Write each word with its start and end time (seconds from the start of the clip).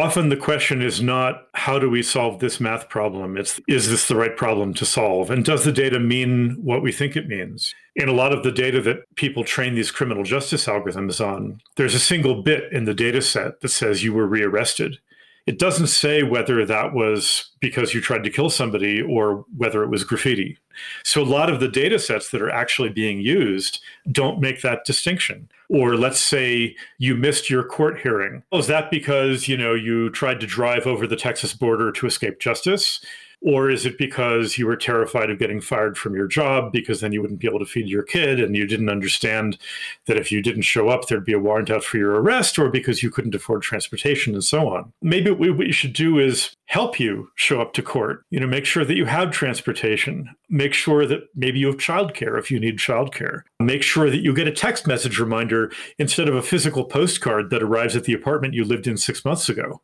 often 0.00 0.28
the 0.28 0.36
question 0.36 0.82
is 0.82 1.02
not 1.02 1.48
how 1.54 1.78
do 1.78 1.90
we 1.90 2.02
solve 2.02 2.38
this 2.40 2.60
math 2.60 2.88
problem? 2.88 3.36
It's 3.36 3.60
is 3.68 3.90
this 3.90 4.08
the 4.08 4.16
right 4.16 4.36
problem 4.36 4.72
to 4.74 4.86
solve? 4.86 5.30
And 5.30 5.44
does 5.44 5.64
the 5.64 5.72
data 5.72 5.98
mean 5.98 6.56
what 6.62 6.82
we 6.82 6.92
think 6.92 7.16
it 7.16 7.28
means? 7.28 7.74
In 7.96 8.08
a 8.08 8.12
lot 8.12 8.32
of 8.32 8.42
the 8.42 8.52
data 8.52 8.80
that 8.82 9.14
people 9.16 9.44
train 9.44 9.74
these 9.74 9.90
criminal 9.90 10.24
justice 10.24 10.66
algorithms 10.66 11.24
on, 11.24 11.60
there's 11.76 11.94
a 11.94 12.00
single 12.00 12.42
bit 12.42 12.72
in 12.72 12.84
the 12.84 12.94
data 12.94 13.20
set 13.20 13.60
that 13.60 13.68
says 13.68 14.02
you 14.02 14.12
were 14.12 14.26
rearrested. 14.26 14.98
It 15.46 15.58
doesn't 15.58 15.88
say 15.88 16.22
whether 16.22 16.64
that 16.64 16.94
was 16.94 17.50
because 17.60 17.92
you 17.92 18.00
tried 18.00 18.24
to 18.24 18.30
kill 18.30 18.48
somebody 18.48 19.02
or 19.02 19.44
whether 19.56 19.82
it 19.82 19.90
was 19.90 20.02
graffiti. 20.02 20.56
So 21.02 21.22
a 21.22 21.24
lot 21.24 21.50
of 21.50 21.60
the 21.60 21.68
data 21.68 21.98
sets 21.98 22.30
that 22.30 22.40
are 22.40 22.50
actually 22.50 22.88
being 22.88 23.20
used 23.20 23.80
don't 24.10 24.40
make 24.40 24.62
that 24.62 24.86
distinction. 24.86 25.50
Or 25.68 25.96
let's 25.96 26.20
say 26.20 26.76
you 26.98 27.14
missed 27.14 27.50
your 27.50 27.62
court 27.62 28.00
hearing. 28.00 28.42
Was 28.52 28.68
that 28.68 28.90
because, 28.90 29.46
you 29.46 29.56
know, 29.56 29.74
you 29.74 30.10
tried 30.10 30.40
to 30.40 30.46
drive 30.46 30.86
over 30.86 31.06
the 31.06 31.16
Texas 31.16 31.52
border 31.52 31.92
to 31.92 32.06
escape 32.06 32.40
justice? 32.40 33.04
Or 33.44 33.68
is 33.68 33.84
it 33.84 33.98
because 33.98 34.56
you 34.56 34.66
were 34.66 34.76
terrified 34.76 35.28
of 35.28 35.38
getting 35.38 35.60
fired 35.60 35.98
from 35.98 36.14
your 36.14 36.26
job 36.26 36.72
because 36.72 37.00
then 37.00 37.12
you 37.12 37.20
wouldn't 37.20 37.40
be 37.40 37.46
able 37.46 37.58
to 37.58 37.66
feed 37.66 37.88
your 37.88 38.02
kid 38.02 38.40
and 38.40 38.56
you 38.56 38.66
didn't 38.66 38.88
understand 38.88 39.58
that 40.06 40.16
if 40.16 40.32
you 40.32 40.40
didn't 40.40 40.62
show 40.62 40.88
up, 40.88 41.08
there'd 41.08 41.26
be 41.26 41.34
a 41.34 41.38
warrant 41.38 41.68
out 41.70 41.84
for 41.84 41.98
your 41.98 42.12
arrest 42.12 42.58
or 42.58 42.70
because 42.70 43.02
you 43.02 43.10
couldn't 43.10 43.34
afford 43.34 43.60
transportation 43.60 44.32
and 44.32 44.42
so 44.42 44.68
on? 44.68 44.94
Maybe 45.02 45.30
what 45.30 45.66
you 45.66 45.74
should 45.74 45.92
do 45.92 46.18
is 46.18 46.56
help 46.66 46.98
you 46.98 47.30
show 47.34 47.60
up 47.60 47.74
to 47.74 47.82
court. 47.82 48.24
You 48.30 48.40
know, 48.40 48.46
make 48.46 48.64
sure 48.64 48.84
that 48.84 48.96
you 48.96 49.04
have 49.04 49.30
transportation. 49.30 50.34
Make 50.48 50.72
sure 50.72 51.04
that 51.04 51.28
maybe 51.34 51.58
you 51.58 51.66
have 51.66 51.76
childcare 51.76 52.38
if 52.38 52.50
you 52.50 52.58
need 52.58 52.78
childcare. 52.78 53.42
Make 53.60 53.82
sure 53.82 54.08
that 54.08 54.22
you 54.22 54.32
get 54.32 54.48
a 54.48 54.52
text 54.52 54.86
message 54.86 55.18
reminder 55.18 55.70
instead 55.98 56.30
of 56.30 56.34
a 56.34 56.42
physical 56.42 56.84
postcard 56.84 57.50
that 57.50 57.62
arrives 57.62 57.94
at 57.94 58.04
the 58.04 58.14
apartment 58.14 58.54
you 58.54 58.64
lived 58.64 58.86
in 58.86 58.96
six 58.96 59.22
months 59.22 59.50
ago. 59.50 59.82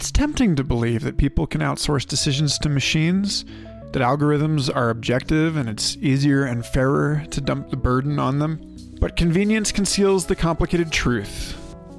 It's 0.00 0.10
tempting 0.10 0.56
to 0.56 0.64
believe 0.64 1.02
that 1.02 1.18
people 1.18 1.46
can 1.46 1.60
outsource 1.60 2.06
decisions 2.06 2.56
to 2.60 2.70
machines, 2.70 3.44
that 3.92 4.00
algorithms 4.00 4.74
are 4.74 4.88
objective 4.88 5.58
and 5.58 5.68
it's 5.68 5.98
easier 5.98 6.44
and 6.44 6.64
fairer 6.64 7.26
to 7.32 7.40
dump 7.42 7.68
the 7.68 7.76
burden 7.76 8.18
on 8.18 8.38
them. 8.38 8.78
But 8.98 9.14
convenience 9.14 9.72
conceals 9.72 10.24
the 10.24 10.34
complicated 10.34 10.90
truth. 10.90 11.54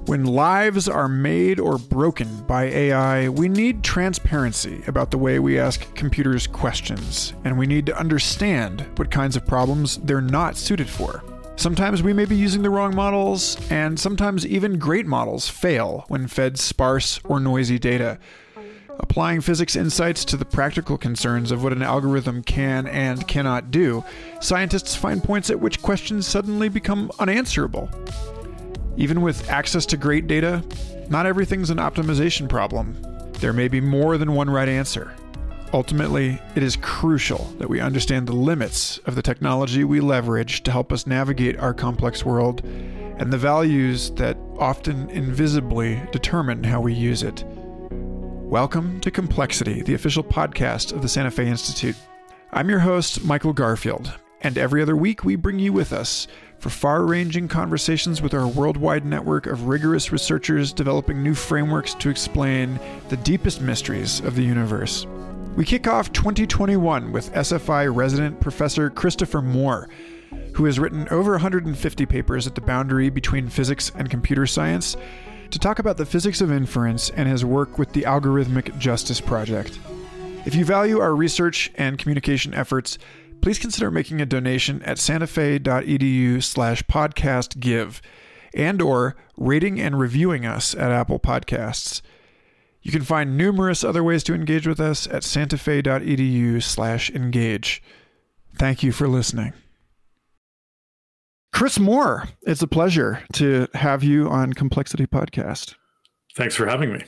When 0.08 0.26
lives 0.26 0.90
are 0.90 1.08
made 1.08 1.60
or 1.60 1.78
broken 1.78 2.42
by 2.48 2.64
AI, 2.64 3.30
we 3.30 3.48
need 3.48 3.84
transparency 3.84 4.82
about 4.88 5.12
the 5.12 5.20
way 5.20 5.38
we 5.38 5.60
ask 5.60 5.94
computers 5.94 6.48
questions, 6.48 7.34
and 7.44 7.56
we 7.56 7.68
need 7.68 7.86
to 7.86 8.00
understand 8.00 8.84
what 8.98 9.12
kinds 9.12 9.36
of 9.36 9.46
problems 9.46 9.98
they're 9.98 10.22
not 10.22 10.58
suited 10.58 10.90
for. 10.90 11.24
Sometimes 11.56 12.02
we 12.02 12.14
may 12.14 12.26
be 12.26 12.36
using 12.36 12.64
the 12.64 12.70
wrong 12.70 12.96
models, 12.96 13.58
and 13.70 14.00
sometimes 14.00 14.48
even 14.48 14.80
great 14.80 15.06
models 15.06 15.48
fail 15.48 16.06
when 16.08 16.28
fed 16.28 16.58
sparse 16.58 17.20
or 17.24 17.40
noisy 17.40 17.78
data. 17.78 18.18
Applying 19.00 19.42
physics 19.42 19.76
insights 19.76 20.26
to 20.26 20.38
the 20.38 20.46
practical 20.46 20.98
concerns 20.98 21.52
of 21.52 21.64
what 21.64 21.74
an 21.74 21.82
algorithm 21.82 22.44
can 22.44 22.88
and 22.88 23.28
cannot 23.28 23.72
do, 23.72 24.04
scientists 24.40 24.96
find 24.96 25.24
points 25.24 25.50
at 25.50 25.60
which 25.60 25.82
questions 25.82 26.28
suddenly 26.28 26.70
become 26.70 27.12
unanswerable. 27.20 27.90
Even 28.98 29.22
with 29.22 29.50
access 29.50 29.86
to 29.88 29.98
great 29.98 30.28
data, 30.28 30.64
not 31.10 31.26
everything's 31.26 31.70
an 31.70 31.78
optimization 31.78 32.48
problem. 32.48 32.96
There 33.40 33.54
may 33.54 33.68
be 33.68 33.82
more 33.82 34.18
than 34.18 34.34
one 34.34 34.50
right 34.50 34.70
answer. 34.70 35.14
Ultimately, 35.74 36.38
it 36.54 36.64
is 36.64 36.76
crucial 36.76 37.46
that 37.58 37.70
we 37.70 37.80
understand 37.80 38.28
the 38.28 38.36
limits 38.36 38.98
of 39.06 39.16
the 39.16 39.22
technology 39.22 39.86
we 39.86 40.02
leverage 40.02 40.64
to 40.64 40.72
help 40.72 40.92
us 40.92 41.08
navigate 41.08 41.58
our 41.60 41.74
complex 41.74 42.26
world 42.26 42.62
and 43.18 43.32
the 43.32 43.38
values 43.38 44.12
that 44.12 44.38
often 44.60 45.10
invisibly 45.12 46.02
determine 46.12 46.62
how 46.66 46.82
we 46.82 46.94
use 46.94 47.24
it. 47.24 47.46
Welcome 47.90 49.00
to 49.00 49.12
Complexity, 49.12 49.82
the 49.82 49.94
official 49.94 50.26
podcast 50.26 50.92
of 50.92 51.02
the 51.02 51.08
Santa 51.08 51.32
Fe 51.32 51.48
Institute. 51.48 51.96
I'm 52.52 52.70
your 52.70 52.80
host, 52.80 53.24
Michael 53.24 53.54
Garfield, 53.54 54.12
and 54.42 54.58
every 54.58 54.82
other 54.82 54.98
week 54.98 55.24
we 55.24 55.38
bring 55.38 55.58
you 55.58 55.72
with 55.72 55.94
us 55.94 56.28
for 56.60 56.70
far 56.70 57.06
ranging 57.06 57.48
conversations 57.48 58.22
with 58.22 58.34
our 58.34 58.46
worldwide 58.46 59.06
network 59.06 59.48
of 59.48 59.68
rigorous 59.70 60.12
researchers 60.12 60.74
developing 60.74 61.24
new 61.24 61.34
frameworks 61.34 61.94
to 61.94 62.10
explain 62.10 62.78
the 63.08 63.16
deepest 63.16 63.62
mysteries 63.62 64.20
of 64.20 64.36
the 64.36 64.44
universe. 64.44 65.08
We 65.56 65.66
kick 65.66 65.86
off 65.86 66.14
2021 66.14 67.12
with 67.12 67.34
SFI 67.34 67.94
resident 67.94 68.40
Professor 68.40 68.90
Christopher 68.90 69.42
Moore, 69.42 69.90
who 70.54 70.64
has 70.64 70.80
written 70.80 71.10
over 71.10 71.32
150 71.32 72.06
papers 72.06 72.48
at 72.48 72.56
the 72.56 72.62
boundary 72.62 73.10
between 73.10 73.50
physics 73.50 73.92
and 73.94 74.10
computer 74.10 74.48
science, 74.48 74.96
to 75.50 75.60
talk 75.60 75.80
about 75.80 75.98
the 75.98 76.06
physics 76.06 76.40
of 76.40 76.54
inference 76.54 77.10
and 77.10 77.28
his 77.28 77.44
work 77.44 77.78
with 77.78 77.92
the 77.92 78.04
Algorithmic 78.04 78.78
Justice 78.80 79.20
Project. 79.20 79.78
If 80.46 80.56
you 80.56 80.64
value 80.64 81.00
our 81.00 81.14
research 81.14 81.70
and 81.76 82.00
communication 82.00 82.54
efforts, 82.54 82.98
please 83.42 83.60
consider 83.60 83.92
making 83.92 84.22
a 84.22 84.26
donation 84.26 84.82
at 84.84 84.98
santafe.edu 84.98 86.42
slash 86.42 86.82
podcast 86.84 87.60
give 87.60 88.02
and 88.54 88.82
or 88.82 89.18
rating 89.36 89.82
and 89.82 90.00
reviewing 90.00 90.46
us 90.46 90.74
at 90.74 90.92
Apple 90.92 91.20
Podcasts. 91.20 92.02
You 92.82 92.92
can 92.92 93.04
find 93.04 93.38
numerous 93.38 93.84
other 93.84 94.04
ways 94.04 94.24
to 94.24 94.34
engage 94.34 94.68
with 94.68 94.80
us 94.80 95.08
at 95.08 95.24
santafe.edu 95.24 96.64
slash 96.64 97.10
engage. 97.12 97.84
Thank 98.58 98.84
you 98.84 98.92
for 98.92 99.08
listening. 99.08 99.54
Chris 101.54 101.80
Moore, 101.80 102.28
it's 102.44 102.62
a 102.62 102.68
pleasure 102.68 103.24
to 103.34 103.68
have 103.74 104.04
you 104.04 104.28
on 104.30 104.54
Complexity 104.54 105.06
Podcast. 105.06 105.76
Thanks 106.36 106.56
for 106.56 106.66
having 106.66 106.94
me. 106.94 107.04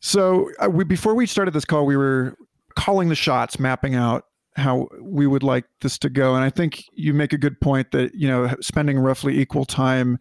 So, 0.00 0.50
uh, 0.60 0.70
we, 0.70 0.84
before 0.84 1.14
we 1.14 1.26
started 1.26 1.52
this 1.52 1.64
call, 1.64 1.86
we 1.86 1.96
were 1.96 2.36
calling 2.76 3.08
the 3.08 3.14
shots, 3.14 3.58
mapping 3.58 3.94
out 3.94 4.26
how 4.56 4.88
we 5.00 5.26
would 5.26 5.42
like 5.42 5.64
this 5.80 5.98
to 5.98 6.10
go. 6.10 6.34
And 6.34 6.44
I 6.44 6.50
think 6.50 6.84
you 6.92 7.14
make 7.14 7.32
a 7.32 7.38
good 7.38 7.60
point 7.60 7.90
that, 7.92 8.14
you 8.14 8.28
know, 8.28 8.54
spending 8.60 8.98
roughly 8.98 9.38
equal 9.38 9.64
time 9.64 10.18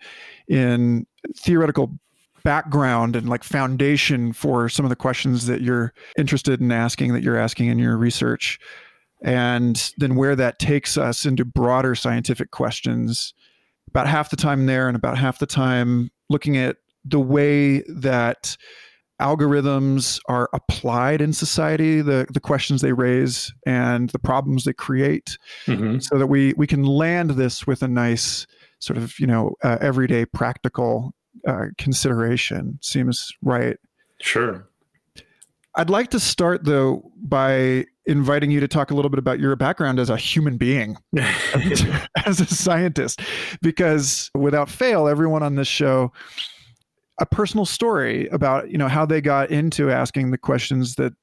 in 0.47 1.05
theoretical 1.37 1.99
background 2.43 3.15
and 3.15 3.29
like 3.29 3.43
foundation 3.43 4.33
for 4.33 4.69
some 4.69 4.85
of 4.85 4.89
the 4.89 4.95
questions 4.95 5.45
that 5.45 5.61
you're 5.61 5.93
interested 6.17 6.61
in 6.61 6.71
asking 6.71 7.13
that 7.13 7.23
you're 7.23 7.37
asking 7.37 7.67
in 7.67 7.79
your 7.79 7.97
research 7.97 8.59
and 9.21 9.91
then 9.97 10.15
where 10.15 10.35
that 10.35 10.59
takes 10.59 10.97
us 10.97 11.25
into 11.25 11.43
broader 11.43 11.95
scientific 11.95 12.51
questions 12.51 13.33
about 13.87 14.07
half 14.07 14.29
the 14.29 14.37
time 14.37 14.65
there 14.65 14.87
and 14.87 14.95
about 14.95 15.17
half 15.17 15.39
the 15.39 15.45
time 15.45 16.09
looking 16.29 16.57
at 16.57 16.77
the 17.03 17.19
way 17.19 17.81
that 17.89 18.55
algorithms 19.19 20.19
are 20.29 20.49
applied 20.53 21.19
in 21.19 21.33
society 21.33 22.01
the 22.01 22.25
the 22.31 22.39
questions 22.39 22.81
they 22.81 22.93
raise 22.93 23.53
and 23.65 24.09
the 24.11 24.19
problems 24.19 24.63
they 24.63 24.73
create 24.73 25.37
mm-hmm. 25.65 25.99
so 25.99 26.17
that 26.17 26.27
we 26.27 26.53
we 26.55 26.65
can 26.65 26.83
land 26.83 27.31
this 27.31 27.67
with 27.67 27.83
a 27.83 27.87
nice 27.87 28.47
sort 28.79 28.95
of 28.95 29.19
you 29.19 29.27
know 29.27 29.53
uh, 29.63 29.77
everyday 29.81 30.25
practical 30.25 31.13
uh, 31.47 31.65
consideration 31.77 32.77
seems 32.81 33.31
right. 33.41 33.77
Sure. 34.21 34.67
I'd 35.75 35.89
like 35.89 36.09
to 36.09 36.19
start 36.19 36.65
though 36.65 37.11
by 37.15 37.85
inviting 38.05 38.51
you 38.51 38.59
to 38.59 38.67
talk 38.67 38.91
a 38.91 38.95
little 38.95 39.09
bit 39.09 39.19
about 39.19 39.39
your 39.39 39.55
background 39.55 39.99
as 39.99 40.09
a 40.09 40.17
human 40.17 40.57
being, 40.57 40.97
as 42.25 42.41
a 42.41 42.45
scientist, 42.45 43.21
because 43.61 44.31
without 44.33 44.69
fail, 44.69 45.07
everyone 45.07 45.43
on 45.43 45.55
this 45.55 45.67
show 45.67 46.11
a 47.19 47.25
personal 47.25 47.65
story 47.65 48.27
about 48.27 48.71
you 48.71 48.77
know 48.77 48.87
how 48.87 49.05
they 49.05 49.21
got 49.21 49.51
into 49.51 49.91
asking 49.91 50.31
the 50.31 50.37
questions 50.37 50.95
that 50.95 51.13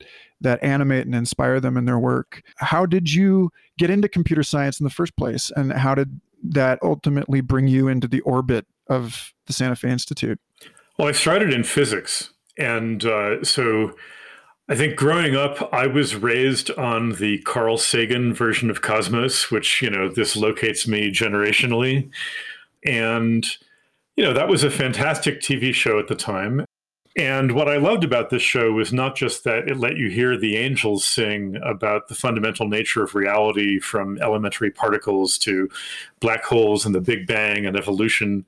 that 0.40 0.62
animate 0.62 1.06
and 1.06 1.14
inspire 1.14 1.58
them 1.58 1.76
in 1.76 1.86
their 1.86 1.98
work. 1.98 2.42
How 2.56 2.84
did 2.84 3.12
you 3.12 3.50
get 3.78 3.90
into 3.90 4.08
computer 4.08 4.42
science 4.42 4.78
in 4.78 4.84
the 4.84 4.90
first 4.90 5.16
place, 5.16 5.50
and 5.56 5.72
how 5.72 5.94
did 5.94 6.20
that 6.42 6.78
ultimately 6.82 7.40
bring 7.40 7.66
you 7.66 7.88
into 7.88 8.06
the 8.06 8.20
orbit 8.20 8.66
of 8.88 9.32
the 9.46 9.52
Santa 9.52 9.76
Fe 9.76 9.90
Institute? 9.90 10.40
Well, 10.98 11.08
I 11.08 11.12
started 11.12 11.52
in 11.52 11.64
physics. 11.64 12.30
And 12.58 13.04
uh, 13.04 13.44
so 13.44 13.94
I 14.68 14.74
think 14.74 14.96
growing 14.96 15.36
up, 15.36 15.72
I 15.72 15.86
was 15.86 16.16
raised 16.16 16.70
on 16.72 17.12
the 17.12 17.38
Carl 17.42 17.78
Sagan 17.78 18.32
version 18.34 18.70
of 18.70 18.82
Cosmos, 18.82 19.50
which, 19.50 19.82
you 19.82 19.90
know, 19.90 20.08
this 20.08 20.36
locates 20.36 20.88
me 20.88 21.10
generationally. 21.10 22.10
And, 22.84 23.46
you 24.16 24.24
know, 24.24 24.32
that 24.32 24.48
was 24.48 24.64
a 24.64 24.70
fantastic 24.70 25.40
TV 25.40 25.72
show 25.74 25.98
at 25.98 26.08
the 26.08 26.14
time. 26.14 26.64
And 27.16 27.52
what 27.52 27.68
I 27.68 27.78
loved 27.78 28.04
about 28.04 28.28
this 28.28 28.42
show 28.42 28.72
was 28.72 28.92
not 28.92 29.16
just 29.16 29.44
that 29.44 29.68
it 29.68 29.78
let 29.78 29.96
you 29.96 30.10
hear 30.10 30.36
the 30.36 30.56
angels 30.56 31.06
sing 31.06 31.58
about 31.64 32.08
the 32.08 32.14
fundamental 32.14 32.68
nature 32.68 33.02
of 33.02 33.14
reality 33.14 33.78
from 33.78 34.18
elementary 34.20 34.70
particles 34.70 35.38
to 35.38 35.70
black 36.20 36.44
holes 36.44 36.84
and 36.84 36.94
the 36.94 37.00
Big 37.00 37.26
Bang 37.26 37.64
and 37.64 37.74
evolution, 37.74 38.44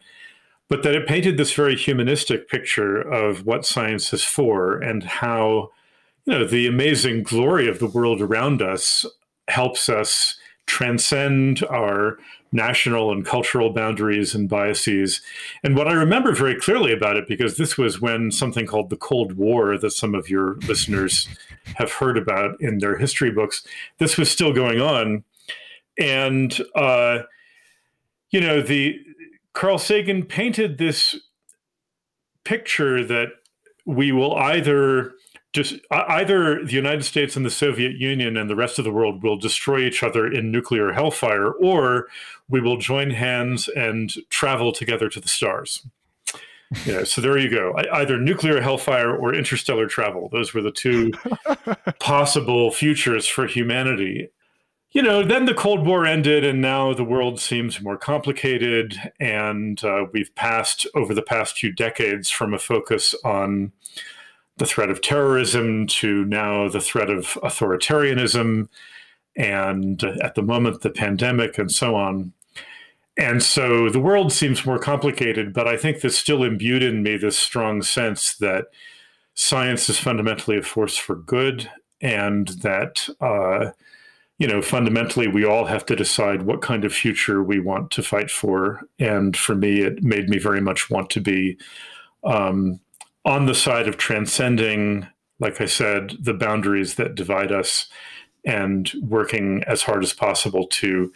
but 0.69 0.83
that 0.83 0.95
it 0.95 1.07
painted 1.07 1.37
this 1.37 1.53
very 1.53 1.77
humanistic 1.77 2.49
picture 2.49 3.01
of 3.01 3.47
what 3.47 3.67
science 3.67 4.13
is 4.13 4.25
for 4.25 4.79
and 4.79 5.03
how 5.05 5.71
you 6.25 6.33
know 6.33 6.47
the 6.47 6.67
amazing 6.67 7.23
glory 7.23 7.69
of 7.69 7.79
the 7.79 7.87
world 7.87 8.21
around 8.21 8.63
us 8.63 9.07
helps 9.49 9.89
us 9.89 10.39
transcend 10.67 11.65
our 11.65 12.19
national 12.53 13.13
and 13.13 13.27
cultural 13.27 13.71
boundaries 13.71 14.35
and 14.35 14.49
biases. 14.49 15.21
And 15.63 15.77
what 15.77 15.89
I 15.89 15.93
remember 15.93 16.35
very 16.35 16.59
clearly 16.59 16.93
about 16.93 17.17
it, 17.17 17.27
because 17.27 17.57
this 17.57 17.77
was 17.77 18.01
when 18.01 18.31
something 18.31 18.67
called 18.67 18.91
the 18.91 18.97
Cold 18.97 19.35
War, 19.35 19.77
that 19.79 19.91
some 19.91 20.15
of 20.15 20.31
your 20.31 20.57
listeners 20.67 21.29
have 21.77 21.93
heard 21.93 22.17
about 22.17 22.61
in 22.61 22.79
their 22.79 22.97
history 22.97 23.31
books, 23.31 23.67
this 23.99 24.17
was 24.17 24.31
still 24.31 24.53
going 24.53 24.81
on. 24.81 25.25
And, 25.99 26.59
uh, 26.75 27.21
you 28.31 28.41
know, 28.41 28.63
the 28.63 28.99
Carl 29.55 29.79
Sagan 29.79 30.25
painted 30.25 30.79
this 30.79 31.17
picture 32.45 33.05
that 33.05 33.29
we 33.87 34.13
will 34.13 34.37
either 34.37 35.13
just 35.53 35.77
either 35.91 36.65
the 36.65 36.73
United 36.73 37.05
States 37.05 37.35
and 37.35 37.45
the 37.45 37.51
Soviet 37.51 37.97
Union 37.97 38.37
and 38.37 38.51
the 38.51 38.57
rest 38.57 38.79
of 38.79 38.85
the 38.85 38.93
world 38.93 39.23
will 39.23 39.37
destroy 39.37 39.81
each 39.81 40.03
other 40.03 40.27
in 40.31 40.53
nuclear 40.53 40.93
hellfire, 40.93 41.51
or 41.53 42.07
we 42.49 42.61
will 42.61 42.77
join 42.77 43.11
hands 43.11 43.69
and 43.69 44.13
travel 44.29 44.73
together 44.73 45.09
to 45.09 45.21
the 45.21 45.29
stars. 45.29 45.87
Yeah, 46.85 47.05
so 47.05 47.23
there 47.23 47.39
you 47.39 47.49
go. 47.49 47.75
Either 47.93 48.19
nuclear 48.19 48.61
hellfire 48.61 49.17
or 49.17 49.35
interstellar 49.35 49.87
travel. 49.87 50.29
Those 50.29 50.53
were 50.53 50.61
the 50.61 50.71
two 50.71 51.13
possible 51.99 52.71
futures 52.71 53.27
for 53.27 53.47
humanity. 53.47 54.29
You 54.91 55.03
know, 55.03 55.23
then 55.23 55.45
the 55.45 55.55
Cold 55.55 55.87
War 55.87 56.07
ended, 56.07 56.45
and 56.45 56.63
now 56.63 56.95
the 56.95 57.05
world 57.05 57.39
seems 57.39 57.81
more 57.81 57.99
complicated. 57.99 58.97
And 59.21 59.83
uh, 59.85 60.07
we've 60.13 60.35
passed 60.35 60.87
over 60.95 61.13
the 61.13 61.23
past 61.23 61.59
few 61.59 61.73
decades 61.73 62.31
from 62.31 62.55
a 62.55 62.59
focus 62.59 63.15
on 63.23 63.73
the 64.57 64.67
threat 64.67 64.91
of 64.91 65.03
terrorism 65.03 65.87
to 65.87 66.25
now 66.25 66.69
the 66.69 66.81
threat 66.81 67.11
of 67.11 67.39
authoritarianism, 67.43 68.69
and 69.37 70.03
at 70.03 70.35
the 70.35 70.43
moment, 70.43 70.81
the 70.81 70.91
pandemic, 70.91 71.59
and 71.59 71.71
so 71.71 71.95
on. 71.95 72.33
And 73.17 73.43
so 73.43 73.91
the 73.91 74.01
world 74.01 74.33
seems 74.33 74.65
more 74.65 74.79
complicated, 74.79 75.53
but 75.53 75.69
I 75.69 75.77
think 75.77 76.01
there's 76.01 76.17
still 76.17 76.43
imbued 76.43 76.83
in 76.83 77.03
me 77.03 77.17
this 77.17 77.39
strong 77.39 77.83
sense 77.83 78.35
that 78.37 78.67
science 79.35 79.89
is 79.89 79.99
fundamentally 79.99 80.57
a 80.57 80.63
force 80.63 80.97
for 80.97 81.15
good, 81.15 81.71
and 82.01 82.49
that, 82.63 83.09
uh, 83.21 83.73
you 84.39 84.47
know, 84.47 84.63
fundamentally 84.63 85.27
we 85.27 85.45
all 85.45 85.65
have 85.65 85.85
to 85.87 85.97
decide 85.97 86.43
what 86.43 86.63
kind 86.63 86.85
of 86.85 86.93
future 86.93 87.43
we 87.43 87.59
want 87.59 87.91
to 87.91 88.03
fight 88.03 88.31
for. 88.31 88.81
And 88.99 89.37
for 89.37 89.55
me, 89.55 89.81
it 89.81 90.03
made 90.03 90.29
me 90.29 90.39
very 90.39 90.61
much 90.61 90.89
want 90.89 91.11
to 91.11 91.21
be 91.21 91.59
um, 92.25 92.81
on 93.25 93.47
the 93.47 93.55
side 93.55 93.89
of 93.89 93.97
transcending, 93.97 95.09
like 95.41 95.61
I 95.61 95.67
said, 95.67 96.17
the 96.21 96.35
boundaries 96.35 96.95
that 96.95 97.17
divide 97.17 97.51
us 97.51 97.89
and 98.45 98.91
working 99.03 99.65
as 99.67 99.83
hard 99.83 100.05
as 100.05 100.13
possible 100.13 100.67
to 100.69 101.13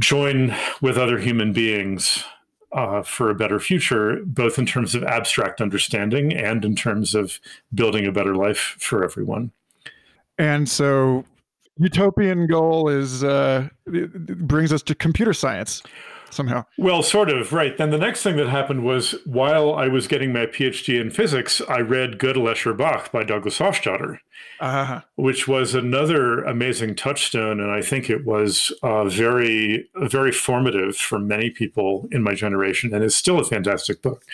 join 0.00 0.54
with 0.80 0.96
other 0.96 1.18
human 1.18 1.52
beings 1.52 2.24
uh, 2.72 3.02
for 3.02 3.30
a 3.30 3.34
better 3.34 3.60
future, 3.60 4.20
both 4.24 4.58
in 4.58 4.66
terms 4.66 4.94
of 4.94 5.04
abstract 5.04 5.60
understanding 5.60 6.32
and 6.32 6.64
in 6.64 6.74
terms 6.74 7.14
of 7.14 7.38
building 7.72 8.06
a 8.06 8.12
better 8.12 8.34
life 8.34 8.76
for 8.80 9.04
everyone. 9.04 9.52
And 10.38 10.68
so, 10.68 11.24
utopian 11.78 12.46
goal 12.46 12.88
is 12.88 13.24
uh, 13.24 13.68
brings 13.86 14.72
us 14.72 14.82
to 14.82 14.94
computer 14.94 15.32
science 15.32 15.82
somehow. 16.34 16.64
Well, 16.76 17.02
sort 17.02 17.30
of, 17.30 17.52
right. 17.52 17.76
Then 17.76 17.90
the 17.90 17.98
next 17.98 18.22
thing 18.22 18.36
that 18.36 18.48
happened 18.48 18.84
was 18.84 19.14
while 19.24 19.74
I 19.74 19.88
was 19.88 20.06
getting 20.06 20.32
my 20.32 20.46
PhD 20.46 21.00
in 21.00 21.10
physics, 21.10 21.62
I 21.68 21.78
read 21.78 22.18
Gödel 22.18 22.50
Escher 22.50 22.76
Bach 22.76 23.12
by 23.12 23.22
Douglas 23.22 23.58
Hofstadter, 23.58 24.18
uh-huh. 24.60 25.00
which 25.16 25.48
was 25.48 25.74
another 25.74 26.42
amazing 26.42 26.96
touchstone. 26.96 27.60
And 27.60 27.70
I 27.70 27.80
think 27.80 28.10
it 28.10 28.24
was 28.26 28.72
uh, 28.82 29.04
very, 29.04 29.88
very 29.94 30.32
formative 30.32 30.96
for 30.96 31.18
many 31.18 31.50
people 31.50 32.08
in 32.10 32.22
my 32.22 32.34
generation 32.34 32.92
and 32.92 33.04
is 33.04 33.16
still 33.16 33.38
a 33.38 33.44
fantastic 33.44 34.02
book. 34.02 34.24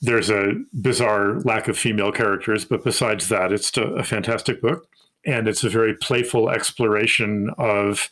There's 0.00 0.30
a 0.30 0.54
bizarre 0.72 1.40
lack 1.40 1.68
of 1.68 1.76
female 1.76 2.12
characters, 2.12 2.64
but 2.64 2.84
besides 2.84 3.28
that, 3.28 3.52
it's 3.52 3.76
a 3.76 4.04
fantastic 4.04 4.62
book. 4.62 4.88
And 5.24 5.48
it's 5.48 5.64
a 5.64 5.68
very 5.68 5.94
playful 5.94 6.48
exploration 6.50 7.50
of 7.58 8.10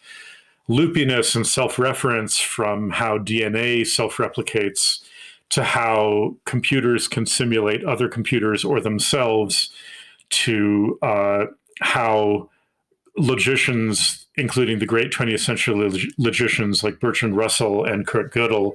loopiness 0.69 1.37
and 1.37 1.47
self 1.47 1.79
reference 1.79 2.38
from 2.38 2.91
how 2.91 3.19
DNA 3.19 3.87
self 3.87 4.17
replicates 4.17 5.03
to 5.50 5.62
how 5.62 6.37
computers 6.44 7.06
can 7.06 7.25
simulate 7.25 7.85
other 7.85 8.08
computers 8.08 8.64
or 8.64 8.81
themselves 8.81 9.70
to 10.29 10.99
uh, 11.03 11.44
how 11.81 12.50
logicians, 13.17 14.26
including 14.37 14.79
the 14.79 14.87
great 14.87 15.12
20th 15.12 15.41
century 15.41 16.11
logicians 16.19 16.82
like 16.82 17.00
Bertrand 17.00 17.37
Russell 17.37 17.85
and 17.85 18.06
Kurt 18.06 18.32
Gödel, 18.32 18.73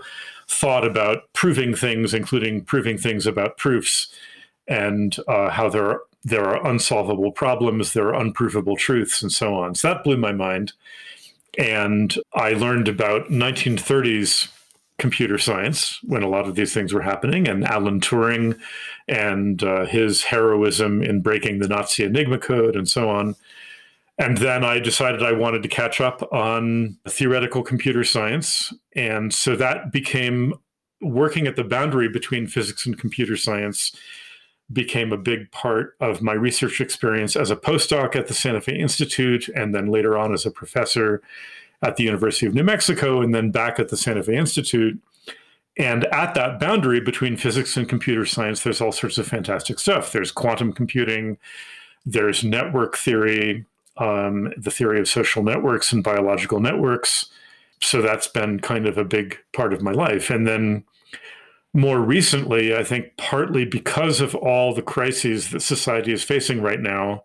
thought 0.47 0.85
about 0.85 1.31
proving 1.33 1.75
things, 1.75 2.13
including 2.13 2.63
proving 2.63 2.97
things 2.97 3.27
about 3.27 3.57
proofs, 3.57 4.11
and 4.67 5.17
uh, 5.27 5.49
how 5.49 5.69
there 5.69 5.99
there 6.23 6.45
are 6.45 6.65
unsolvable 6.67 7.31
problems, 7.31 7.93
there 7.93 8.07
are 8.07 8.21
unprovable 8.21 8.75
truths, 8.75 9.21
and 9.21 9.31
so 9.31 9.55
on. 9.55 9.75
So 9.75 9.89
that 9.89 10.03
blew 10.03 10.17
my 10.17 10.31
mind. 10.31 10.73
And 11.57 12.15
I 12.33 12.51
learned 12.53 12.87
about 12.87 13.29
1930s 13.29 14.49
computer 14.97 15.39
science 15.39 15.99
when 16.03 16.21
a 16.21 16.29
lot 16.29 16.47
of 16.47 16.55
these 16.55 16.73
things 16.73 16.93
were 16.93 17.01
happening, 17.01 17.47
and 17.47 17.65
Alan 17.65 17.99
Turing 17.99 18.57
and 19.07 19.63
uh, 19.63 19.85
his 19.85 20.23
heroism 20.23 21.01
in 21.01 21.21
breaking 21.21 21.59
the 21.59 21.67
Nazi 21.67 22.03
Enigma 22.03 22.37
code 22.37 22.75
and 22.75 22.87
so 22.87 23.09
on. 23.09 23.35
And 24.17 24.37
then 24.37 24.63
I 24.63 24.79
decided 24.79 25.23
I 25.23 25.31
wanted 25.31 25.63
to 25.63 25.69
catch 25.69 25.99
up 25.99 26.31
on 26.31 26.97
theoretical 27.09 27.63
computer 27.63 28.03
science. 28.03 28.71
And 28.95 29.33
so 29.33 29.55
that 29.55 29.91
became 29.91 30.53
working 31.01 31.47
at 31.47 31.55
the 31.55 31.63
boundary 31.63 32.07
between 32.07 32.45
physics 32.45 32.85
and 32.85 32.97
computer 32.97 33.35
science 33.35 33.91
became 34.71 35.11
a 35.11 35.17
big 35.17 35.51
part 35.51 35.95
of 35.99 36.21
my 36.21 36.33
research 36.33 36.79
experience 36.79 37.35
as 37.35 37.51
a 37.51 37.55
postdoc 37.55 38.15
at 38.15 38.27
the 38.27 38.33
Santa 38.33 38.61
Fe 38.61 38.77
Institute, 38.77 39.49
and 39.49 39.73
then 39.73 39.87
later 39.87 40.17
on 40.17 40.33
as 40.33 40.45
a 40.45 40.51
professor 40.51 41.21
at 41.81 41.97
the 41.97 42.03
University 42.03 42.45
of 42.45 42.53
New 42.53 42.63
Mexico, 42.63 43.21
and 43.21 43.33
then 43.33 43.51
back 43.51 43.79
at 43.79 43.89
the 43.89 43.97
Santa 43.97 44.23
Fe 44.23 44.35
Institute. 44.35 44.99
And 45.77 46.05
at 46.13 46.35
that 46.35 46.59
boundary 46.59 46.99
between 46.99 47.37
physics 47.37 47.77
and 47.77 47.87
computer 47.87 48.25
science, 48.25 48.63
there's 48.63 48.81
all 48.81 48.91
sorts 48.91 49.17
of 49.17 49.27
fantastic 49.27 49.79
stuff. 49.79 50.11
There's 50.11 50.31
quantum 50.31 50.73
computing, 50.73 51.37
there's 52.05 52.43
network 52.43 52.97
theory, 52.97 53.65
um, 53.97 54.53
the 54.57 54.71
theory 54.71 54.99
of 54.99 55.07
social 55.07 55.43
networks 55.43 55.91
and 55.91 56.03
biological 56.03 56.59
networks. 56.59 57.27
So 57.79 58.01
that's 58.01 58.27
been 58.27 58.59
kind 58.59 58.85
of 58.85 58.97
a 58.97 59.05
big 59.05 59.39
part 59.53 59.73
of 59.73 59.81
my 59.81 59.91
life. 59.91 60.29
And 60.29 60.45
then 60.45 60.83
more 61.73 61.99
recently, 61.99 62.75
I 62.75 62.83
think 62.83 63.15
partly 63.17 63.65
because 63.65 64.19
of 64.19 64.35
all 64.35 64.73
the 64.73 64.81
crises 64.81 65.51
that 65.51 65.61
society 65.61 66.11
is 66.11 66.23
facing 66.23 66.61
right 66.61 66.79
now, 66.79 67.23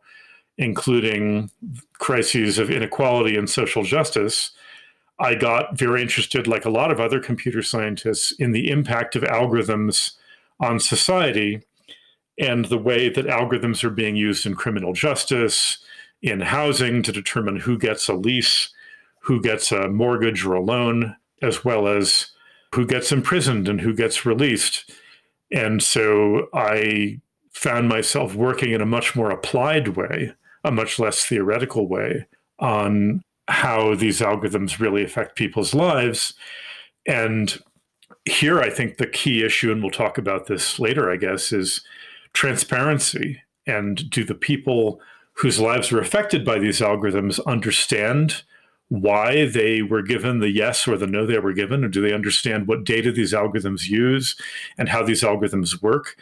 including 0.57 1.51
crises 1.99 2.59
of 2.59 2.71
inequality 2.71 3.37
and 3.37 3.51
social 3.51 3.83
justice, 3.83 4.53
I 5.19 5.35
got 5.35 5.79
very 5.79 6.03
interested, 6.03 6.47
like 6.47 6.65
a 6.65 6.71
lot 6.71 6.91
of 6.93 7.01
other 7.01 7.21
computer 7.21 7.63
scientists, 7.63 8.33
in 8.33 8.53
the 8.53 8.71
impact 8.71 9.17
of 9.17 9.23
algorithms 9.23 10.13
on 10.61 10.79
society 10.79 11.63
and 12.39 12.67
the 12.67 12.79
way 12.79 13.09
that 13.09 13.27
algorithms 13.27 13.83
are 13.83 13.91
being 13.91 14.15
used 14.15 14.47
in 14.47 14.55
criminal 14.55 14.93
justice, 14.93 15.79
in 16.23 16.41
housing 16.41 17.03
to 17.03 17.13
determine 17.13 17.57
who 17.57 17.79
gets 17.79 18.09
a 18.09 18.15
lease, 18.15 18.71
who 19.21 19.41
gets 19.41 19.73
a 19.73 19.89
mortgage 19.89 20.45
or 20.45 20.55
a 20.55 20.61
loan, 20.61 21.17
as 21.43 21.65
well 21.65 21.89
as 21.89 22.29
who 22.77 22.87
gets 22.87 23.11
imprisoned 23.11 23.69
and 23.69 23.81
who 23.81 23.95
gets 23.95 24.27
released. 24.27 24.93
And 25.51 25.83
so 25.83 26.49
I 26.53 27.23
found 27.51 27.89
myself 27.89 28.35
working 28.35 28.73
in 28.73 28.83
a 28.83 28.87
much 28.87 29.17
more 29.17 29.31
applied 29.31 29.97
way, 29.97 30.33
a 30.63 30.71
much 30.71 30.99
less 30.99 31.25
theoretical 31.25 31.89
way 31.89 32.27
on 32.59 33.23
how 33.49 33.95
these 33.95 34.21
algorithms 34.21 34.79
really 34.79 35.03
affect 35.03 35.37
people's 35.37 35.73
lives. 35.73 36.35
And 37.07 37.59
here, 38.27 38.61
I 38.61 38.69
think 38.69 38.99
the 38.99 39.07
key 39.07 39.43
issue, 39.43 39.73
and 39.73 39.81
we'll 39.81 39.91
talk 39.91 40.19
about 40.19 40.47
this 40.47 40.79
later, 40.79 41.11
I 41.11 41.17
guess, 41.17 41.53
is 41.53 41.83
transparency. 42.35 43.41
And 43.67 44.09
do 44.11 44.23
the 44.23 44.35
people 44.35 45.01
whose 45.33 45.59
lives 45.59 45.91
are 45.93 46.01
affected 46.01 46.45
by 46.45 46.59
these 46.59 46.81
algorithms 46.81 47.41
understand 47.47 48.43
why 48.89 49.47
they 49.47 49.83
were 49.83 50.03
given 50.03 50.39
the 50.39 50.51
yes 50.51 50.87
or 50.87 50.97
the 50.97 51.07
no 51.07 51.27
they 51.27 51.39
were 51.39 51.53
given? 51.53 51.85
Or 51.85 51.89
do 51.89 52.01
they 52.01 52.13
understand 52.13 52.69
what 52.69 52.85
data 52.85 53.11
these 53.11 53.33
algorithms 53.33 53.89
use 53.89 54.37
and 54.79 54.89
how 54.89 55.03
these 55.03 55.23
algorithms 55.23 55.83
work? 55.83 56.17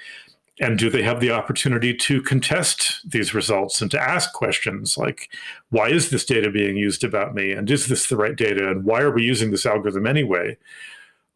and 0.61 0.79
do 0.79 0.89
they 0.89 1.03
have 1.03 1.21
the 1.21 1.33
opportunity 1.33 1.93
to 1.93 2.23
contest 2.23 3.01
these 3.05 3.35
results 3.35 3.83
and 3.83 3.91
to 3.91 4.01
ask 4.01 4.33
questions 4.33 4.97
like 4.97 5.29
why 5.71 5.89
is 5.89 6.11
this 6.11 6.25
data 6.25 6.51
being 6.51 6.77
used 6.77 7.03
about 7.03 7.35
me 7.35 7.51
and 7.53 7.71
is 7.71 7.89
this 7.89 8.09
the 8.09 8.17
right 8.17 8.37
data 8.37 8.71
and 8.71 8.85
why 8.85 9.01
are 9.01 9.11
we 9.11 9.23
using 9.23 9.51
this 9.51 9.67
algorithm 9.67 10.07
anyway 10.07 10.57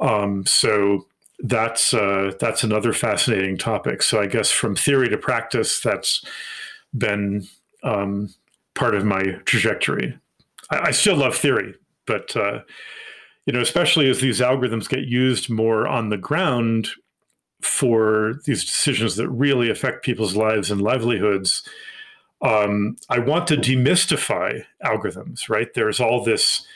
um, 0.01 0.47
so 0.47 1.07
that's 1.41 1.93
uh, 1.95 2.33
that's 2.41 2.63
another 2.63 2.93
fascinating 2.93 3.57
topic 3.57 4.03
so 4.03 4.21
i 4.21 4.27
guess 4.27 4.51
from 4.51 4.77
theory 4.77 5.09
to 5.09 5.19
practice 5.19 5.81
that's 5.81 6.25
been 6.97 7.47
um, 7.83 8.33
part 8.75 8.95
of 8.95 9.05
my 9.05 9.23
trajectory 9.45 10.17
I, 10.71 10.89
I, 10.89 10.91
still 10.91 11.17
love 11.17 11.37
theory 11.37 11.75
but 12.07 12.35
uh, 12.37 12.61
you 13.47 13.53
know 13.53 13.61
especially 13.61 14.09
as 14.09 14.21
these 14.21 14.41
algorithms 14.41 14.89
get 14.89 15.05
used 15.05 15.51
more 15.51 15.87
on 15.87 16.09
the 16.09 16.19
ground 16.19 16.89
for 17.61 18.35
these 18.45 18.65
decisions 18.65 19.17
that 19.17 19.29
really 19.29 19.71
affect 19.71 20.05
people's 20.05 20.37
lives 20.37 20.71
and 20.71 20.81
livelihoods, 20.81 21.69
um, 22.43 22.97
I 23.09 23.19
want 23.19 23.49
to 23.49 23.57
demystify 23.57 24.65
algorithms, 24.85 25.49
right? 25.49 25.73
There's 25.75 26.01
all 26.01 26.23
this. 26.23 26.67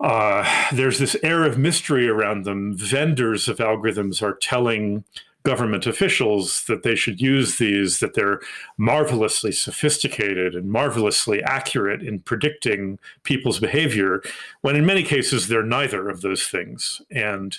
Uh, 0.00 0.44
there's 0.72 0.98
this 0.98 1.16
air 1.22 1.44
of 1.44 1.56
mystery 1.56 2.08
around 2.08 2.44
them. 2.44 2.76
Vendors 2.76 3.48
of 3.48 3.58
algorithms 3.58 4.22
are 4.22 4.34
telling 4.34 5.04
government 5.44 5.86
officials 5.86 6.64
that 6.64 6.82
they 6.82 6.94
should 6.94 7.20
use 7.20 7.58
these, 7.58 8.00
that 8.00 8.14
they're 8.14 8.40
marvelously 8.78 9.52
sophisticated 9.52 10.54
and 10.54 10.70
marvelously 10.70 11.42
accurate 11.42 12.02
in 12.02 12.18
predicting 12.20 12.98
people's 13.24 13.60
behavior, 13.60 14.22
when 14.62 14.74
in 14.74 14.86
many 14.86 15.02
cases 15.02 15.48
they're 15.48 15.62
neither 15.62 16.08
of 16.08 16.22
those 16.22 16.46
things. 16.46 17.02
And 17.10 17.58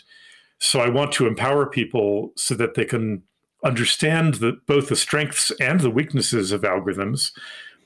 so 0.58 0.80
I 0.80 0.90
want 0.90 1.12
to 1.14 1.28
empower 1.28 1.68
people 1.68 2.32
so 2.36 2.56
that 2.56 2.74
they 2.74 2.86
can 2.86 3.22
understand 3.64 4.36
the, 4.36 4.60
both 4.66 4.90
the 4.90 4.96
strengths 4.96 5.52
and 5.60 5.80
the 5.80 5.90
weaknesses 5.90 6.52
of 6.52 6.62
algorithms, 6.62 7.32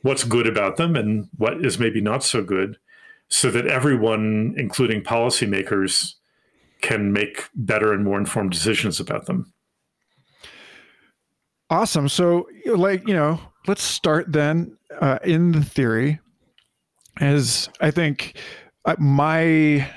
what's 0.02 0.24
good 0.24 0.48
about 0.48 0.78
them 0.78 0.96
and 0.96 1.28
what 1.38 1.66
is 1.66 1.78
maybe 1.78 2.00
not 2.00 2.24
so 2.24 2.42
good, 2.42 2.78
so 3.28 3.52
that 3.52 3.68
everyone, 3.68 4.54
including 4.58 5.02
policymakers, 5.02 6.14
can 6.82 7.12
make 7.12 7.50
better 7.54 7.92
and 7.92 8.06
more 8.06 8.18
informed 8.18 8.52
decisions 8.52 9.00
about 9.02 9.26
them. 9.26 9.52
Awesome. 11.70 12.10
So, 12.10 12.48
like, 12.66 13.08
you 13.08 13.14
know, 13.14 13.40
let's 13.68 13.84
start 13.84 14.32
then 14.32 14.76
uh, 15.00 15.20
in 15.24 15.52
the 15.52 15.64
theory. 15.64 16.20
As 17.20 17.70
I 17.82 17.92
think 17.92 18.38
uh, 18.86 18.96
my 18.98 19.88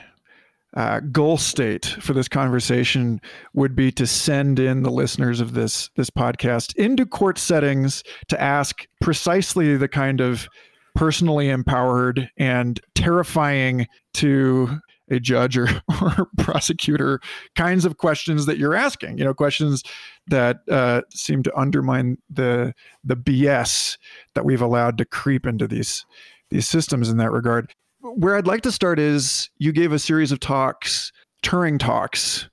uh, 0.75 1.01
goal 1.01 1.37
state 1.39 1.87
for 2.01 2.13
this 2.13 2.29
conversation 2.29 3.21
would 3.55 3.77
be 3.77 3.93
to 3.93 4.07
send 4.07 4.59
in 4.59 4.83
the 4.83 4.91
listeners 4.91 5.41
of 5.41 5.55
this 5.55 5.91
this 5.97 6.11
podcast 6.11 6.75
into 6.77 7.07
court 7.07 7.39
settings 7.39 8.03
to 8.29 8.41
ask 8.41 8.87
precisely 9.01 9.77
the 9.77 9.89
kind 9.89 10.21
of 10.21 10.49
personally 10.95 11.49
empowered 11.49 12.29
and 12.39 12.81
terrifying 12.95 13.87
to 14.15 14.81
a 15.11 15.19
judge 15.21 15.59
or, 15.59 15.69
or 16.03 16.29
prosecutor 16.39 17.21
kinds 17.57 17.85
of 17.85 17.99
questions 17.99 18.47
that 18.47 18.59
you're 18.59 18.75
asking 18.75 19.19
you 19.19 19.25
know 19.25 19.35
questions 19.35 19.83
that 20.27 20.59
uh, 20.71 21.03
seem 21.11 21.43
to 21.43 21.55
undermine 21.59 22.17
the 22.31 22.75
the 23.05 23.17
bs 23.17 23.99
that 24.35 24.45
we've 24.45 24.63
allowed 24.63 24.97
to 24.99 25.05
creep 25.05 25.47
into 25.47 25.67
these 25.67 26.07
these 26.51 26.69
systems 26.69 27.09
in 27.09 27.17
that 27.17 27.33
regard 27.33 27.73
where 28.03 28.37
I'd 28.37 28.47
like 28.47 28.63
to 28.63 28.73
start 28.73 28.99
is 28.99 29.49
you 29.59 29.73
gave 29.73 29.93
a 29.93 29.99
series 29.99 30.33
of 30.33 30.41
talks, 30.41 31.13
Turing 31.43 31.79
talks, 31.79 32.49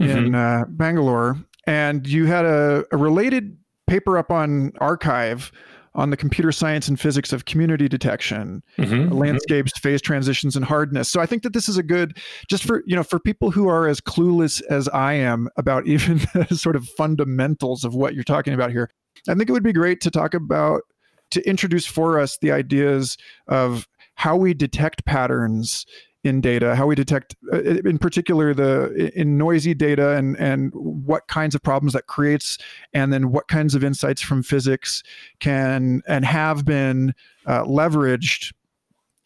mm-hmm. 0.00 0.26
in 0.26 0.34
uh, 0.34 0.64
Bangalore, 0.68 1.36
and 1.66 2.06
you 2.06 2.26
had 2.26 2.44
a, 2.44 2.84
a 2.92 2.96
related 2.96 3.56
paper 3.86 4.16
up 4.16 4.30
on 4.30 4.70
arXiv 4.80 5.50
on 5.94 6.10
the 6.10 6.16
computer 6.16 6.50
science 6.50 6.88
and 6.88 6.98
physics 6.98 7.32
of 7.32 7.44
community 7.44 7.88
detection, 7.88 8.62
mm-hmm, 8.78 8.92
mm-hmm. 8.92 9.14
landscapes, 9.14 9.72
mm-hmm. 9.72 9.88
phase 9.88 10.02
transitions, 10.02 10.56
and 10.56 10.64
hardness. 10.64 11.08
So 11.08 11.20
I 11.20 11.26
think 11.26 11.42
that 11.42 11.52
this 11.52 11.68
is 11.68 11.76
a 11.76 11.82
good, 11.82 12.18
just 12.48 12.64
for 12.64 12.82
you 12.86 12.96
know, 12.96 13.04
for 13.04 13.18
people 13.18 13.50
who 13.50 13.68
are 13.68 13.86
as 13.86 14.00
clueless 14.00 14.62
as 14.70 14.88
I 14.88 15.14
am 15.14 15.48
about 15.56 15.86
even 15.88 16.18
the 16.34 16.56
sort 16.56 16.76
of 16.76 16.88
fundamentals 16.96 17.84
of 17.84 17.94
what 17.94 18.14
you're 18.14 18.24
talking 18.24 18.54
about 18.54 18.70
here. 18.70 18.90
I 19.28 19.34
think 19.34 19.48
it 19.48 19.52
would 19.52 19.62
be 19.62 19.72
great 19.72 20.00
to 20.02 20.10
talk 20.10 20.34
about 20.34 20.82
to 21.30 21.48
introduce 21.48 21.86
for 21.86 22.18
us 22.18 22.38
the 22.40 22.52
ideas 22.52 23.16
of 23.48 23.86
how 24.16 24.36
we 24.36 24.54
detect 24.54 25.04
patterns 25.04 25.86
in 26.24 26.40
data, 26.40 26.74
how 26.74 26.86
we 26.86 26.94
detect, 26.94 27.36
uh, 27.52 27.60
in 27.60 27.98
particular, 27.98 28.54
the 28.54 29.12
in 29.14 29.36
noisy 29.36 29.74
data, 29.74 30.16
and 30.16 30.36
and 30.38 30.72
what 30.74 31.28
kinds 31.28 31.54
of 31.54 31.62
problems 31.62 31.92
that 31.92 32.06
creates, 32.06 32.58
and 32.94 33.12
then 33.12 33.30
what 33.30 33.46
kinds 33.48 33.74
of 33.74 33.84
insights 33.84 34.22
from 34.22 34.42
physics 34.42 35.02
can 35.38 36.02
and 36.08 36.24
have 36.24 36.64
been 36.64 37.14
uh, 37.46 37.62
leveraged 37.64 38.52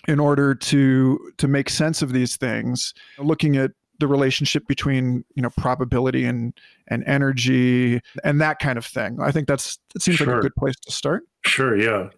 in 0.09 0.19
order 0.19 0.55
to 0.55 1.33
to 1.39 1.47
make 1.47 1.71
sense 1.71 2.03
of 2.03 2.13
these 2.13 2.37
things. 2.37 2.93
Looking 3.19 3.57
at 3.57 3.71
the 4.01 4.09
relationship 4.09 4.67
between 4.67 5.25
you 5.35 5.43
know 5.43 5.51
probability 5.57 6.25
and 6.25 6.53
and 6.89 7.05
energy 7.07 8.01
and 8.25 8.41
that 8.41 8.59
kind 8.59 8.77
of 8.77 8.85
thing. 8.85 9.19
I 9.23 9.31
think 9.31 9.47
that's 9.47 9.79
it 9.95 10.03
seems 10.03 10.19
sure. 10.19 10.27
like 10.27 10.39
a 10.39 10.43
good 10.43 10.57
place 10.57 10.77
to 10.81 10.93
start. 10.93 11.23
Sure. 11.45 11.77
Yeah. 11.77 12.09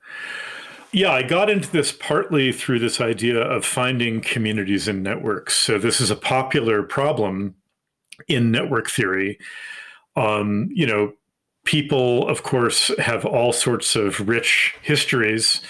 Yeah, 0.92 1.12
I 1.12 1.22
got 1.22 1.48
into 1.48 1.70
this 1.70 1.92
partly 1.92 2.50
through 2.52 2.80
this 2.80 3.00
idea 3.00 3.40
of 3.40 3.64
finding 3.64 4.20
communities 4.20 4.88
in 4.88 5.02
networks. 5.02 5.56
So, 5.56 5.78
this 5.78 6.00
is 6.00 6.10
a 6.10 6.16
popular 6.16 6.82
problem 6.82 7.54
in 8.26 8.50
network 8.50 8.90
theory. 8.90 9.38
Um, 10.16 10.68
you 10.72 10.86
know, 10.86 11.12
people, 11.64 12.26
of 12.28 12.42
course, 12.42 12.90
have 12.98 13.24
all 13.24 13.52
sorts 13.52 13.94
of 13.94 14.28
rich 14.28 14.74
histories 14.82 15.60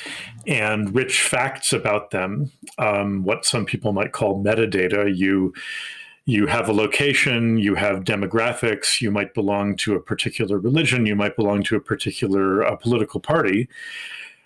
and 0.47 0.95
rich 0.95 1.23
facts 1.23 1.73
about 1.75 2.11
them, 2.13 2.51
um, 2.79 3.23
what 3.23 3.45
some 3.45 3.67
people 3.67 3.93
might 3.93 4.13
call 4.13 4.43
metadata. 4.43 5.15
You 5.15 5.53
you 6.25 6.47
have 6.47 6.69
a 6.69 6.73
location, 6.73 7.59
you 7.59 7.75
have 7.75 8.05
demographics, 8.05 9.01
you 9.01 9.11
might 9.11 9.35
belong 9.35 9.75
to 9.77 9.95
a 9.97 10.01
particular 10.01 10.59
religion, 10.59 11.05
you 11.05 11.17
might 11.17 11.37
belong 11.37 11.63
to 11.65 11.77
a 11.77 11.81
particular 11.81 12.65
uh, 12.65 12.77
political 12.77 13.21
party. 13.21 13.69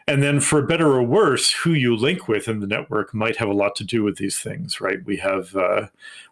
And 0.06 0.22
then, 0.22 0.40
for 0.40 0.60
better 0.60 0.92
or 0.92 1.02
worse, 1.02 1.50
who 1.50 1.72
you 1.72 1.96
link 1.96 2.28
with 2.28 2.46
in 2.46 2.60
the 2.60 2.66
network 2.66 3.14
might 3.14 3.36
have 3.36 3.48
a 3.48 3.54
lot 3.54 3.74
to 3.76 3.84
do 3.84 4.02
with 4.02 4.18
these 4.18 4.38
things, 4.38 4.80
right? 4.80 4.98
We 5.04 5.16
have 5.16 5.56
uh, 5.56 5.86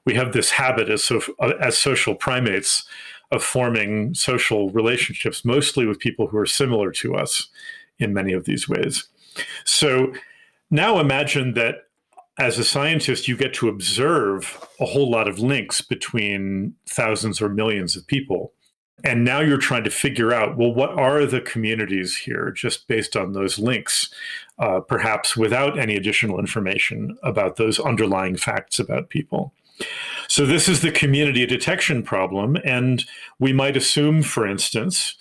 we 0.05 0.15
have 0.15 0.33
this 0.33 0.51
habit 0.51 0.91
as 0.91 1.03
so, 1.03 1.23
uh, 1.41 1.55
as 1.61 1.79
social 1.79 2.15
primates 2.15 2.87
of 3.31 3.43
forming 3.43 4.13
social 4.13 4.69
relationships, 4.71 5.45
mostly 5.45 5.87
with 5.87 5.99
people 5.99 6.27
who 6.27 6.37
are 6.37 6.47
similar 6.47 6.91
to 6.93 7.15
us 7.15 7.49
in 7.99 8.13
many 8.13 8.35
of 8.35 8.45
these 8.45 8.69
ways. 8.69 9.09
So 9.65 10.13
now 10.71 10.99
imagine 10.99 11.55
that 11.55 11.87
as 12.39 12.59
a 12.59 12.65
scientist, 12.65 13.29
you 13.29 13.37
get 13.37 13.55
to 13.55 13.69
observe 13.69 14.67
a 14.81 14.87
whole 14.87 15.11
lot 15.11 15.29
of 15.29 15.39
links 15.39 15.81
between 15.81 16.75
thousands 16.87 17.41
or 17.41 17.49
millions 17.49 17.97
of 17.97 18.07
people. 18.07 18.53
And 19.05 19.25
now 19.25 19.41
you're 19.41 19.59
trying 19.59 19.85
to 19.85 19.91
figure 19.91 20.33
out, 20.33 20.57
well, 20.57 20.73
what 20.73 20.91
are 20.91 21.27
the 21.27 21.41
communities 21.41 22.17
here 22.17 22.53
just 22.53 22.87
based 22.87 23.17
on 23.17 23.33
those 23.33 23.59
links, 23.59 24.11
uh, 24.59 24.81
perhaps 24.81 25.37
without 25.37 25.79
any 25.79 25.97
additional 25.97 26.39
information 26.39 27.17
about 27.23 27.57
those 27.57 27.81
underlying 27.81 28.37
facts 28.37 28.79
about 28.79 29.09
people. 29.09 29.53
So, 30.29 30.47
this 30.47 30.69
is 30.69 30.83
the 30.83 30.93
community 30.93 31.45
detection 31.47 32.03
problem. 32.03 32.57
And 32.65 33.05
we 33.41 33.53
might 33.53 33.77
assume, 33.77 34.23
for 34.23 34.47
instance, 34.47 35.17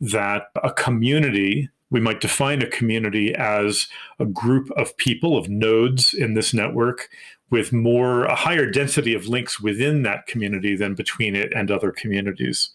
that 0.00 0.44
a 0.62 0.70
community, 0.70 1.68
we 1.90 2.00
might 2.00 2.20
define 2.20 2.62
a 2.62 2.66
community 2.66 3.34
as 3.34 3.88
a 4.20 4.26
group 4.26 4.70
of 4.72 4.96
people, 4.96 5.36
of 5.36 5.48
nodes 5.48 6.14
in 6.14 6.34
this 6.34 6.54
network 6.54 7.08
with 7.50 7.72
more 7.72 8.24
a 8.24 8.34
higher 8.34 8.68
density 8.70 9.14
of 9.14 9.28
links 9.28 9.60
within 9.60 10.02
that 10.02 10.26
community 10.26 10.74
than 10.76 10.94
between 10.94 11.36
it 11.36 11.52
and 11.54 11.70
other 11.70 11.92
communities. 11.92 12.70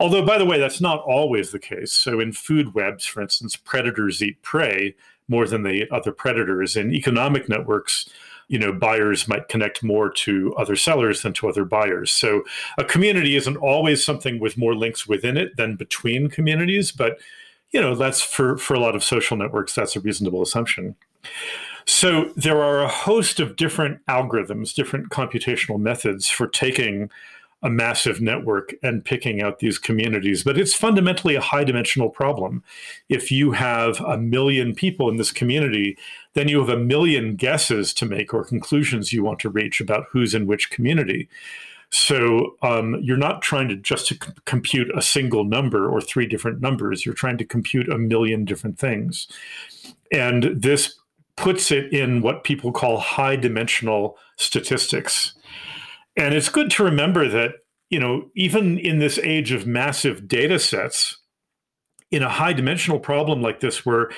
Although, 0.00 0.24
by 0.24 0.38
the 0.38 0.44
way, 0.44 0.58
that's 0.58 0.80
not 0.80 1.00
always 1.00 1.50
the 1.50 1.58
case. 1.58 1.92
So, 1.92 2.18
in 2.20 2.32
food 2.32 2.74
webs, 2.74 3.04
for 3.04 3.22
instance, 3.22 3.56
predators 3.56 4.22
eat 4.22 4.42
prey 4.42 4.94
more 5.28 5.46
than 5.46 5.62
they 5.62 5.74
eat 5.74 5.92
other 5.92 6.12
predators. 6.12 6.76
In 6.76 6.92
economic 6.92 7.48
networks, 7.48 8.08
you 8.48 8.58
know, 8.58 8.72
buyers 8.72 9.28
might 9.28 9.48
connect 9.48 9.82
more 9.82 10.08
to 10.10 10.54
other 10.56 10.76
sellers 10.76 11.22
than 11.22 11.32
to 11.34 11.48
other 11.48 11.64
buyers. 11.64 12.10
So, 12.10 12.42
a 12.78 12.84
community 12.84 13.36
isn't 13.36 13.56
always 13.58 14.04
something 14.04 14.40
with 14.40 14.56
more 14.56 14.74
links 14.74 15.06
within 15.06 15.36
it 15.36 15.56
than 15.56 15.76
between 15.76 16.28
communities, 16.28 16.90
but 16.90 17.18
you 17.72 17.80
know, 17.80 17.94
that's 17.94 18.22
for 18.22 18.56
for 18.56 18.74
a 18.74 18.80
lot 18.80 18.94
of 18.94 19.04
social 19.04 19.36
networks, 19.36 19.74
that's 19.74 19.96
a 19.96 20.00
reasonable 20.00 20.42
assumption. 20.42 20.96
So 21.86 22.32
there 22.36 22.62
are 22.62 22.82
a 22.82 22.88
host 22.88 23.38
of 23.38 23.56
different 23.56 24.04
algorithms, 24.06 24.74
different 24.74 25.10
computational 25.10 25.78
methods 25.78 26.28
for 26.28 26.48
taking 26.48 27.10
a 27.62 27.70
massive 27.70 28.20
network 28.20 28.74
and 28.82 29.04
picking 29.04 29.40
out 29.40 29.60
these 29.60 29.78
communities. 29.78 30.44
But 30.44 30.58
it's 30.58 30.74
fundamentally 30.74 31.36
a 31.36 31.40
high 31.40 31.64
dimensional 31.64 32.10
problem. 32.10 32.62
If 33.08 33.30
you 33.30 33.52
have 33.52 34.00
a 34.00 34.18
million 34.18 34.74
people 34.74 35.08
in 35.08 35.16
this 35.16 35.32
community, 35.32 35.96
then 36.34 36.48
you 36.48 36.58
have 36.58 36.68
a 36.68 36.76
million 36.76 37.34
guesses 37.34 37.94
to 37.94 38.06
make 38.06 38.34
or 38.34 38.44
conclusions 38.44 39.12
you 39.12 39.24
want 39.24 39.38
to 39.40 39.48
reach 39.48 39.80
about 39.80 40.06
who's 40.10 40.34
in 40.34 40.46
which 40.46 40.70
community. 40.70 41.28
So 41.90 42.56
um, 42.62 43.00
you're 43.00 43.16
not 43.16 43.42
trying 43.42 43.68
to 43.68 43.76
just 43.76 44.06
to 44.08 44.18
compute 44.44 44.90
a 44.96 45.00
single 45.00 45.44
number 45.44 45.88
or 45.88 46.00
three 46.00 46.26
different 46.26 46.60
numbers. 46.60 47.06
You're 47.06 47.14
trying 47.14 47.38
to 47.38 47.44
compute 47.44 47.88
a 47.88 47.96
million 47.96 48.44
different 48.44 48.78
things, 48.78 49.28
and 50.12 50.44
this 50.44 50.98
puts 51.36 51.70
it 51.70 51.92
in 51.92 52.22
what 52.22 52.44
people 52.44 52.72
call 52.72 52.98
high 52.98 53.36
dimensional 53.36 54.16
statistics. 54.36 55.34
And 56.16 56.34
it's 56.34 56.48
good 56.48 56.70
to 56.72 56.84
remember 56.84 57.28
that 57.28 57.52
you 57.90 58.00
know 58.00 58.30
even 58.34 58.78
in 58.78 58.98
this 58.98 59.18
age 59.18 59.52
of 59.52 59.66
massive 59.66 60.26
data 60.26 60.58
sets, 60.58 61.18
in 62.10 62.22
a 62.22 62.28
high 62.28 62.52
dimensional 62.52 63.00
problem 63.00 63.42
like 63.42 63.60
this, 63.60 63.84
where 63.84 64.10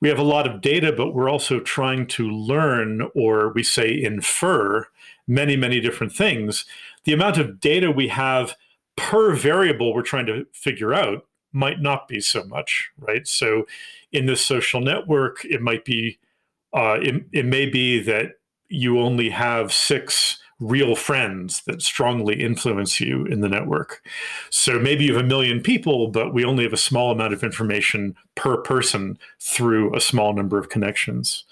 we 0.00 0.08
have 0.08 0.18
a 0.18 0.22
lot 0.22 0.46
of 0.46 0.60
data, 0.60 0.92
but 0.92 1.14
we're 1.14 1.30
also 1.30 1.60
trying 1.60 2.06
to 2.06 2.28
learn 2.28 3.08
or 3.14 3.52
we 3.54 3.62
say 3.62 4.02
infer 4.02 4.86
many, 5.26 5.56
many 5.56 5.80
different 5.80 6.12
things. 6.12 6.66
The 7.04 7.12
amount 7.12 7.38
of 7.38 7.60
data 7.60 7.90
we 7.90 8.08
have 8.08 8.54
per 8.96 9.34
variable 9.34 9.94
we're 9.94 10.02
trying 10.02 10.26
to 10.26 10.46
figure 10.52 10.92
out 10.92 11.26
might 11.52 11.80
not 11.80 12.08
be 12.08 12.20
so 12.20 12.44
much, 12.44 12.90
right? 12.98 13.26
So 13.26 13.66
in 14.12 14.26
this 14.26 14.44
social 14.44 14.80
network, 14.80 15.44
it 15.44 15.62
might 15.62 15.84
be, 15.84 16.18
uh, 16.76 16.98
it, 17.00 17.24
it 17.32 17.46
may 17.46 17.66
be 17.66 18.00
that 18.00 18.32
you 18.68 19.00
only 19.00 19.30
have 19.30 19.72
six 19.72 20.38
real 20.60 20.94
friends 20.94 21.62
that 21.66 21.82
strongly 21.82 22.42
influence 22.42 23.00
you 23.00 23.24
in 23.26 23.40
the 23.40 23.48
network. 23.48 24.02
So 24.50 24.78
maybe 24.78 25.04
you 25.04 25.14
have 25.14 25.24
a 25.24 25.28
million 25.28 25.60
people, 25.60 26.08
but 26.08 26.32
we 26.32 26.44
only 26.44 26.64
have 26.64 26.72
a 26.72 26.78
small 26.78 27.10
amount 27.10 27.34
of 27.34 27.42
information 27.42 28.14
per 28.36 28.56
person 28.58 29.18
through 29.40 29.94
a 29.94 30.00
small 30.00 30.32
number 30.32 30.58
of 30.58 30.68
connections. 30.68 31.44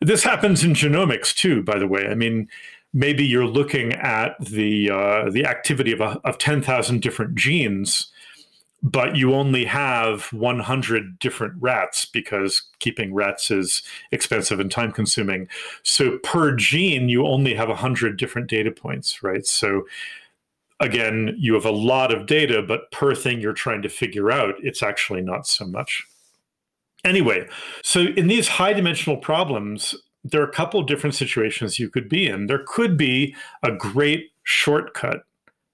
This 0.00 0.24
happens 0.24 0.64
in 0.64 0.72
genomics 0.72 1.34
too, 1.34 1.62
by 1.62 1.78
the 1.78 1.86
way. 1.86 2.06
I 2.08 2.14
mean, 2.14 2.48
maybe 2.92 3.24
you're 3.24 3.46
looking 3.46 3.92
at 3.92 4.34
the 4.40 4.90
uh, 4.90 5.30
the 5.30 5.44
activity 5.44 5.92
of, 5.92 6.00
of 6.00 6.38
10,000 6.38 7.00
different 7.00 7.34
genes 7.34 8.10
but 8.82 9.16
you 9.16 9.34
only 9.34 9.64
have 9.64 10.32
100 10.32 11.18
different 11.18 11.54
rats 11.60 12.06
because 12.06 12.62
keeping 12.78 13.12
rats 13.12 13.50
is 13.50 13.82
expensive 14.10 14.58
and 14.58 14.70
time 14.70 14.92
consuming. 14.92 15.48
So 15.82 16.18
per 16.18 16.54
gene, 16.56 17.08
you 17.08 17.26
only 17.26 17.54
have 17.54 17.68
100 17.68 18.16
different 18.16 18.48
data 18.48 18.70
points, 18.70 19.22
right? 19.22 19.46
So 19.46 19.86
again, 20.80 21.36
you 21.38 21.54
have 21.54 21.66
a 21.66 21.70
lot 21.70 22.12
of 22.12 22.26
data, 22.26 22.62
but 22.62 22.90
per 22.90 23.14
thing 23.14 23.40
you're 23.40 23.52
trying 23.52 23.82
to 23.82 23.88
figure 23.88 24.30
out, 24.30 24.54
it's 24.62 24.82
actually 24.82 25.20
not 25.20 25.46
so 25.46 25.66
much. 25.66 26.06
Anyway, 27.04 27.46
so 27.82 28.00
in 28.16 28.28
these 28.28 28.48
high 28.48 28.72
dimensional 28.72 29.16
problems, 29.18 29.94
there 30.24 30.40
are 30.40 30.48
a 30.48 30.52
couple 30.52 30.82
different 30.82 31.14
situations 31.14 31.78
you 31.78 31.88
could 31.88 32.08
be 32.08 32.26
in. 32.26 32.46
There 32.46 32.64
could 32.66 32.96
be 32.96 33.34
a 33.62 33.72
great 33.72 34.30
shortcut 34.44 35.22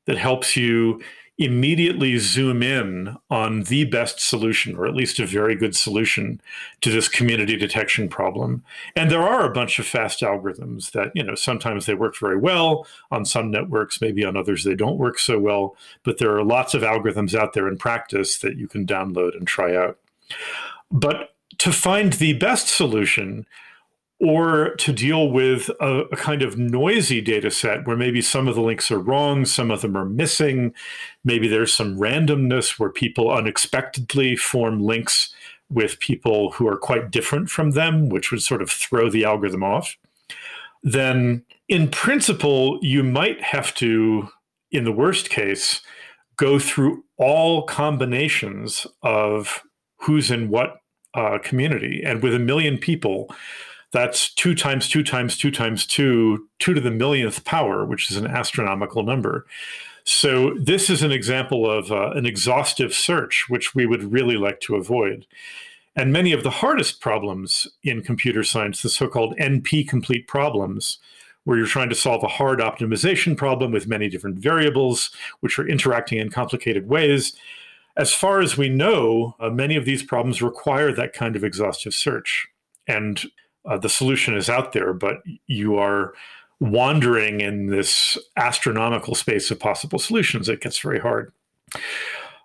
that 0.07 0.19
helps 0.19 0.57
you 0.57 1.01
immediately 1.39 2.17
zoom 2.17 2.63
in 2.63 3.15
on 3.29 3.65
the 3.65 3.85
best 3.85 4.21
solution, 4.21 4.75
or 4.75 4.87
at 4.87 4.95
least 4.95 5.19
a 5.19 5.27
very 5.27 5.55
good 5.55 5.77
solution 5.77 6.41
to 6.81 6.91
this 6.91 7.09
community 7.09 7.57
detection 7.57 8.09
problem. 8.09 8.65
And 8.95 9.11
there 9.11 9.23
are 9.23 9.45
a 9.45 9.53
bunch 9.53 9.79
of 9.79 9.87
fast 9.87 10.21
algorithms 10.23 10.93
that, 10.93 11.13
you 11.15 11.23
know, 11.23 11.35
sometimes 11.35 11.85
they 11.85 11.95
work 11.95 12.17
very 12.19 12.39
well 12.39 12.87
on 13.11 13.27
some 13.27 13.51
networks, 13.51 14.01
maybe 14.01 14.25
on 14.25 14.37
others 14.37 14.65
they 14.65 14.75
don't 14.75 14.99
work 14.99 15.19
so 15.19 15.39
well. 15.39 15.77
But 16.05 16.19
there 16.19 16.35
are 16.35 16.45
lots 16.45 16.73
of 16.73 16.83
algorithms 16.83 17.35
out 17.35 17.53
there 17.53 17.69
in 17.69 17.77
practice 17.77 18.39
that 18.39 18.57
you 18.57 18.67
can 18.67 18.87
download 18.87 19.37
and 19.37 19.47
try 19.47 19.77
out. 19.77 19.99
But 20.91 21.35
to 21.59 21.71
find 21.71 22.15
the 22.15 22.33
best 22.33 22.69
solution, 22.69 23.47
or 24.19 24.75
to 24.77 24.93
deal 24.93 25.31
with 25.31 25.69
a, 25.81 26.05
a, 26.11 26.17
kind 26.17 26.43
of 26.43 26.57
noisy 26.57 27.21
data 27.21 27.51
set 27.51 27.87
where 27.87 27.97
maybe 27.97 28.23
some 28.23 28.49
of 28.49 28.55
the 28.55 28.63
links 28.63 28.91
are 28.91 28.99
wrong, 28.99 29.45
some 29.45 29.71
of 29.71 29.83
them 29.83 29.95
are 29.95 30.07
missing, 30.07 30.73
maybe 31.23 31.47
there's 31.49 31.73
some 31.73 31.99
randomness 31.99 32.79
where 32.79 32.89
people 32.89 33.31
unexpectedly 33.31 34.35
form 34.35 34.83
links 34.83 35.35
with 35.69 36.01
people 36.01 36.53
who 36.53 36.67
are 36.67 36.79
quite 36.79 37.11
different 37.11 37.51
from 37.51 37.73
them, 37.73 38.09
which 38.09 38.31
would 38.31 38.43
sort 38.43 38.63
of 38.63 38.71
throw 38.71 39.11
the 39.11 39.25
algorithm 39.25 39.63
off, 39.63 39.97
then 40.83 41.45
in 41.69 41.89
principle, 41.89 42.79
you 42.81 43.03
might 43.03 43.43
have 43.43 43.75
to, 43.75 44.29
in 44.71 44.85
the 44.85 44.93
worst 44.93 45.29
case, 45.29 45.83
go 46.37 46.59
through 46.59 47.05
all 47.17 47.65
combinations 47.65 48.87
of 49.03 49.63
who's 49.97 50.31
in 50.31 50.49
what 50.49 50.77
uh, 51.15 51.39
community. 51.43 52.03
And 52.05 52.23
with 52.23 52.35
a 52.35 52.39
million 52.39 52.79
people, 52.79 53.35
that's 53.97 54.33
two 54.35 54.55
times 54.55 54.89
two 54.89 55.03
times 55.03 55.39
two 55.39 55.51
times 55.51 55.87
two, 55.87 56.47
two 56.59 56.75
to 56.75 56.81
the 56.81 56.91
millionth 56.91 57.45
power, 57.45 57.85
which 57.87 58.11
is 58.11 58.19
an 58.19 58.27
astronomical 58.27 59.03
number. 59.03 59.47
So 60.05 60.55
this 60.55 60.91
is 60.91 61.03
an 61.03 61.13
example 61.13 61.69
of 61.69 61.91
uh, 61.91 62.11
an 62.11 62.27
exhaustive 62.27 62.93
search, 62.93 63.47
which 63.49 63.75
we 63.75 63.87
would 63.87 64.13
really 64.13 64.37
like 64.37 64.61
to 64.61 64.77
avoid. 64.77 65.27
And 65.97 66.13
many 66.13 66.33
of 66.33 66.43
the 66.43 66.51
hardest 66.51 67.01
problems 67.01 67.67
in 67.83 68.03
computer 68.03 68.45
science, 68.45 68.83
the 68.83 68.91
so-called 68.91 69.35
NP 69.39 69.89
complete 69.89 70.29
problems, 70.29 70.99
where 71.45 71.57
you're 71.57 71.67
trying 71.67 71.89
to 71.89 71.95
solve 71.95 72.23
a 72.23 72.29
hard 72.29 72.61
optimization 72.61 73.35
problem 73.35 73.73
with 73.73 73.89
many 73.89 74.09
different 74.09 74.39
variables, 74.39 75.11
which 75.41 75.59
are 75.59 75.67
interacting 75.67 76.19
in 76.19 76.29
complicated 76.29 76.87
ways. 76.87 77.35
As 77.97 78.13
far 78.13 78.41
as 78.41 78.59
we 78.59 78.69
know, 78.69 79.35
uh, 79.41 79.49
many 79.49 79.75
of 79.75 79.87
these 79.87 80.03
problems 80.03 80.43
require 80.43 80.93
that 80.93 81.15
kind 81.15 81.35
of 81.35 81.43
exhaustive 81.43 81.95
search. 81.95 82.47
And 82.87 83.25
uh, 83.69 83.79
the 83.79 83.89
solution 83.89 84.37
is 84.37 84.49
out 84.49 84.73
there, 84.73 84.93
but 84.93 85.23
you 85.47 85.77
are 85.77 86.15
wandering 86.61 87.41
in 87.41 87.67
this 87.67 88.17
astronomical 88.37 89.15
space 89.15 89.51
of 89.51 89.61
possible 89.61 89.99
solutions. 89.99 90.49
It 90.49 90.61
gets 90.61 90.79
very 90.79 90.99
hard. 90.99 91.33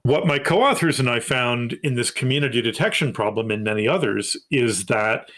What 0.04 0.26
my 0.26 0.40
co 0.40 0.64
authors 0.64 1.00
and 1.00 1.10
I 1.10 1.20
found 1.20 1.74
in 1.84 1.96
this 1.96 2.12
community 2.12 2.62
detection 2.62 3.14
problem 3.14 3.52
and 3.52 3.64
many 3.64 3.88
others 3.88 4.36
is 4.50 4.86
that 4.86 5.30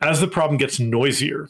as 0.00 0.20
the 0.20 0.26
problem 0.26 0.56
gets 0.56 0.80
noisier, 0.80 1.48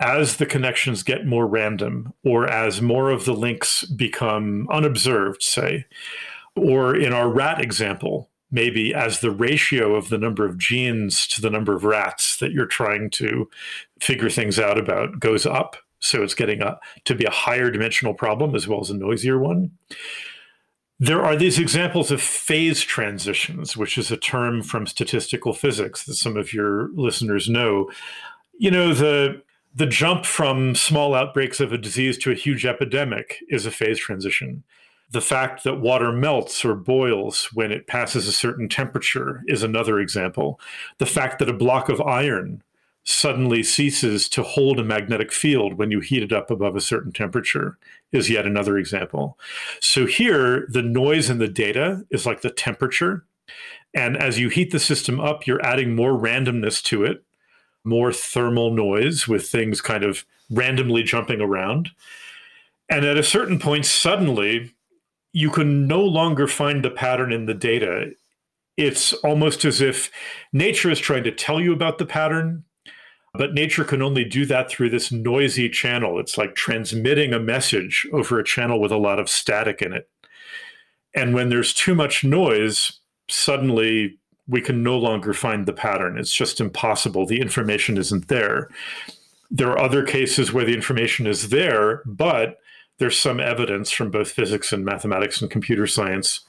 as 0.00 0.36
the 0.36 0.46
connections 0.46 1.02
get 1.02 1.26
more 1.26 1.46
random, 1.46 2.12
or 2.24 2.48
as 2.48 2.80
more 2.80 3.10
of 3.10 3.24
the 3.24 3.34
links 3.34 3.84
become 3.84 4.68
unobserved, 4.70 5.42
say, 5.42 5.86
or 6.56 6.94
in 6.94 7.12
our 7.12 7.28
rat 7.28 7.60
example, 7.60 8.30
maybe 8.50 8.94
as 8.94 9.20
the 9.20 9.30
ratio 9.30 9.94
of 9.94 10.08
the 10.08 10.18
number 10.18 10.46
of 10.46 10.58
genes 10.58 11.26
to 11.28 11.40
the 11.40 11.50
number 11.50 11.74
of 11.74 11.84
rats 11.84 12.38
that 12.38 12.52
you're 12.52 12.66
trying 12.66 13.10
to 13.10 13.48
figure 14.00 14.30
things 14.30 14.58
out 14.58 14.78
about 14.78 15.20
goes 15.20 15.44
up. 15.44 15.76
So 16.00 16.22
it's 16.22 16.34
getting 16.34 16.62
a, 16.62 16.78
to 17.04 17.14
be 17.14 17.24
a 17.24 17.30
higher 17.30 17.70
dimensional 17.70 18.14
problem 18.14 18.54
as 18.54 18.68
well 18.68 18.80
as 18.80 18.90
a 18.90 18.94
noisier 18.94 19.38
one. 19.38 19.72
There 21.00 21.22
are 21.22 21.36
these 21.36 21.58
examples 21.58 22.10
of 22.10 22.20
phase 22.20 22.80
transitions, 22.80 23.76
which 23.76 23.96
is 23.98 24.10
a 24.10 24.16
term 24.16 24.62
from 24.62 24.86
statistical 24.86 25.52
physics 25.52 26.04
that 26.04 26.14
some 26.14 26.36
of 26.36 26.52
your 26.52 26.88
listeners 26.94 27.48
know. 27.48 27.88
You 28.58 28.70
know, 28.70 28.94
the 28.94 29.42
the 29.74 29.86
jump 29.86 30.24
from 30.24 30.74
small 30.74 31.14
outbreaks 31.14 31.60
of 31.60 31.72
a 31.72 31.78
disease 31.78 32.18
to 32.18 32.32
a 32.32 32.34
huge 32.34 32.66
epidemic 32.66 33.38
is 33.48 33.64
a 33.64 33.70
phase 33.70 33.98
transition. 33.98 34.64
The 35.10 35.20
fact 35.20 35.64
that 35.64 35.80
water 35.80 36.12
melts 36.12 36.64
or 36.64 36.74
boils 36.74 37.48
when 37.54 37.72
it 37.72 37.86
passes 37.86 38.28
a 38.28 38.32
certain 38.32 38.68
temperature 38.68 39.42
is 39.46 39.62
another 39.62 39.98
example. 39.98 40.60
The 40.98 41.06
fact 41.06 41.38
that 41.38 41.48
a 41.48 41.54
block 41.54 41.88
of 41.88 42.00
iron 42.02 42.62
suddenly 43.04 43.62
ceases 43.62 44.28
to 44.28 44.42
hold 44.42 44.78
a 44.78 44.84
magnetic 44.84 45.32
field 45.32 45.74
when 45.78 45.90
you 45.90 46.00
heat 46.00 46.22
it 46.22 46.32
up 46.32 46.50
above 46.50 46.76
a 46.76 46.80
certain 46.80 47.10
temperature 47.10 47.78
is 48.12 48.28
yet 48.28 48.44
another 48.44 48.76
example. 48.76 49.38
So 49.80 50.04
here, 50.04 50.66
the 50.68 50.82
noise 50.82 51.30
in 51.30 51.38
the 51.38 51.48
data 51.48 52.04
is 52.10 52.26
like 52.26 52.42
the 52.42 52.50
temperature. 52.50 53.24
And 53.94 54.14
as 54.14 54.38
you 54.38 54.50
heat 54.50 54.72
the 54.72 54.78
system 54.78 55.20
up, 55.20 55.46
you're 55.46 55.64
adding 55.64 55.96
more 55.96 56.12
randomness 56.12 56.82
to 56.84 57.02
it, 57.02 57.24
more 57.82 58.12
thermal 58.12 58.74
noise 58.74 59.26
with 59.26 59.48
things 59.48 59.80
kind 59.80 60.04
of 60.04 60.26
randomly 60.50 61.02
jumping 61.02 61.40
around. 61.40 61.90
And 62.90 63.06
at 63.06 63.16
a 63.16 63.22
certain 63.22 63.58
point, 63.58 63.86
suddenly, 63.86 64.74
you 65.32 65.50
can 65.50 65.86
no 65.86 66.02
longer 66.02 66.46
find 66.46 66.84
the 66.84 66.90
pattern 66.90 67.32
in 67.32 67.46
the 67.46 67.54
data. 67.54 68.10
It's 68.76 69.12
almost 69.12 69.64
as 69.64 69.80
if 69.80 70.10
nature 70.52 70.90
is 70.90 71.00
trying 71.00 71.24
to 71.24 71.32
tell 71.32 71.60
you 71.60 71.72
about 71.72 71.98
the 71.98 72.06
pattern, 72.06 72.64
but 73.34 73.54
nature 73.54 73.84
can 73.84 74.02
only 74.02 74.24
do 74.24 74.46
that 74.46 74.70
through 74.70 74.90
this 74.90 75.12
noisy 75.12 75.68
channel. 75.68 76.18
It's 76.18 76.38
like 76.38 76.54
transmitting 76.54 77.32
a 77.32 77.40
message 77.40 78.06
over 78.12 78.38
a 78.38 78.44
channel 78.44 78.80
with 78.80 78.92
a 78.92 78.96
lot 78.96 79.18
of 79.18 79.28
static 79.28 79.82
in 79.82 79.92
it. 79.92 80.08
And 81.14 81.34
when 81.34 81.48
there's 81.48 81.74
too 81.74 81.94
much 81.94 82.24
noise, 82.24 83.00
suddenly 83.28 84.18
we 84.46 84.60
can 84.60 84.82
no 84.82 84.96
longer 84.98 85.34
find 85.34 85.66
the 85.66 85.72
pattern. 85.72 86.16
It's 86.18 86.32
just 86.32 86.60
impossible. 86.60 87.26
The 87.26 87.40
information 87.40 87.98
isn't 87.98 88.28
there. 88.28 88.68
There 89.50 89.70
are 89.70 89.78
other 89.78 90.04
cases 90.04 90.52
where 90.52 90.64
the 90.64 90.74
information 90.74 91.26
is 91.26 91.50
there, 91.50 92.02
but 92.06 92.58
there's 92.98 93.18
some 93.18 93.40
evidence 93.40 93.90
from 93.90 94.10
both 94.10 94.30
physics 94.30 94.72
and 94.72 94.84
mathematics 94.84 95.40
and 95.40 95.50
computer 95.50 95.86
science 95.86 96.40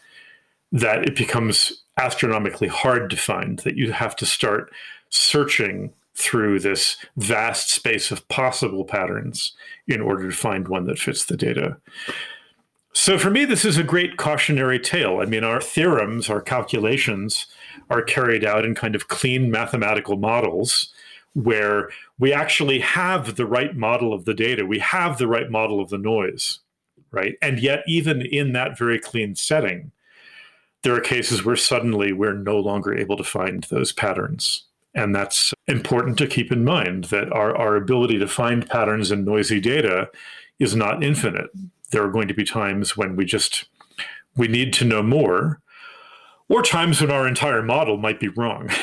that 0.72 1.04
it 1.06 1.16
becomes 1.16 1.84
astronomically 1.98 2.68
hard 2.68 3.10
to 3.10 3.18
find, 3.18 3.60
that 3.60 3.76
you 3.76 3.92
have 3.92 4.16
to 4.16 4.26
start 4.26 4.72
searching 5.10 5.92
through 6.16 6.60
this 6.60 6.98
vast 7.18 7.70
space 7.70 8.12
of 8.12 8.28
possible 8.28 8.84
patterns 8.84 9.54
in 9.88 10.02
order 10.02 10.30
to 10.30 10.36
find 10.36 10.68
one 10.68 10.86
that 10.86 11.00
fits 11.00 11.26
the 11.26 11.38
data. 11.38 11.78
So 12.92 13.18
for 13.18 13.30
me, 13.30 13.46
this 13.46 13.64
is 13.64 13.78
a 13.78 13.84
great 13.84 14.18
cautionary 14.18 14.80
tale. 14.80 15.20
I 15.22 15.26
mean, 15.26 15.44
our 15.44 15.62
theorems, 15.62 16.30
our 16.30 16.42
calculations 16.42 17.46
are 17.90 18.02
carried 18.02 18.44
out 18.44 18.66
in 18.66 18.76
kind 18.76 18.96
of 18.96 19.08
clean 19.08 19.50
mathematical 19.50 20.18
models 20.18 20.94
where 21.34 21.90
we 22.20 22.34
actually 22.34 22.80
have 22.80 23.36
the 23.36 23.46
right 23.46 23.76
model 23.76 24.14
of 24.14 24.26
the 24.26 24.34
data, 24.34 24.66
we 24.66 24.80
have 24.80 25.18
the 25.18 25.28
right 25.28 25.50
model 25.50 25.80
of 25.80 25.90
the 25.90 25.98
noise, 25.98 26.60
right? 27.12 27.36
And 27.42 27.60
yet, 27.60 27.84
even 27.88 28.22
in 28.22 28.52
that 28.54 28.78
very 28.78 29.00
clean 29.00 29.36
setting, 29.36 29.92
there 30.84 30.94
are 30.94 31.02
cases 31.02 31.44
where 31.44 31.56
suddenly 31.56 32.14
we're 32.14 32.34
no 32.34 32.60
longer 32.60 32.94
able 32.94 33.18
to 33.18 33.24
find 33.24 33.64
those 33.66 33.92
patterns. 33.92 34.66
And 34.94 35.16
that's 35.16 35.54
important 35.68 36.18
to 36.18 36.28
keep 36.28 36.52
in 36.52 36.66
mind 36.66 37.06
that 37.06 37.32
our, 37.32 37.56
our 37.56 37.76
ability 37.76 38.20
to 38.20 38.28
find 38.28 38.70
patterns 38.70 39.12
in 39.12 39.24
noisy 39.24 39.60
data 39.60 40.10
is 40.58 40.76
not 40.76 41.04
infinite. 41.04 41.50
There 41.92 42.04
are 42.04 42.12
going 42.12 42.28
to 42.28 42.34
be 42.34 42.44
times 42.44 42.98
when 42.98 43.16
we 43.16 43.26
just 43.26 43.66
we 44.36 44.48
need 44.48 44.74
to 44.74 44.86
know 44.86 45.04
more, 45.04 45.62
or 46.48 46.62
times 46.62 47.02
when 47.02 47.12
our 47.12 47.28
entire 47.28 47.62
model 47.62 47.98
might 47.98 48.20
be 48.20 48.30
wrong. 48.30 48.70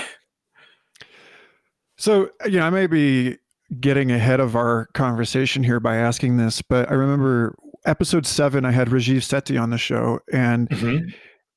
So, 1.96 2.30
you 2.44 2.58
know, 2.58 2.66
I 2.66 2.70
may 2.70 2.86
be 2.86 3.38
getting 3.80 4.12
ahead 4.12 4.40
of 4.40 4.54
our 4.54 4.86
conversation 4.94 5.64
here 5.64 5.80
by 5.80 5.96
asking 5.96 6.36
this, 6.36 6.62
but 6.62 6.90
I 6.90 6.94
remember 6.94 7.56
episode 7.84 8.26
seven, 8.26 8.64
I 8.64 8.70
had 8.70 8.88
Rajiv 8.88 9.18
Sethi 9.18 9.60
on 9.60 9.70
the 9.70 9.78
show. 9.78 10.20
And 10.32 10.68
mm-hmm. 10.68 11.08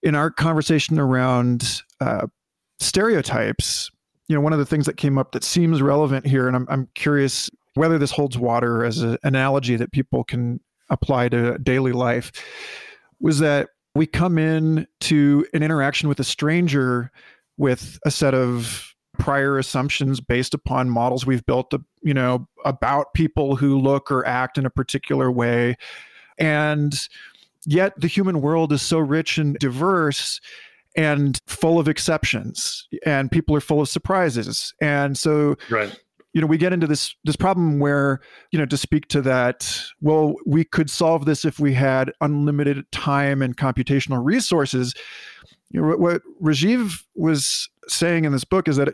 in 0.03 0.15
our 0.15 0.31
conversation 0.31 0.99
around 0.99 1.81
uh, 1.99 2.27
stereotypes, 2.79 3.89
you 4.27 4.35
know, 4.35 4.41
one 4.41 4.53
of 4.53 4.59
the 4.59 4.65
things 4.65 4.85
that 4.85 4.97
came 4.97 5.17
up 5.17 5.31
that 5.33 5.43
seems 5.43 5.81
relevant 5.81 6.25
here, 6.25 6.47
and 6.47 6.55
I'm, 6.55 6.67
I'm 6.69 6.87
curious 6.95 7.49
whether 7.73 7.97
this 7.97 8.11
holds 8.11 8.37
water 8.37 8.85
as 8.85 8.99
an 8.99 9.17
analogy 9.23 9.75
that 9.75 9.91
people 9.91 10.23
can 10.23 10.59
apply 10.89 11.29
to 11.29 11.57
daily 11.59 11.91
life, 11.91 12.31
was 13.19 13.39
that 13.39 13.69
we 13.95 14.05
come 14.05 14.37
in 14.37 14.87
to 15.01 15.45
an 15.53 15.63
interaction 15.63 16.07
with 16.07 16.19
a 16.19 16.23
stranger 16.23 17.11
with 17.57 17.99
a 18.05 18.11
set 18.11 18.33
of 18.33 18.88
prior 19.19 19.59
assumptions 19.59 20.19
based 20.19 20.53
upon 20.53 20.89
models 20.89 21.25
we've 21.25 21.45
built 21.45 21.73
you 22.01 22.13
know 22.13 22.47
about 22.65 23.13
people 23.13 23.55
who 23.55 23.77
look 23.77 24.11
or 24.11 24.25
act 24.25 24.57
in 24.57 24.65
a 24.65 24.69
particular 24.69 25.31
way. 25.31 25.75
And 26.39 26.93
yet 27.65 27.93
the 27.99 28.07
human 28.07 28.41
world 28.41 28.71
is 28.71 28.81
so 28.81 28.97
rich 28.97 29.37
and 29.37 29.57
diverse 29.59 30.39
and 30.95 31.39
full 31.45 31.77
of 31.77 31.87
exceptions 31.87 32.87
and 33.05 33.29
people 33.29 33.55
are 33.55 33.61
full 33.61 33.81
of 33.81 33.89
surprises. 33.89 34.73
And 34.81 35.17
so 35.17 35.55
right. 35.69 35.93
you 36.33 36.41
know 36.41 36.47
we 36.47 36.57
get 36.57 36.73
into 36.73 36.87
this 36.87 37.13
this 37.25 37.35
problem 37.35 37.79
where 37.79 38.21
you 38.51 38.57
know 38.57 38.65
to 38.65 38.77
speak 38.77 39.07
to 39.09 39.21
that 39.21 39.81
well 40.01 40.35
we 40.45 40.63
could 40.63 40.89
solve 40.89 41.25
this 41.25 41.43
if 41.45 41.59
we 41.59 41.73
had 41.73 42.11
unlimited 42.21 42.89
time 42.91 43.41
and 43.41 43.57
computational 43.57 44.23
resources. 44.23 44.95
You 45.71 45.81
know, 45.81 45.97
what 45.97 46.23
Rajiv 46.41 47.03
was 47.13 47.69
saying 47.89 48.25
in 48.25 48.31
this 48.31 48.43
book 48.43 48.67
is 48.67 48.77
that 48.77 48.89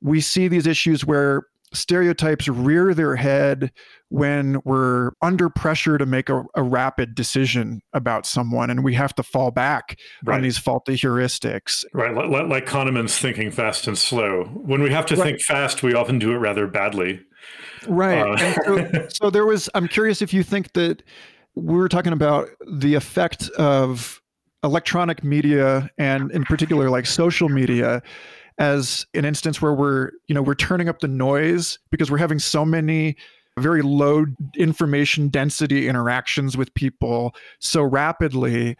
we 0.00 0.20
see 0.20 0.48
these 0.48 0.66
issues 0.66 1.04
where 1.04 1.44
stereotypes 1.74 2.48
rear 2.48 2.94
their 2.94 3.16
head 3.16 3.72
when 4.08 4.60
we're 4.64 5.12
under 5.22 5.48
pressure 5.48 5.96
to 5.96 6.04
make 6.04 6.28
a, 6.28 6.44
a 6.54 6.62
rapid 6.62 7.14
decision 7.14 7.80
about 7.92 8.26
someone 8.26 8.68
and 8.70 8.84
we 8.84 8.94
have 8.94 9.14
to 9.14 9.22
fall 9.22 9.50
back 9.50 9.98
right. 10.24 10.36
on 10.36 10.42
these 10.42 10.58
faulty 10.58 10.94
heuristics 10.94 11.84
right 11.94 12.14
like, 12.14 12.46
like 12.46 12.66
kahneman's 12.66 13.18
thinking 13.18 13.50
fast 13.50 13.86
and 13.86 13.96
slow 13.96 14.44
when 14.54 14.82
we 14.82 14.90
have 14.90 15.06
to 15.06 15.16
right. 15.16 15.24
think 15.24 15.40
fast 15.40 15.82
we 15.82 15.94
often 15.94 16.18
do 16.18 16.32
it 16.32 16.36
rather 16.36 16.66
badly 16.66 17.20
right 17.88 18.20
uh, 18.20 18.52
so, 18.64 19.06
so 19.08 19.30
there 19.30 19.46
was 19.46 19.70
i'm 19.74 19.88
curious 19.88 20.20
if 20.20 20.34
you 20.34 20.42
think 20.42 20.72
that 20.74 21.02
we 21.54 21.76
were 21.76 21.88
talking 21.88 22.12
about 22.12 22.48
the 22.70 22.94
effect 22.94 23.48
of 23.50 24.21
electronic 24.64 25.24
media 25.24 25.90
and 25.98 26.30
in 26.32 26.44
particular 26.44 26.88
like 26.88 27.06
social 27.06 27.48
media 27.48 28.02
as 28.58 29.06
an 29.14 29.24
instance 29.24 29.60
where 29.60 29.72
we're 29.72 30.10
you 30.28 30.34
know 30.34 30.42
we're 30.42 30.54
turning 30.54 30.88
up 30.88 31.00
the 31.00 31.08
noise 31.08 31.78
because 31.90 32.10
we're 32.10 32.18
having 32.18 32.38
so 32.38 32.64
many 32.64 33.16
very 33.58 33.82
low 33.82 34.24
information 34.56 35.28
density 35.28 35.88
interactions 35.88 36.56
with 36.56 36.72
people 36.74 37.34
so 37.58 37.82
rapidly. 37.82 38.76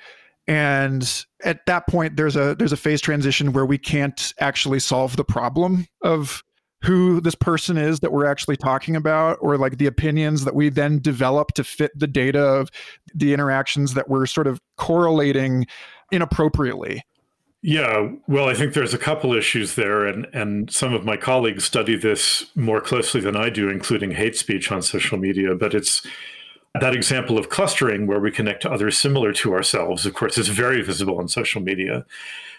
And 0.46 1.24
at 1.44 1.66
that 1.66 1.86
point 1.86 2.16
there's 2.16 2.36
a 2.36 2.54
there's 2.58 2.72
a 2.72 2.76
phase 2.76 3.00
transition 3.00 3.52
where 3.52 3.66
we 3.66 3.78
can't 3.78 4.34
actually 4.40 4.80
solve 4.80 5.16
the 5.16 5.24
problem 5.24 5.86
of 6.02 6.42
who 6.82 7.20
this 7.20 7.34
person 7.34 7.78
is 7.78 8.00
that 8.00 8.12
we're 8.12 8.26
actually 8.26 8.56
talking 8.56 8.96
about 8.96 9.38
or 9.40 9.56
like 9.56 9.78
the 9.78 9.86
opinions 9.86 10.44
that 10.44 10.54
we 10.54 10.68
then 10.68 10.98
develop 10.98 11.52
to 11.52 11.64
fit 11.64 11.92
the 11.98 12.06
data 12.06 12.40
of 12.40 12.70
the 13.14 13.32
interactions 13.32 13.94
that 13.94 14.08
we're 14.08 14.26
sort 14.26 14.46
of 14.46 14.60
correlating 14.76 15.66
inappropriately 16.10 17.02
yeah, 17.64 18.10
well, 18.26 18.48
I 18.48 18.54
think 18.54 18.74
there's 18.74 18.92
a 18.92 18.98
couple 18.98 19.32
issues 19.34 19.76
there, 19.76 20.04
and 20.04 20.26
and 20.34 20.68
some 20.68 20.92
of 20.92 21.04
my 21.04 21.16
colleagues 21.16 21.64
study 21.64 21.94
this 21.94 22.44
more 22.56 22.80
closely 22.80 23.20
than 23.20 23.36
I 23.36 23.50
do, 23.50 23.68
including 23.68 24.10
hate 24.10 24.34
speech 24.34 24.72
on 24.72 24.82
social 24.82 25.16
media. 25.16 25.54
But 25.54 25.72
it's 25.72 26.04
that 26.80 26.94
example 26.94 27.38
of 27.38 27.48
clustering 27.48 28.06
where 28.06 28.20
we 28.20 28.30
connect 28.30 28.62
to 28.62 28.70
others 28.70 28.96
similar 28.96 29.32
to 29.32 29.52
ourselves. 29.52 30.06
Of 30.06 30.14
course, 30.14 30.38
is 30.38 30.48
very 30.48 30.82
visible 30.82 31.18
on 31.18 31.28
social 31.28 31.60
media, 31.60 32.04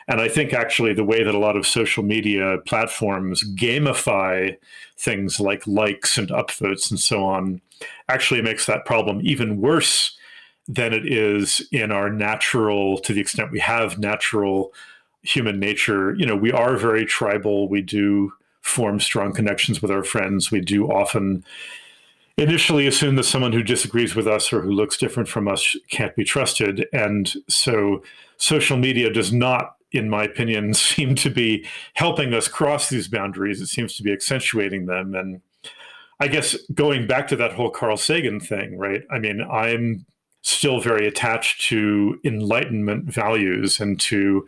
and 0.07 0.19
I 0.21 0.27
think 0.27 0.53
actually 0.53 0.93
the 0.93 1.03
way 1.03 1.23
that 1.23 1.35
a 1.35 1.39
lot 1.39 1.55
of 1.55 1.65
social 1.65 2.03
media 2.03 2.57
platforms 2.65 3.43
gamify 3.55 4.57
things 4.97 5.39
like 5.39 5.65
likes 5.65 6.17
and 6.17 6.29
upvotes 6.29 6.89
and 6.89 6.99
so 6.99 7.23
on 7.23 7.61
actually 8.07 8.41
makes 8.41 8.65
that 8.65 8.85
problem 8.85 9.21
even 9.23 9.61
worse 9.61 10.17
than 10.67 10.93
it 10.93 11.05
is 11.05 11.65
in 11.71 11.91
our 11.91 12.09
natural, 12.09 12.97
to 12.99 13.13
the 13.13 13.19
extent 13.19 13.51
we 13.51 13.59
have 13.59 13.99
natural 13.99 14.73
human 15.21 15.59
nature. 15.59 16.13
You 16.15 16.25
know, 16.25 16.35
we 16.35 16.51
are 16.51 16.77
very 16.77 17.05
tribal. 17.05 17.67
We 17.67 17.81
do 17.81 18.33
form 18.61 18.99
strong 18.99 19.33
connections 19.33 19.81
with 19.81 19.91
our 19.91 20.03
friends. 20.03 20.51
We 20.51 20.61
do 20.61 20.89
often 20.89 21.43
initially 22.37 22.87
assume 22.87 23.15
that 23.15 23.23
someone 23.23 23.53
who 23.53 23.63
disagrees 23.63 24.15
with 24.15 24.27
us 24.27 24.51
or 24.51 24.61
who 24.61 24.71
looks 24.71 24.97
different 24.97 25.29
from 25.29 25.47
us 25.47 25.75
can't 25.89 26.15
be 26.15 26.23
trusted. 26.23 26.87
And 26.91 27.31
so 27.47 28.03
social 28.37 28.77
media 28.77 29.11
does 29.11 29.31
not 29.31 29.75
in 29.93 30.09
my 30.09 30.23
opinion, 30.23 30.73
seem 30.73 31.15
to 31.15 31.29
be 31.29 31.65
helping 31.93 32.33
us 32.33 32.47
cross 32.47 32.89
these 32.89 33.07
boundaries. 33.07 33.61
It 33.61 33.67
seems 33.67 33.95
to 33.97 34.03
be 34.03 34.11
accentuating 34.11 34.87
them. 34.87 35.15
And 35.15 35.41
I 36.19 36.27
guess 36.27 36.57
going 36.73 37.07
back 37.07 37.27
to 37.29 37.35
that 37.37 37.53
whole 37.53 37.69
Carl 37.69 37.97
Sagan 37.97 38.39
thing, 38.39 38.77
right? 38.77 39.03
I 39.11 39.19
mean, 39.19 39.41
I'm 39.41 40.05
still 40.41 40.81
very 40.81 41.07
attached 41.07 41.61
to 41.69 42.19
Enlightenment 42.25 43.05
values 43.05 43.79
and 43.79 43.99
to 44.01 44.45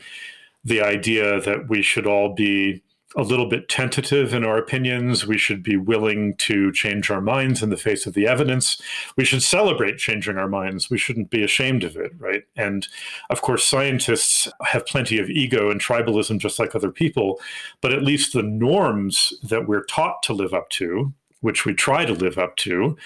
the 0.63 0.81
idea 0.81 1.39
that 1.41 1.69
we 1.69 1.81
should 1.81 2.07
all 2.07 2.33
be 2.33 2.81
a 3.17 3.23
little 3.23 3.47
bit 3.47 3.69
tentative 3.69 4.33
in 4.33 4.43
our 4.43 4.57
opinions. 4.57 5.25
We 5.25 5.37
should 5.37 5.63
be 5.63 5.77
willing 5.77 6.35
to 6.37 6.71
change 6.71 7.09
our 7.09 7.21
minds 7.21 7.63
in 7.63 7.69
the 7.69 7.77
face 7.77 8.05
of 8.05 8.13
the 8.13 8.27
evidence. 8.27 8.81
We 9.15 9.25
should 9.25 9.43
celebrate 9.43 9.97
changing 9.97 10.37
our 10.37 10.49
minds. 10.49 10.89
We 10.89 10.97
shouldn't 10.97 11.29
be 11.29 11.43
ashamed 11.43 11.83
of 11.83 11.95
it, 11.95 12.11
right? 12.17 12.43
And 12.55 12.87
of 13.29 13.41
course, 13.41 13.65
scientists 13.65 14.47
have 14.63 14.85
plenty 14.85 15.17
of 15.17 15.29
ego 15.29 15.69
and 15.69 15.79
tribalism 15.79 16.39
just 16.39 16.59
like 16.59 16.75
other 16.75 16.91
people, 16.91 17.39
but 17.81 17.93
at 17.93 18.03
least 18.03 18.33
the 18.33 18.43
norms 18.43 19.33
that 19.43 19.67
we're 19.67 19.85
taught 19.85 20.21
to 20.23 20.33
live 20.33 20.53
up 20.53 20.69
to, 20.71 21.13
which 21.41 21.65
we 21.65 21.73
try 21.73 22.05
to 22.05 22.13
live 22.13 22.37
up 22.37 22.55
to, 22.57 22.97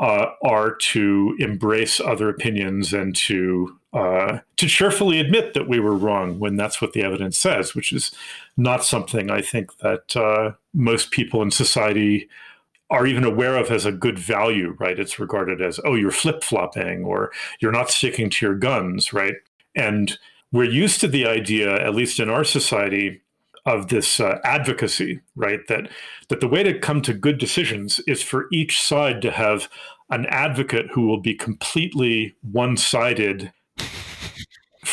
uh, 0.00 0.26
are 0.42 0.74
to 0.74 1.36
embrace 1.38 2.00
other 2.00 2.28
opinions 2.28 2.92
and 2.92 3.14
to 3.14 3.78
uh, 3.94 4.40
to 4.56 4.66
cheerfully 4.66 5.20
admit 5.20 5.54
that 5.54 5.68
we 5.68 5.78
were 5.78 5.96
wrong 5.96 6.40
when 6.40 6.56
that's 6.56 6.82
what 6.82 6.92
the 6.92 7.02
evidence 7.02 7.38
says, 7.38 7.74
which 7.74 7.92
is 7.92 8.10
not 8.56 8.84
something 8.84 9.30
I 9.30 9.40
think 9.40 9.78
that 9.78 10.16
uh, 10.16 10.52
most 10.74 11.12
people 11.12 11.40
in 11.42 11.52
society 11.52 12.28
are 12.90 13.06
even 13.06 13.24
aware 13.24 13.56
of 13.56 13.70
as 13.70 13.86
a 13.86 13.92
good 13.92 14.18
value, 14.18 14.76
right? 14.80 14.98
It's 14.98 15.20
regarded 15.20 15.62
as, 15.62 15.80
oh, 15.84 15.94
you're 15.94 16.10
flip 16.10 16.42
flopping 16.42 17.04
or 17.04 17.30
you're 17.60 17.72
not 17.72 17.90
sticking 17.90 18.30
to 18.30 18.46
your 18.46 18.56
guns, 18.56 19.12
right? 19.12 19.36
And 19.76 20.18
we're 20.52 20.64
used 20.64 21.00
to 21.00 21.08
the 21.08 21.26
idea, 21.26 21.74
at 21.74 21.94
least 21.94 22.18
in 22.18 22.28
our 22.28 22.44
society, 22.44 23.22
of 23.66 23.88
this 23.88 24.20
uh, 24.20 24.38
advocacy, 24.44 25.20
right? 25.36 25.66
That 25.68 25.88
that 26.28 26.40
the 26.40 26.48
way 26.48 26.62
to 26.62 26.78
come 26.78 27.00
to 27.02 27.14
good 27.14 27.38
decisions 27.38 27.98
is 28.06 28.22
for 28.22 28.46
each 28.52 28.82
side 28.82 29.22
to 29.22 29.30
have 29.30 29.70
an 30.10 30.26
advocate 30.26 30.90
who 30.92 31.06
will 31.06 31.20
be 31.20 31.34
completely 31.34 32.36
one-sided 32.42 33.53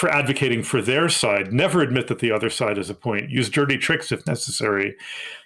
for 0.02 0.10
advocating 0.10 0.64
for 0.64 0.82
their 0.82 1.08
side. 1.08 1.54
Never 1.54 1.82
admit 1.82 2.08
that 2.08 2.18
the 2.18 2.32
other 2.32 2.50
side 2.50 2.80
is 2.80 2.90
a 2.90 2.96
point. 2.96 3.30
Use 3.30 3.50
dirty 3.50 3.78
tricks 3.78 4.12
if 4.12 4.26
necessary. 4.26 4.96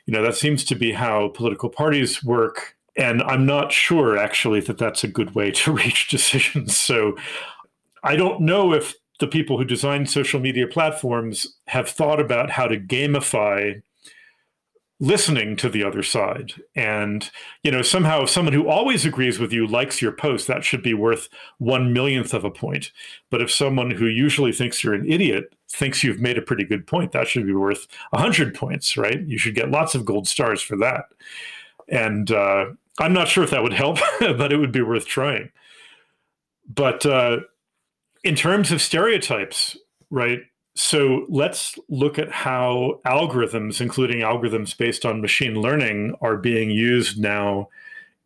You 0.06 0.14
know 0.14 0.22
that 0.22 0.36
seems 0.36 0.64
to 0.64 0.76
be 0.76 0.94
how 0.94 1.28
political 1.28 1.68
parties 1.68 2.24
work, 2.24 2.78
and 2.96 3.22
I'm 3.24 3.46
not 3.46 3.74
sure 3.74 4.18
actually 4.18 4.62
that 4.62 4.78
that's 4.78 5.04
a 5.04 5.10
good 5.10 5.36
way 5.36 5.52
to 5.60 5.74
reach 5.74 6.08
decisions. 6.08 6.78
So 6.78 7.18
I 8.02 8.16
don't 8.16 8.40
know 8.40 8.72
if 8.72 8.96
the 9.20 9.28
people 9.28 9.58
who 9.58 9.66
design 9.66 10.06
social 10.06 10.40
media 10.40 10.68
platforms 10.68 11.58
have 11.68 11.90
thought 11.90 12.22
about 12.22 12.50
how 12.50 12.66
to 12.66 12.80
gamify 12.80 13.82
listening 15.00 15.58
to 15.58 15.70
the 15.70 15.84
other 15.84 16.02
side. 16.02 16.54
And, 16.76 17.30
you 17.64 17.72
know, 17.72 17.82
somehow 17.82 18.24
if 18.24 18.30
someone 18.30 18.54
who 18.54 18.70
always 18.70 19.06
agrees 19.06 19.40
with 19.40 19.52
you 19.52 19.68
likes 19.68 20.02
your 20.02 20.14
post, 20.14 20.48
that 20.48 20.64
should 20.64 20.82
be 20.82 20.94
worth 20.94 21.28
one 21.58 21.92
millionth 21.92 22.34
of 22.34 22.46
a 22.46 22.52
point. 22.52 22.92
But 23.30 23.42
if 23.42 23.52
someone 23.52 23.92
who 23.92 24.06
usually 24.06 24.54
thinks 24.54 24.84
you're 24.84 24.94
an 24.94 25.12
idiot 25.12 25.54
thinks 25.70 26.04
you've 26.04 26.22
made 26.22 26.38
a 26.38 26.42
pretty 26.42 26.64
good 26.64 26.88
point, 26.88 27.12
that 27.12 27.28
should 27.28 27.46
be 27.46 27.54
worth 27.54 27.88
a 28.14 28.20
hundred 28.20 28.56
points, 28.56 28.96
right? 28.96 29.22
You 29.22 29.38
should 29.38 29.56
get 29.56 29.72
lots 29.72 29.96
of 29.96 30.06
gold 30.06 30.28
stars 30.28 30.62
for 30.62 30.78
that. 30.78 31.06
And 31.90 32.32
uh, 32.32 32.68
I'm 33.00 33.14
not 33.14 33.28
sure 33.28 33.44
if 33.44 33.50
that 33.50 33.64
would 33.64 33.74
help, 33.74 34.00
but 34.20 34.54
it 34.54 34.58
would 34.58 34.72
be 34.72 34.82
worth 34.82 35.06
trying. 35.06 35.52
But 36.74 37.06
uh, 37.06 37.40
in 38.24 38.36
terms 38.36 38.72
of 38.72 38.82
stereotypes, 38.82 39.78
right? 40.10 40.40
So 40.76 41.26
let's 41.30 41.76
look 41.88 42.20
at 42.20 42.32
how 42.32 43.00
algorithms, 43.06 43.80
including 43.80 44.20
algorithms 44.20 44.78
based 44.78 45.06
on 45.06 45.22
machine 45.22 45.62
learning, 45.62 46.16
are 46.22 46.38
being 46.38 46.70
used 46.70 47.20
now 47.20 47.70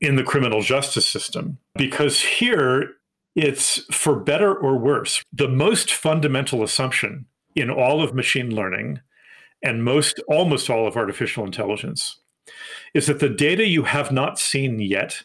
in 0.02 0.16
the 0.16 0.24
criminal 0.24 0.62
justice 0.62 1.08
system. 1.08 1.60
Because 1.76 2.22
here, 2.22 2.92
it's 3.36 3.80
for 3.94 4.20
better 4.20 4.54
or 4.56 4.78
worse. 4.78 5.24
The 5.32 5.48
most 5.48 5.94
fundamental 5.94 6.64
assumption 6.64 7.26
in 7.56 7.70
all 7.70 8.02
of 8.02 8.16
machine 8.16 8.56
learning 8.56 9.00
and 9.62 9.84
most 9.84 10.20
almost 10.28 10.70
all 10.70 10.88
of 10.88 10.96
artificial 10.96 11.44
intelligence 11.44 12.20
is 12.94 13.06
that 13.08 13.20
the 13.20 13.30
data 13.30 13.68
you 13.68 13.84
have 13.84 14.12
not 14.12 14.40
seen 14.40 14.80
yet 14.80 15.24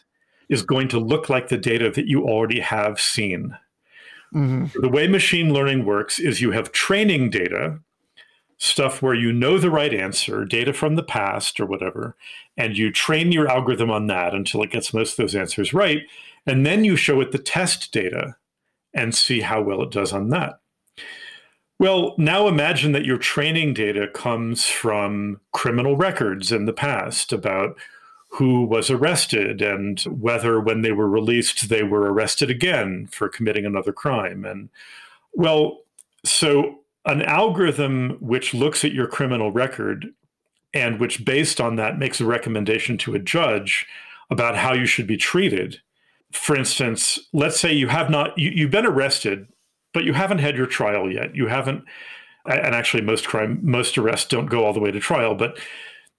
is 0.49 0.61
going 0.61 0.87
to 0.89 0.99
look 0.99 1.29
like 1.29 1.47
the 1.47 1.57
data 1.57 1.89
that 1.89 2.07
you 2.07 2.23
already 2.23 2.59
have 2.59 2.99
seen. 2.99 3.57
Mm-hmm. 4.33 4.81
The 4.81 4.89
way 4.89 5.07
machine 5.07 5.53
learning 5.53 5.85
works 5.85 6.19
is 6.19 6.41
you 6.41 6.51
have 6.51 6.71
training 6.71 7.29
data, 7.29 7.79
stuff 8.57 9.01
where 9.01 9.13
you 9.13 9.31
know 9.31 9.57
the 9.57 9.69
right 9.69 9.93
answer, 9.93 10.45
data 10.45 10.73
from 10.73 10.95
the 10.95 11.03
past 11.03 11.59
or 11.59 11.65
whatever, 11.65 12.15
and 12.57 12.77
you 12.77 12.91
train 12.91 13.31
your 13.31 13.47
algorithm 13.47 13.91
on 13.91 14.07
that 14.07 14.33
until 14.33 14.63
it 14.63 14.71
gets 14.71 14.93
most 14.93 15.11
of 15.11 15.17
those 15.17 15.35
answers 15.35 15.73
right. 15.73 16.03
And 16.45 16.65
then 16.65 16.85
you 16.85 16.95
show 16.95 17.21
it 17.21 17.31
the 17.31 17.37
test 17.37 17.91
data 17.91 18.35
and 18.93 19.13
see 19.13 19.41
how 19.41 19.61
well 19.61 19.81
it 19.83 19.91
does 19.91 20.13
on 20.13 20.29
that. 20.29 20.59
Well, 21.77 22.15
now 22.17 22.47
imagine 22.47 22.93
that 22.93 23.05
your 23.05 23.17
training 23.17 23.73
data 23.73 24.07
comes 24.07 24.69
from 24.69 25.41
criminal 25.51 25.97
records 25.97 26.51
in 26.51 26.65
the 26.65 26.73
past 26.73 27.33
about 27.33 27.77
who 28.35 28.65
was 28.65 28.89
arrested 28.89 29.61
and 29.61 30.01
whether 30.01 30.59
when 30.59 30.81
they 30.81 30.91
were 30.91 31.07
released 31.07 31.69
they 31.69 31.83
were 31.83 32.11
arrested 32.11 32.49
again 32.49 33.07
for 33.09 33.29
committing 33.29 33.65
another 33.65 33.93
crime. 33.93 34.43
And 34.43 34.69
well 35.33 35.79
so 36.25 36.79
an 37.05 37.21
algorithm 37.21 38.17
which 38.19 38.53
looks 38.53 38.83
at 38.83 38.91
your 38.91 39.07
criminal 39.07 39.51
record 39.51 40.07
and 40.73 40.99
which 40.99 41.23
based 41.23 41.61
on 41.61 41.77
that 41.77 41.97
makes 41.97 42.19
a 42.19 42.25
recommendation 42.25 42.97
to 42.97 43.15
a 43.15 43.19
judge 43.19 43.85
about 44.29 44.57
how 44.57 44.73
you 44.73 44.85
should 44.85 45.07
be 45.07 45.17
treated. 45.17 45.79
For 46.33 46.57
instance 46.57 47.17
let's 47.31 47.59
say 47.59 47.71
you 47.71 47.87
have 47.87 48.09
not 48.09 48.37
you, 48.37 48.51
you've 48.53 48.71
been 48.71 48.85
arrested 48.85 49.47
but 49.93 50.03
you 50.03 50.11
haven't 50.11 50.39
had 50.39 50.57
your 50.57 50.67
trial 50.67 51.09
yet. 51.09 51.33
You 51.33 51.47
haven't 51.47 51.85
and 52.45 52.75
actually 52.75 53.01
most 53.01 53.27
crime 53.27 53.59
most 53.63 53.97
arrests 53.97 54.27
don't 54.27 54.47
go 54.47 54.65
all 54.65 54.73
the 54.73 54.81
way 54.81 54.91
to 54.91 54.99
trial 54.99 55.35
but 55.35 55.57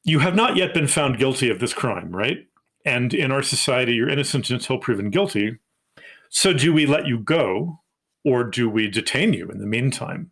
you 0.06 0.20
have 0.20 0.36
not 0.36 0.56
yet 0.56 0.72
been 0.72 0.86
found 0.86 1.18
guilty 1.18 1.50
of 1.50 1.58
this 1.58 1.74
crime, 1.74 2.14
right? 2.14 2.46
And 2.84 3.12
in 3.12 3.32
our 3.32 3.42
society, 3.42 3.94
you're 3.94 4.08
innocent 4.08 4.48
until 4.48 4.78
proven 4.78 5.10
guilty. 5.10 5.58
So, 6.30 6.52
do 6.52 6.72
we 6.72 6.86
let 6.86 7.06
you 7.06 7.18
go 7.18 7.80
or 8.24 8.44
do 8.44 8.70
we 8.70 8.88
detain 8.88 9.32
you 9.32 9.48
in 9.50 9.58
the 9.58 9.66
meantime? 9.66 10.30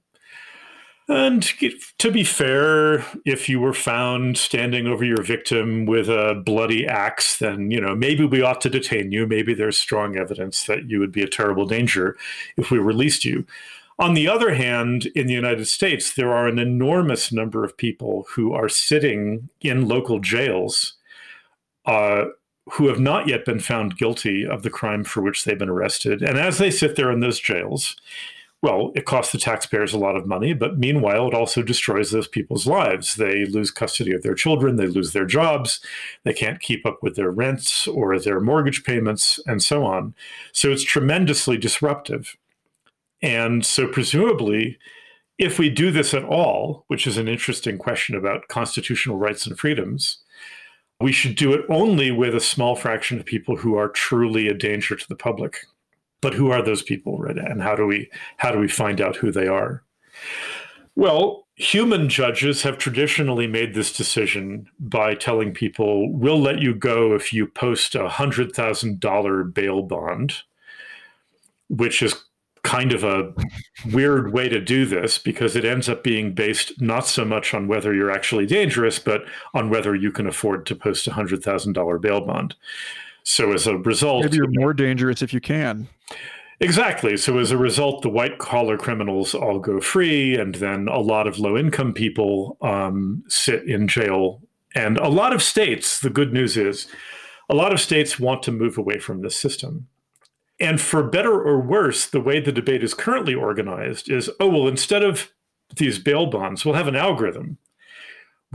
And 1.08 1.42
to 1.98 2.10
be 2.10 2.24
fair, 2.24 3.04
if 3.26 3.48
you 3.48 3.60
were 3.60 3.74
found 3.74 4.38
standing 4.38 4.86
over 4.86 5.04
your 5.04 5.22
victim 5.22 5.84
with 5.84 6.08
a 6.08 6.40
bloody 6.46 6.86
axe, 6.86 7.38
then 7.38 7.70
you 7.70 7.80
know 7.80 7.94
maybe 7.94 8.24
we 8.24 8.42
ought 8.42 8.60
to 8.62 8.70
detain 8.70 9.12
you. 9.12 9.26
Maybe 9.26 9.52
there's 9.54 9.76
strong 9.76 10.16
evidence 10.16 10.64
that 10.64 10.88
you 10.88 11.00
would 11.00 11.12
be 11.12 11.22
a 11.22 11.28
terrible 11.28 11.66
danger 11.66 12.16
if 12.56 12.70
we 12.70 12.78
released 12.78 13.24
you. 13.24 13.44
On 13.98 14.14
the 14.14 14.26
other 14.28 14.54
hand, 14.54 15.06
in 15.14 15.28
the 15.28 15.34
United 15.34 15.66
States, 15.66 16.14
there 16.14 16.32
are 16.32 16.48
an 16.48 16.58
enormous 16.58 17.32
number 17.32 17.62
of 17.62 17.76
people 17.76 18.26
who 18.30 18.52
are 18.52 18.68
sitting 18.68 19.48
in 19.60 19.86
local 19.86 20.18
jails 20.18 20.94
uh, 21.86 22.24
who 22.72 22.88
have 22.88 22.98
not 22.98 23.28
yet 23.28 23.44
been 23.44 23.60
found 23.60 23.98
guilty 23.98 24.44
of 24.44 24.62
the 24.62 24.70
crime 24.70 25.04
for 25.04 25.22
which 25.22 25.44
they've 25.44 25.58
been 25.58 25.68
arrested. 25.68 26.22
And 26.22 26.38
as 26.38 26.58
they 26.58 26.70
sit 26.70 26.96
there 26.96 27.12
in 27.12 27.20
those 27.20 27.38
jails, 27.38 27.94
well, 28.62 28.92
it 28.94 29.04
costs 29.04 29.30
the 29.30 29.38
taxpayers 29.38 29.92
a 29.92 29.98
lot 29.98 30.16
of 30.16 30.26
money, 30.26 30.54
but 30.54 30.78
meanwhile, 30.78 31.28
it 31.28 31.34
also 31.34 31.62
destroys 31.62 32.10
those 32.10 32.26
people's 32.26 32.66
lives. 32.66 33.16
They 33.16 33.44
lose 33.44 33.70
custody 33.70 34.14
of 34.14 34.22
their 34.22 34.34
children, 34.34 34.76
they 34.76 34.86
lose 34.86 35.12
their 35.12 35.26
jobs, 35.26 35.80
they 36.22 36.32
can't 36.32 36.60
keep 36.60 36.86
up 36.86 37.02
with 37.02 37.14
their 37.14 37.30
rents 37.30 37.86
or 37.86 38.18
their 38.18 38.40
mortgage 38.40 38.82
payments, 38.82 39.38
and 39.46 39.62
so 39.62 39.84
on. 39.84 40.14
So 40.52 40.72
it's 40.72 40.82
tremendously 40.82 41.58
disruptive. 41.58 42.38
And 43.22 43.64
so, 43.64 43.88
presumably, 43.88 44.78
if 45.38 45.58
we 45.58 45.70
do 45.70 45.90
this 45.90 46.14
at 46.14 46.24
all, 46.24 46.84
which 46.88 47.06
is 47.06 47.16
an 47.16 47.28
interesting 47.28 47.78
question 47.78 48.14
about 48.14 48.48
constitutional 48.48 49.16
rights 49.16 49.46
and 49.46 49.58
freedoms, 49.58 50.18
we 51.00 51.12
should 51.12 51.36
do 51.36 51.52
it 51.52 51.64
only 51.68 52.10
with 52.10 52.34
a 52.34 52.40
small 52.40 52.76
fraction 52.76 53.18
of 53.18 53.26
people 53.26 53.56
who 53.56 53.76
are 53.76 53.88
truly 53.88 54.48
a 54.48 54.54
danger 54.54 54.94
to 54.94 55.08
the 55.08 55.16
public. 55.16 55.66
But 56.20 56.34
who 56.34 56.50
are 56.50 56.62
those 56.62 56.82
people, 56.82 57.18
right? 57.18 57.36
And 57.36 57.62
how 57.62 57.74
do 57.74 57.86
we 57.86 58.10
how 58.38 58.52
do 58.52 58.58
we 58.58 58.68
find 58.68 59.00
out 59.00 59.16
who 59.16 59.30
they 59.30 59.46
are? 59.46 59.82
Well, 60.96 61.46
human 61.56 62.08
judges 62.08 62.62
have 62.62 62.78
traditionally 62.78 63.46
made 63.46 63.74
this 63.74 63.92
decision 63.92 64.68
by 64.78 65.14
telling 65.14 65.52
people, 65.52 66.10
"We'll 66.12 66.40
let 66.40 66.60
you 66.60 66.74
go 66.74 67.14
if 67.14 67.32
you 67.32 67.46
post 67.46 67.94
a 67.94 68.08
hundred 68.08 68.52
thousand 68.52 69.00
dollar 69.00 69.44
bail 69.44 69.82
bond," 69.82 70.42
which 71.68 72.02
is 72.02 72.14
kind 72.64 72.92
of 72.92 73.04
a 73.04 73.32
weird 73.92 74.32
way 74.32 74.48
to 74.48 74.60
do 74.60 74.86
this 74.86 75.18
because 75.18 75.54
it 75.54 75.64
ends 75.64 75.88
up 75.88 76.02
being 76.02 76.34
based 76.34 76.80
not 76.80 77.06
so 77.06 77.24
much 77.24 77.54
on 77.54 77.68
whether 77.68 77.94
you're 77.94 78.10
actually 78.10 78.46
dangerous, 78.46 78.98
but 78.98 79.22
on 79.52 79.70
whether 79.70 79.94
you 79.94 80.10
can 80.10 80.26
afford 80.26 80.66
to 80.66 80.74
post 80.74 81.06
a 81.06 81.12
hundred 81.12 81.44
thousand 81.44 81.74
dollar 81.74 81.98
bail 81.98 82.20
bond. 82.20 82.56
So 83.22 83.52
as 83.52 83.66
a 83.66 83.76
result, 83.76 84.24
maybe 84.24 84.38
you're 84.38 84.50
more 84.50 84.74
dangerous 84.74 85.22
if 85.22 85.32
you 85.32 85.40
can. 85.40 85.88
Exactly. 86.60 87.16
So 87.16 87.38
as 87.38 87.50
a 87.50 87.58
result, 87.58 88.02
the 88.02 88.10
white 88.10 88.38
collar 88.38 88.78
criminals 88.78 89.34
all 89.34 89.58
go 89.58 89.80
free, 89.80 90.36
and 90.36 90.54
then 90.56 90.88
a 90.88 91.00
lot 91.00 91.26
of 91.26 91.38
low 91.38 91.56
income 91.56 91.92
people 91.92 92.56
um, 92.62 93.22
sit 93.28 93.64
in 93.64 93.88
jail. 93.88 94.40
And 94.74 94.98
a 94.98 95.08
lot 95.08 95.32
of 95.32 95.42
states, 95.42 96.00
the 96.00 96.10
good 96.10 96.32
news 96.32 96.56
is, 96.56 96.86
a 97.50 97.54
lot 97.54 97.72
of 97.72 97.80
states 97.80 98.18
want 98.18 98.42
to 98.44 98.52
move 98.52 98.78
away 98.78 98.98
from 98.98 99.20
this 99.20 99.36
system. 99.36 99.88
And 100.60 100.80
for 100.80 101.02
better 101.02 101.32
or 101.32 101.60
worse, 101.60 102.06
the 102.06 102.20
way 102.20 102.40
the 102.40 102.52
debate 102.52 102.84
is 102.84 102.94
currently 102.94 103.34
organized 103.34 104.08
is 104.10 104.30
oh, 104.38 104.48
well, 104.48 104.68
instead 104.68 105.02
of 105.02 105.32
these 105.76 105.98
bail 105.98 106.26
bonds, 106.26 106.64
we'll 106.64 106.74
have 106.74 106.88
an 106.88 106.96
algorithm 106.96 107.58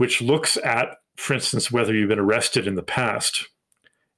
which 0.00 0.22
looks 0.22 0.56
at, 0.64 0.96
for 1.16 1.34
instance, 1.34 1.70
whether 1.70 1.92
you've 1.92 2.08
been 2.08 2.18
arrested 2.18 2.66
in 2.66 2.74
the 2.74 2.82
past 2.82 3.48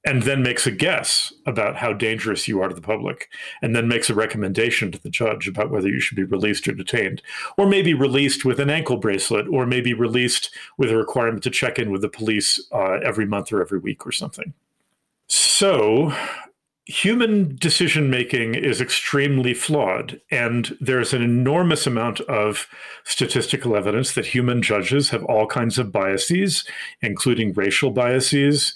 and 0.05 0.23
then 0.23 0.41
makes 0.41 0.65
a 0.65 0.71
guess 0.71 1.33
about 1.45 1.75
how 1.75 1.91
dangerous 1.91 2.47
you 2.47 2.61
are 2.61 2.69
to 2.69 2.75
the 2.75 2.81
public, 2.81 3.29
and 3.61 3.75
then 3.75 3.87
makes 3.87 4.09
a 4.09 4.15
recommendation 4.15 4.91
to 4.91 5.01
the 5.01 5.09
judge 5.09 5.45
about 5.47 5.71
whether 5.71 5.89
you 5.89 5.99
should 5.99 6.15
be 6.15 6.23
released 6.23 6.67
or 6.69 6.73
detained, 6.73 7.21
or 7.57 7.67
maybe 7.67 7.93
released 7.93 8.45
with 8.45 8.61
an 8.61 8.69
ankle 8.69 8.97
bracelet, 8.97 9.45
or 9.49 9.65
maybe 9.65 9.93
released 9.93 10.51
with 10.77 10.89
a 10.89 10.95
requirement 10.97 11.43
to 11.43 11.49
check 11.49 11.77
in 11.77 11.91
with 11.91 12.01
the 12.01 12.09
police 12.09 12.65
uh, 12.71 12.99
every 13.03 13.25
month 13.25 13.51
or 13.51 13.61
every 13.61 13.79
week 13.79 14.05
or 14.05 14.11
something. 14.11 14.53
So, 15.27 16.13
human 16.85 17.55
decision 17.55 18.09
making 18.09 18.55
is 18.55 18.81
extremely 18.81 19.53
flawed, 19.53 20.19
and 20.29 20.77
there's 20.81 21.13
an 21.13 21.21
enormous 21.21 21.87
amount 21.87 22.19
of 22.21 22.67
statistical 23.05 23.75
evidence 23.75 24.13
that 24.13 24.25
human 24.25 24.61
judges 24.61 25.09
have 25.09 25.23
all 25.25 25.47
kinds 25.47 25.77
of 25.77 25.91
biases, 25.91 26.65
including 27.01 27.53
racial 27.53 27.91
biases, 27.91 28.73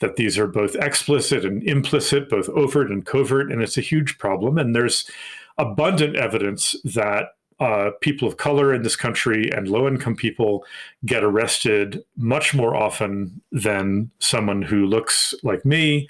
that 0.00 0.16
these 0.16 0.38
are 0.38 0.46
both 0.46 0.74
explicit 0.76 1.44
and 1.46 1.62
implicit, 1.62 2.28
both 2.28 2.48
overt 2.50 2.90
and 2.90 3.06
covert, 3.06 3.50
and 3.50 3.62
it's 3.62 3.78
a 3.78 3.82
huge 3.82 4.18
problem. 4.18 4.58
And 4.58 4.74
there's 4.74 5.08
abundant 5.56 6.16
evidence 6.16 6.76
that 6.84 7.36
uh, 7.58 7.90
people 8.02 8.28
of 8.28 8.36
color 8.36 8.74
in 8.74 8.82
this 8.82 8.96
country 8.96 9.50
and 9.50 9.66
low 9.66 9.88
income 9.88 10.14
people 10.14 10.62
get 11.06 11.24
arrested 11.24 12.04
much 12.18 12.52
more 12.52 12.76
often 12.76 13.40
than 13.50 14.10
someone 14.18 14.60
who 14.60 14.84
looks 14.84 15.32
like 15.42 15.64
me 15.64 16.06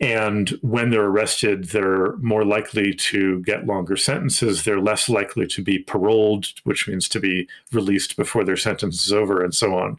and 0.00 0.48
when 0.62 0.90
they're 0.90 1.04
arrested, 1.04 1.64
they're 1.64 2.16
more 2.16 2.44
likely 2.44 2.94
to 2.94 3.42
get 3.42 3.66
longer 3.66 3.96
sentences. 3.96 4.64
They're 4.64 4.80
less 4.80 5.10
likely 5.10 5.46
to 5.48 5.62
be 5.62 5.78
paroled, 5.78 6.48
which 6.64 6.88
means 6.88 7.06
to 7.10 7.20
be 7.20 7.46
released 7.70 8.16
before 8.16 8.42
their 8.42 8.56
sentence 8.56 9.06
is 9.06 9.12
over, 9.12 9.44
and 9.44 9.54
so 9.54 9.74
on. 9.76 9.98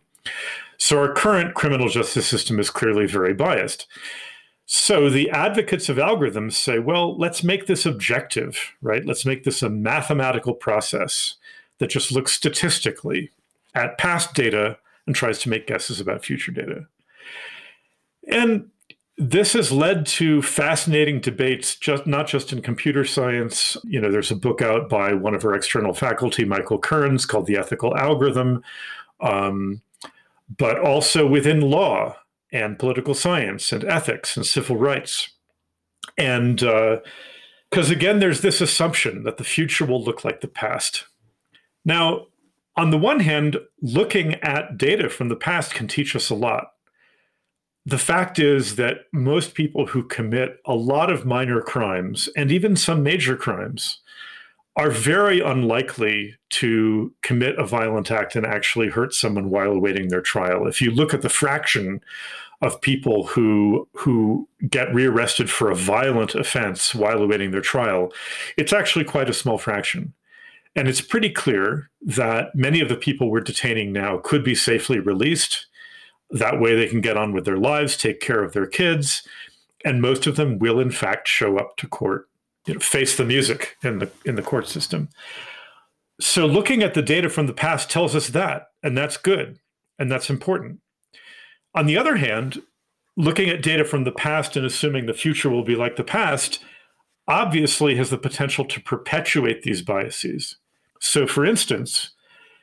So, 0.77 0.97
our 0.97 1.13
current 1.13 1.53
criminal 1.53 1.87
justice 1.87 2.25
system 2.25 2.59
is 2.59 2.71
clearly 2.71 3.05
very 3.05 3.35
biased. 3.35 3.85
So, 4.65 5.07
the 5.07 5.29
advocates 5.29 5.87
of 5.87 5.97
algorithms 5.97 6.53
say, 6.53 6.79
well, 6.79 7.15
let's 7.17 7.43
make 7.43 7.67
this 7.67 7.85
objective, 7.85 8.73
right? 8.81 9.05
Let's 9.05 9.25
make 9.25 9.43
this 9.43 9.61
a 9.61 9.69
mathematical 9.69 10.55
process 10.55 11.35
that 11.77 11.91
just 11.91 12.11
looks 12.11 12.31
statistically 12.31 13.29
at 13.75 13.99
past 13.99 14.33
data 14.33 14.79
and 15.05 15.15
tries 15.15 15.37
to 15.39 15.49
make 15.49 15.67
guesses 15.67 15.99
about 15.99 16.25
future 16.25 16.51
data. 16.51 16.87
And 18.27 18.69
this 19.21 19.53
has 19.53 19.71
led 19.71 20.07
to 20.07 20.41
fascinating 20.41 21.21
debates 21.21 21.75
just 21.75 22.07
not 22.07 22.25
just 22.25 22.51
in 22.51 22.61
computer 22.61 23.05
science. 23.05 23.77
You 23.83 24.01
know 24.01 24.11
there's 24.11 24.31
a 24.31 24.35
book 24.35 24.63
out 24.63 24.89
by 24.89 25.13
one 25.13 25.35
of 25.35 25.45
our 25.45 25.53
external 25.53 25.93
faculty 25.93 26.43
michael 26.43 26.79
kearns 26.79 27.25
called 27.27 27.45
the 27.45 27.55
ethical 27.55 27.95
algorithm 27.95 28.63
um, 29.19 29.81
but 30.57 30.79
also 30.79 31.27
within 31.27 31.61
law 31.61 32.17
and 32.51 32.79
political 32.79 33.13
science 33.13 33.71
and 33.71 33.83
ethics 33.83 34.35
and 34.35 34.45
civil 34.45 34.75
rights. 34.75 35.29
And 36.17 36.57
because 36.57 37.91
uh, 37.91 37.93
again 37.93 38.19
there's 38.19 38.41
this 38.41 38.59
assumption 38.59 39.23
that 39.23 39.37
the 39.37 39.43
future 39.43 39.85
will 39.85 40.03
look 40.03 40.25
like 40.25 40.41
the 40.41 40.47
past. 40.47 41.05
Now 41.85 42.25
on 42.75 42.89
the 42.89 42.97
one 42.97 43.19
hand 43.19 43.57
looking 43.81 44.33
at 44.35 44.79
data 44.79 45.09
from 45.09 45.29
the 45.29 45.35
past 45.35 45.75
can 45.75 45.87
teach 45.87 46.15
us 46.15 46.31
a 46.31 46.35
lot 46.35 46.71
the 47.85 47.97
fact 47.97 48.37
is 48.37 48.75
that 48.75 49.05
most 49.11 49.55
people 49.55 49.87
who 49.87 50.03
commit 50.03 50.59
a 50.65 50.75
lot 50.75 51.11
of 51.11 51.25
minor 51.25 51.61
crimes 51.61 52.29
and 52.35 52.51
even 52.51 52.75
some 52.75 53.01
major 53.01 53.35
crimes 53.35 54.01
are 54.75 54.91
very 54.91 55.41
unlikely 55.41 56.35
to 56.49 57.13
commit 57.23 57.57
a 57.57 57.65
violent 57.65 58.09
act 58.09 58.35
and 58.35 58.45
actually 58.45 58.87
hurt 58.87 59.13
someone 59.13 59.49
while 59.49 59.71
awaiting 59.71 60.07
their 60.07 60.21
trial. 60.21 60.67
If 60.67 60.81
you 60.81 60.91
look 60.91 61.13
at 61.13 61.21
the 61.21 61.29
fraction 61.29 62.01
of 62.61 62.79
people 62.81 63.25
who 63.25 63.87
who 63.93 64.47
get 64.69 64.93
rearrested 64.93 65.49
for 65.49 65.71
a 65.71 65.75
violent 65.75 66.35
offense 66.35 66.93
while 66.93 67.21
awaiting 67.21 67.51
their 67.51 67.61
trial, 67.61 68.13
it's 68.57 68.71
actually 68.71 69.03
quite 69.03 69.29
a 69.29 69.33
small 69.33 69.57
fraction. 69.57 70.13
And 70.75 70.87
it's 70.87 71.01
pretty 71.01 71.29
clear 71.29 71.89
that 72.01 72.55
many 72.55 72.79
of 72.79 72.87
the 72.87 72.95
people 72.95 73.29
we're 73.29 73.41
detaining 73.41 73.91
now 73.91 74.19
could 74.19 74.43
be 74.43 74.55
safely 74.55 74.99
released 74.99 75.65
that 76.31 76.59
way 76.59 76.75
they 76.75 76.87
can 76.87 77.01
get 77.01 77.17
on 77.17 77.33
with 77.33 77.45
their 77.45 77.57
lives, 77.57 77.97
take 77.97 78.19
care 78.19 78.43
of 78.43 78.53
their 78.53 78.65
kids, 78.65 79.27
and 79.83 80.01
most 80.01 80.27
of 80.27 80.35
them 80.35 80.59
will 80.59 80.79
in 80.79 80.91
fact 80.91 81.27
show 81.27 81.57
up 81.57 81.77
to 81.77 81.87
court, 81.87 82.29
you 82.65 82.75
know, 82.75 82.79
face 82.79 83.17
the 83.17 83.25
music 83.25 83.75
in 83.83 83.99
the 83.99 84.11
in 84.25 84.35
the 84.35 84.41
court 84.41 84.67
system. 84.67 85.09
So 86.19 86.45
looking 86.45 86.83
at 86.83 86.93
the 86.93 87.01
data 87.01 87.29
from 87.29 87.47
the 87.47 87.53
past 87.53 87.89
tells 87.89 88.15
us 88.15 88.27
that, 88.29 88.67
and 88.83 88.97
that's 88.97 89.17
good, 89.17 89.59
and 89.97 90.11
that's 90.11 90.29
important. 90.29 90.79
On 91.73 91.85
the 91.85 91.97
other 91.97 92.17
hand, 92.17 92.61
looking 93.17 93.49
at 93.49 93.63
data 93.63 93.83
from 93.83 94.03
the 94.03 94.11
past 94.11 94.55
and 94.55 94.65
assuming 94.65 95.05
the 95.05 95.13
future 95.13 95.49
will 95.49 95.63
be 95.63 95.75
like 95.75 95.95
the 95.95 96.03
past 96.03 96.59
obviously 97.27 97.95
has 97.95 98.09
the 98.09 98.17
potential 98.17 98.65
to 98.65 98.81
perpetuate 98.81 99.63
these 99.63 99.81
biases. 99.81 100.57
So 100.99 101.25
for 101.25 101.45
instance, 101.45 102.11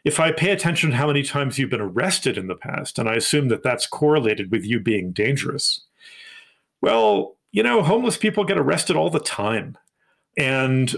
if 0.05 0.21
I 0.21 0.33
pay 0.33 0.51
attention 0.51 0.91
to 0.91 0.97
how 0.97 1.09
many 1.09 1.23
times 1.23 1.59
you've 1.59 1.71
been 1.71 1.81
arrested 1.81 2.39
in 2.39 2.47
the 2.47 2.55
past, 2.55 2.99
and 2.99 3.09
I 3.09 3.15
assume 3.15 3.49
that 3.49 3.63
that's 3.63 3.87
correlated 3.87 4.51
with 4.51 4.65
you 4.65 4.81
being 4.81 5.13
dangerous, 5.13 5.83
well, 6.81 7.37
you 7.53 7.63
know, 7.63 7.83
homeless 7.83 8.17
people 8.17 8.45
get 8.45 8.59
arrested 8.59 8.97
all 8.97 9.11
the 9.11 9.21
time. 9.21 9.77
And 10.37 10.95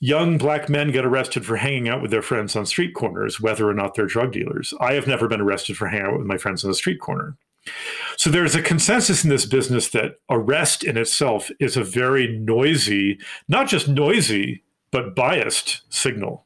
young 0.00 0.36
black 0.36 0.68
men 0.68 0.92
get 0.92 1.06
arrested 1.06 1.46
for 1.46 1.56
hanging 1.56 1.88
out 1.88 2.02
with 2.02 2.10
their 2.10 2.22
friends 2.22 2.54
on 2.54 2.66
street 2.66 2.94
corners, 2.94 3.40
whether 3.40 3.68
or 3.68 3.74
not 3.74 3.94
they're 3.94 4.06
drug 4.06 4.32
dealers. 4.32 4.74
I 4.80 4.92
have 4.94 5.06
never 5.06 5.28
been 5.28 5.40
arrested 5.40 5.76
for 5.76 5.88
hanging 5.88 6.06
out 6.06 6.18
with 6.18 6.26
my 6.26 6.36
friends 6.36 6.64
on 6.64 6.70
the 6.70 6.74
street 6.74 7.00
corner. 7.00 7.36
So 8.18 8.28
there's 8.28 8.54
a 8.54 8.60
consensus 8.60 9.24
in 9.24 9.30
this 9.30 9.46
business 9.46 9.88
that 9.90 10.16
arrest 10.28 10.84
in 10.84 10.98
itself 10.98 11.50
is 11.58 11.76
a 11.76 11.84
very 11.84 12.38
noisy, 12.38 13.18
not 13.48 13.68
just 13.68 13.88
noisy, 13.88 14.62
but 14.90 15.16
biased 15.16 15.80
signal 15.88 16.44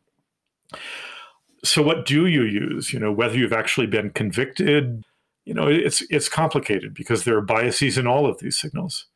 so 1.65 1.83
what 1.83 2.07
do 2.07 2.27
you 2.27 2.43
use? 2.43 2.93
You 2.93 2.99
know 2.99 3.13
whether 3.13 3.37
you've 3.37 3.53
actually 3.53 3.87
been 3.87 4.11
convicted 4.11 5.05
you 5.49 5.55
know 5.55 5.67
it's 5.67 6.03
it's 6.11 6.29
complicated 6.29 6.93
because 6.93 7.25
there 7.25 7.37
are 7.39 7.41
biases 7.43 7.97
in 7.97 8.07
all 8.07 8.27
of 8.27 8.39
these 8.39 8.61
signals. 8.61 9.07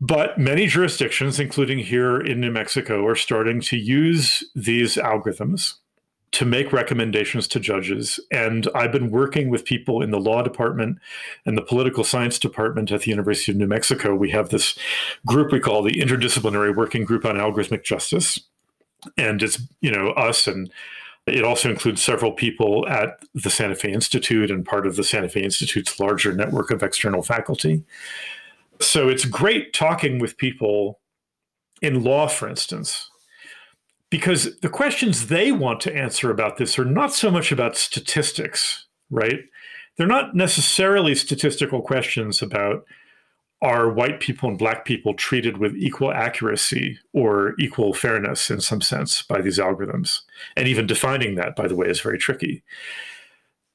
But 0.00 0.38
many 0.38 0.66
jurisdictions 0.66 1.38
including 1.38 1.80
here 1.80 2.18
in 2.18 2.40
New 2.40 2.50
Mexico 2.50 3.06
are 3.06 3.14
starting 3.14 3.60
to 3.60 3.76
use 3.76 4.42
these 4.54 4.96
algorithms 4.96 5.74
to 6.32 6.46
make 6.46 6.72
recommendations 6.72 7.46
to 7.48 7.60
judges. 7.60 8.18
And 8.30 8.66
I've 8.74 8.92
been 8.92 9.10
working 9.10 9.50
with 9.50 9.66
people 9.66 10.02
in 10.02 10.10
the 10.10 10.18
law 10.18 10.42
department 10.42 10.98
and 11.44 11.56
the 11.56 11.62
political 11.62 12.02
science 12.02 12.38
department 12.38 12.90
at 12.90 13.02
the 13.02 13.10
University 13.10 13.52
of 13.52 13.58
New 13.58 13.66
Mexico. 13.66 14.14
We 14.14 14.30
have 14.30 14.48
this 14.48 14.76
group 15.26 15.52
we 15.52 15.60
call 15.60 15.82
the 15.82 16.00
interdisciplinary 16.00 16.74
working 16.74 17.04
group 17.04 17.26
on 17.26 17.36
algorithmic 17.36 17.84
justice. 17.84 18.40
And 19.18 19.42
it's 19.42 19.60
you 19.82 19.90
know 19.90 20.12
us 20.12 20.46
and 20.46 20.70
it 21.26 21.44
also 21.44 21.68
includes 21.70 22.02
several 22.02 22.32
people 22.32 22.86
at 22.88 23.18
the 23.34 23.50
Santa 23.50 23.74
Fe 23.74 23.92
Institute 23.92 24.50
and 24.50 24.64
part 24.64 24.86
of 24.86 24.96
the 24.96 25.04
Santa 25.04 25.28
Fe 25.28 25.42
Institute's 25.42 25.98
larger 25.98 26.32
network 26.32 26.70
of 26.70 26.82
external 26.82 27.22
faculty. 27.22 27.82
So 28.80 29.08
it's 29.08 29.24
great 29.24 29.72
talking 29.72 30.18
with 30.18 30.36
people 30.36 31.00
in 31.82 32.04
law, 32.04 32.28
for 32.28 32.48
instance, 32.48 33.10
because 34.10 34.56
the 34.60 34.68
questions 34.68 35.26
they 35.26 35.50
want 35.50 35.80
to 35.82 35.94
answer 35.94 36.30
about 36.30 36.58
this 36.58 36.78
are 36.78 36.84
not 36.84 37.12
so 37.12 37.30
much 37.30 37.50
about 37.50 37.76
statistics, 37.76 38.86
right? 39.10 39.40
They're 39.96 40.06
not 40.06 40.36
necessarily 40.36 41.14
statistical 41.14 41.82
questions 41.82 42.40
about 42.40 42.84
are 43.62 43.88
white 43.88 44.20
people 44.20 44.48
and 44.48 44.58
black 44.58 44.84
people 44.84 45.14
treated 45.14 45.56
with 45.58 45.74
equal 45.76 46.12
accuracy 46.12 46.98
or 47.12 47.54
equal 47.58 47.94
fairness 47.94 48.50
in 48.50 48.60
some 48.60 48.80
sense 48.80 49.22
by 49.22 49.40
these 49.40 49.58
algorithms? 49.58 50.20
And 50.56 50.68
even 50.68 50.86
defining 50.86 51.36
that, 51.36 51.56
by 51.56 51.66
the 51.66 51.76
way, 51.76 51.88
is 51.88 52.00
very 52.00 52.18
tricky. 52.18 52.62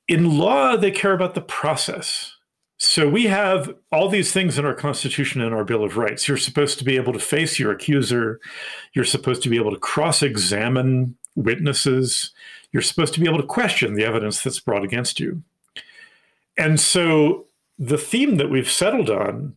In 0.07 0.37
law, 0.37 0.75
they 0.75 0.91
care 0.91 1.13
about 1.13 1.35
the 1.35 1.41
process. 1.41 2.35
So 2.77 3.07
we 3.07 3.25
have 3.25 3.75
all 3.91 4.09
these 4.09 4.31
things 4.31 4.57
in 4.57 4.65
our 4.65 4.73
Constitution 4.73 5.39
and 5.39 5.53
our 5.53 5.63
Bill 5.63 5.83
of 5.83 5.97
Rights. 5.97 6.27
You're 6.27 6.37
supposed 6.37 6.79
to 6.79 6.83
be 6.83 6.95
able 6.95 7.13
to 7.13 7.19
face 7.19 7.59
your 7.59 7.71
accuser. 7.71 8.39
You're 8.93 9.05
supposed 9.05 9.43
to 9.43 9.49
be 9.49 9.57
able 9.57 9.71
to 9.71 9.79
cross 9.79 10.23
examine 10.23 11.15
witnesses. 11.35 12.31
You're 12.71 12.81
supposed 12.81 13.13
to 13.13 13.19
be 13.19 13.27
able 13.27 13.37
to 13.37 13.45
question 13.45 13.93
the 13.93 14.03
evidence 14.03 14.41
that's 14.41 14.59
brought 14.59 14.83
against 14.83 15.19
you. 15.19 15.43
And 16.57 16.79
so 16.79 17.45
the 17.77 17.97
theme 17.97 18.37
that 18.37 18.49
we've 18.49 18.69
settled 18.69 19.09
on 19.09 19.55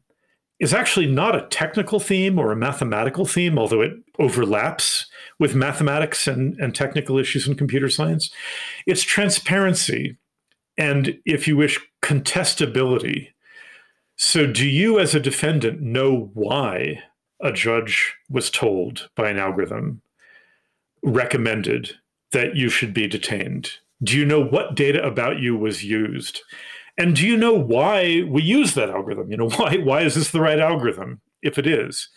is 0.61 0.73
actually 0.73 1.07
not 1.07 1.35
a 1.35 1.47
technical 1.49 1.99
theme 1.99 2.38
or 2.38 2.53
a 2.53 2.57
mathematical 2.57 3.27
theme, 3.27 3.59
although 3.59 3.81
it 3.81 3.93
overlaps 4.19 5.07
with 5.38 5.55
mathematics 5.55 6.27
and, 6.27 6.55
and 6.61 6.75
technical 6.75 7.19
issues 7.19 7.49
in 7.49 7.57
computer 7.57 7.88
science. 7.88 8.31
It's 8.87 9.03
transparency 9.03 10.17
and, 10.77 11.19
if 11.25 11.49
you 11.49 11.57
wish, 11.57 11.79
contestability. 12.03 13.29
So, 14.17 14.47
do 14.47 14.69
you 14.69 15.01
as 15.01 15.14
a 15.14 15.21
defendant 15.21 15.81
know 15.81 16.31
why 16.35 17.03
a 17.40 17.53
judge 17.53 18.14
was 18.31 18.51
told 18.51 19.09
by 19.17 19.31
an 19.31 19.38
algorithm, 19.38 20.03
recommended 21.03 21.97
that 22.31 22.57
you 22.57 22.69
should 22.69 22.95
be 22.95 23.09
detained? 23.09 23.71
Do 24.03 24.17
you 24.17 24.25
know 24.25 24.43
what 24.43 24.77
data 24.77 25.05
about 25.05 25.40
you 25.40 25.57
was 25.57 25.85
used? 25.85 26.43
And 26.97 27.17
do 27.17 27.27
you 27.27 27.37
know 27.37 27.55
why 27.55 28.23
we 28.29 28.43
use 28.43 28.75
that 28.75 28.91
algorithm? 28.91 29.31
You 29.31 29.37
know, 29.37 29.51
why 29.57 29.77
why 29.77 30.03
is 30.03 30.15
this 30.15 30.31
the 30.31 30.41
right 30.41 30.61
algorithm? 30.61 31.21
If 31.43 31.59
it 31.59 31.67
is, 31.67 32.09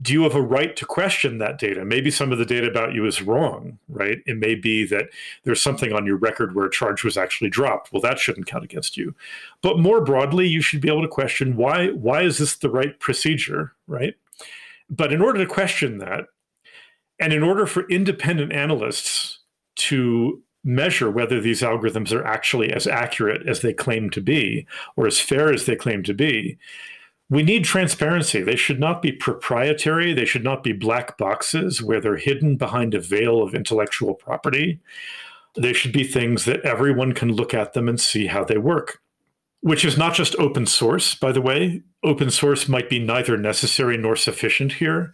do 0.00 0.12
you 0.12 0.22
have 0.22 0.36
a 0.36 0.42
right 0.42 0.76
to 0.76 0.86
question 0.86 1.38
that 1.38 1.58
data? 1.58 1.84
Maybe 1.84 2.10
some 2.10 2.30
of 2.30 2.38
the 2.38 2.44
data 2.44 2.68
about 2.68 2.94
you 2.94 3.04
is 3.06 3.20
wrong, 3.20 3.78
right? 3.88 4.18
It 4.26 4.36
may 4.36 4.54
be 4.54 4.86
that 4.86 5.06
there's 5.42 5.60
something 5.60 5.92
on 5.92 6.06
your 6.06 6.16
record 6.16 6.54
where 6.54 6.66
a 6.66 6.70
charge 6.70 7.02
was 7.02 7.16
actually 7.16 7.50
dropped. 7.50 7.92
Well, 7.92 8.02
that 8.02 8.20
shouldn't 8.20 8.46
count 8.46 8.62
against 8.62 8.96
you. 8.96 9.14
But 9.60 9.80
more 9.80 10.00
broadly, 10.00 10.46
you 10.46 10.62
should 10.62 10.80
be 10.80 10.88
able 10.88 11.02
to 11.02 11.08
question 11.08 11.56
why 11.56 11.88
why 11.88 12.22
is 12.22 12.38
this 12.38 12.56
the 12.56 12.70
right 12.70 12.98
procedure, 13.00 13.72
right? 13.88 14.14
But 14.88 15.12
in 15.12 15.20
order 15.20 15.40
to 15.40 15.52
question 15.52 15.98
that, 15.98 16.26
and 17.18 17.32
in 17.32 17.42
order 17.42 17.66
for 17.66 17.88
independent 17.88 18.52
analysts 18.52 19.40
to 19.76 20.40
measure 20.64 21.10
whether 21.10 21.40
these 21.40 21.62
algorithms 21.62 22.12
are 22.12 22.24
actually 22.24 22.72
as 22.72 22.86
accurate 22.86 23.46
as 23.48 23.60
they 23.60 23.72
claim 23.72 24.10
to 24.10 24.20
be 24.20 24.66
or 24.96 25.06
as 25.06 25.20
fair 25.20 25.52
as 25.52 25.66
they 25.66 25.76
claim 25.76 26.02
to 26.02 26.14
be. 26.14 26.58
We 27.30 27.42
need 27.42 27.64
transparency. 27.64 28.42
They 28.42 28.56
should 28.56 28.80
not 28.80 29.02
be 29.02 29.12
proprietary. 29.12 30.14
They 30.14 30.24
should 30.24 30.44
not 30.44 30.62
be 30.62 30.72
black 30.72 31.18
boxes 31.18 31.82
where 31.82 32.00
they're 32.00 32.16
hidden 32.16 32.56
behind 32.56 32.94
a 32.94 33.00
veil 33.00 33.42
of 33.42 33.54
intellectual 33.54 34.14
property. 34.14 34.80
They 35.54 35.72
should 35.72 35.92
be 35.92 36.04
things 36.04 36.44
that 36.46 36.62
everyone 36.62 37.12
can 37.12 37.32
look 37.32 37.52
at 37.52 37.74
them 37.74 37.88
and 37.88 38.00
see 38.00 38.26
how 38.26 38.44
they 38.44 38.58
work, 38.58 39.00
which 39.60 39.84
is 39.84 39.98
not 39.98 40.14
just 40.14 40.36
open 40.36 40.66
source, 40.66 41.14
by 41.14 41.32
the 41.32 41.42
way. 41.42 41.82
Open 42.02 42.30
source 42.30 42.68
might 42.68 42.88
be 42.88 42.98
neither 42.98 43.36
necessary 43.36 43.98
nor 43.98 44.16
sufficient 44.16 44.74
here 44.74 45.12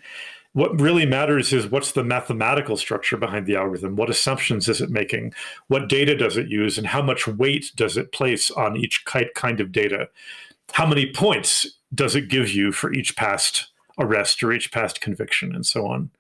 what 0.55 0.81
really 0.81 1.05
matters 1.05 1.53
is 1.53 1.67
what's 1.67 1.93
the 1.93 2.05
mathematical 2.05 2.77
structure 2.77 3.17
behind 3.17 3.45
the 3.47 3.57
algorithm? 3.57 3.97
What 3.97 4.09
assumptions 4.09 4.69
is 4.69 4.81
it 4.81 4.89
making? 4.89 5.35
What 5.67 5.89
data 5.89 6.17
does 6.17 6.37
it 6.37 6.49
use? 6.49 6.79
And 6.79 6.87
how 6.87 7.03
much 7.03 7.27
weight 7.27 7.73
does 7.75 7.97
it 7.97 8.13
place 8.13 8.53
on 8.53 8.77
each 8.77 9.05
kind 9.05 9.61
of 9.61 9.73
data? 9.73 10.09
How 10.73 10.87
many 10.87 11.13
points 11.13 11.67
does 11.93 12.15
it 12.15 12.29
give 12.29 12.51
you 12.51 12.71
for 12.71 12.93
each 12.93 13.17
past 13.17 13.67
arrest 13.99 14.43
or 14.43 14.53
each 14.53 14.71
past 14.71 15.01
conviction 15.01 15.55
and 15.55 15.67
so 15.67 15.87
on? 15.87 16.11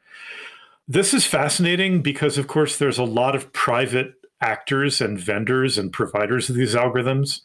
This 0.88 1.14
is 1.14 1.24
fascinating 1.24 2.02
because 2.02 2.36
of 2.36 2.48
course 2.48 2.76
there's 2.76 2.98
a 2.98 3.04
lot 3.04 3.36
of 3.36 3.52
private 3.52 4.14
actors 4.40 5.00
and 5.00 5.18
vendors 5.18 5.78
and 5.78 5.92
providers 5.92 6.50
of 6.50 6.56
these 6.56 6.74
algorithms, 6.74 7.40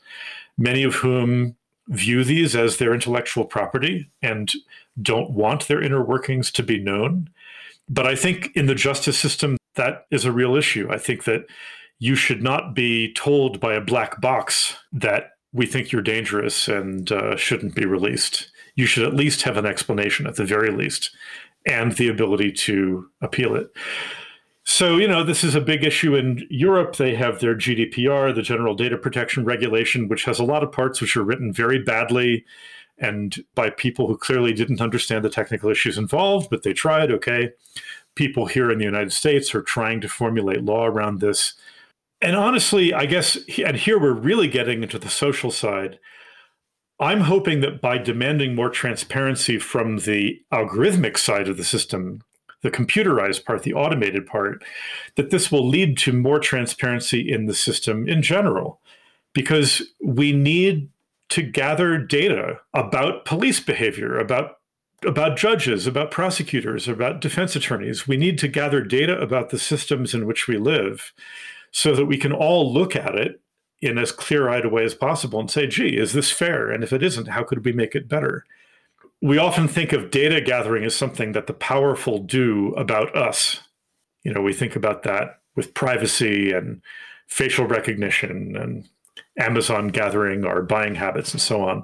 many 0.57 0.81
of 0.81 0.95
whom 0.95 1.55
view 1.87 2.23
these 2.23 2.55
as 2.55 2.77
their 2.77 2.93
intellectual 2.93 3.45
property 3.45 4.09
and 4.21 4.53
don't 5.01 5.31
want 5.31 5.67
their 5.67 5.81
inner 5.81 6.03
workings 6.03 6.51
to 6.51 6.63
be 6.63 6.79
known. 6.79 7.29
But 7.87 8.05
I 8.05 8.15
think 8.15 8.51
in 8.55 8.67
the 8.67 8.75
justice 8.75 9.17
system, 9.17 9.57
that 9.75 10.05
is 10.11 10.25
a 10.25 10.31
real 10.31 10.55
issue. 10.55 10.87
I 10.91 10.97
think 10.97 11.23
that 11.23 11.45
you 11.99 12.15
should 12.15 12.41
not 12.41 12.73
be 12.73 13.13
told 13.13 13.59
by 13.59 13.73
a 13.73 13.81
black 13.81 14.21
box 14.21 14.75
that 14.93 15.31
we 15.51 15.65
think 15.65 15.91
you're 15.91 16.01
dangerous 16.01 16.67
and 16.67 17.11
uh, 17.11 17.35
shouldn't 17.35 17.75
be 17.75 17.85
released. 17.85 18.51
You 18.75 18.85
should 18.85 19.05
at 19.05 19.15
least 19.15 19.41
have 19.41 19.57
an 19.57 19.65
explanation, 19.65 20.27
at 20.27 20.35
the 20.35 20.45
very 20.45 20.71
least, 20.71 21.11
and 21.65 21.93
the 21.93 22.07
ability 22.07 22.51
to 22.53 23.09
appeal 23.21 23.55
it. 23.55 23.71
So, 24.63 24.97
you 24.97 25.07
know, 25.07 25.23
this 25.23 25.43
is 25.43 25.55
a 25.55 25.61
big 25.61 25.83
issue 25.83 26.15
in 26.15 26.45
Europe. 26.51 26.95
They 26.95 27.15
have 27.15 27.39
their 27.39 27.55
GDPR, 27.55 28.35
the 28.35 28.43
General 28.43 28.75
Data 28.75 28.97
Protection 28.97 29.43
Regulation, 29.43 30.07
which 30.07 30.25
has 30.25 30.37
a 30.37 30.43
lot 30.43 30.63
of 30.63 30.71
parts 30.71 31.01
which 31.01 31.17
are 31.17 31.23
written 31.23 31.51
very 31.51 31.79
badly 31.79 32.45
and 32.99 33.43
by 33.55 33.69
people 33.69 34.07
who 34.07 34.17
clearly 34.17 34.53
didn't 34.53 34.81
understand 34.81 35.23
the 35.23 35.29
technical 35.29 35.69
issues 35.69 35.97
involved, 35.97 36.49
but 36.49 36.63
they 36.63 36.73
tried. 36.73 37.11
Okay. 37.11 37.51
People 38.15 38.47
here 38.47 38.69
in 38.69 38.79
the 38.79 38.85
United 38.85 39.13
States 39.13 39.55
are 39.55 39.61
trying 39.61 40.01
to 40.01 40.09
formulate 40.09 40.63
law 40.63 40.85
around 40.85 41.19
this. 41.19 41.53
And 42.21 42.35
honestly, 42.35 42.93
I 42.93 43.05
guess, 43.05 43.37
and 43.65 43.77
here 43.77 43.97
we're 43.97 44.11
really 44.11 44.47
getting 44.47 44.83
into 44.83 44.99
the 44.99 45.09
social 45.09 45.51
side. 45.51 45.99
I'm 46.99 47.21
hoping 47.21 47.61
that 47.61 47.79
by 47.79 47.97
demanding 47.97 48.55
more 48.55 48.69
transparency 48.69 49.57
from 49.57 49.99
the 49.99 50.41
algorithmic 50.51 51.17
side 51.17 51.47
of 51.47 51.55
the 51.55 51.63
system, 51.63 52.21
the 52.61 52.71
computerized 52.71 53.45
part, 53.45 53.63
the 53.63 53.73
automated 53.73 54.25
part, 54.25 54.61
that 55.15 55.29
this 55.29 55.49
will 55.49 55.65
lead 55.65 55.97
to 55.99 56.11
more 56.11 56.39
transparency 56.39 57.31
in 57.31 57.45
the 57.45 57.53
system 57.53 58.09
in 58.09 58.21
general. 58.21 58.81
Because 59.33 59.81
we 60.03 60.33
need 60.33 60.89
to 61.29 61.43
gather 61.43 61.97
data 61.97 62.59
about 62.73 63.25
police 63.25 63.59
behavior, 63.59 64.17
about 64.17 64.55
about 65.05 65.37
judges, 65.37 65.87
about 65.87 66.11
prosecutors, 66.11 66.87
about 66.89 67.21
defense 67.21 67.55
attorneys. 67.55 68.05
We 68.05 68.17
need 68.17 68.37
to 68.39 68.49
gather 68.49 68.83
data 68.83 69.17
about 69.17 69.49
the 69.49 69.57
systems 69.57 70.13
in 70.13 70.25
which 70.25 70.45
we 70.45 70.57
live 70.57 71.13
so 71.71 71.95
that 71.95 72.05
we 72.05 72.17
can 72.17 72.33
all 72.33 72.73
look 72.73 72.97
at 72.97 73.15
it 73.15 73.39
in 73.81 73.97
as 73.97 74.11
clear 74.11 74.49
eyed 74.49 74.65
a 74.65 74.69
way 74.69 74.83
as 74.83 74.93
possible 74.93 75.39
and 75.39 75.49
say, 75.49 75.67
gee, 75.67 75.95
is 75.95 76.11
this 76.11 76.31
fair? 76.31 76.69
And 76.69 76.83
if 76.83 76.91
it 76.91 77.01
isn't, 77.01 77.29
how 77.29 77.43
could 77.43 77.63
we 77.63 77.71
make 77.71 77.95
it 77.95 78.09
better? 78.09 78.45
We 79.21 79.37
often 79.37 79.67
think 79.67 79.93
of 79.93 80.11
data 80.11 80.41
gathering 80.41 80.83
as 80.83 80.95
something 80.95 81.31
that 81.31 81.47
the 81.47 81.53
powerful 81.53 82.19
do 82.19 82.73
about 82.73 83.15
us. 83.15 83.61
You 84.23 84.33
know, 84.33 84.41
we 84.41 84.53
think 84.53 84.75
about 84.75 85.03
that 85.03 85.39
with 85.55 85.73
privacy 85.73 86.51
and 86.51 86.81
facial 87.27 87.65
recognition 87.65 88.55
and 88.57 88.85
Amazon 89.37 89.87
gathering 89.87 90.45
our 90.45 90.61
buying 90.61 90.95
habits 90.95 91.31
and 91.31 91.41
so 91.41 91.61
on. 91.61 91.83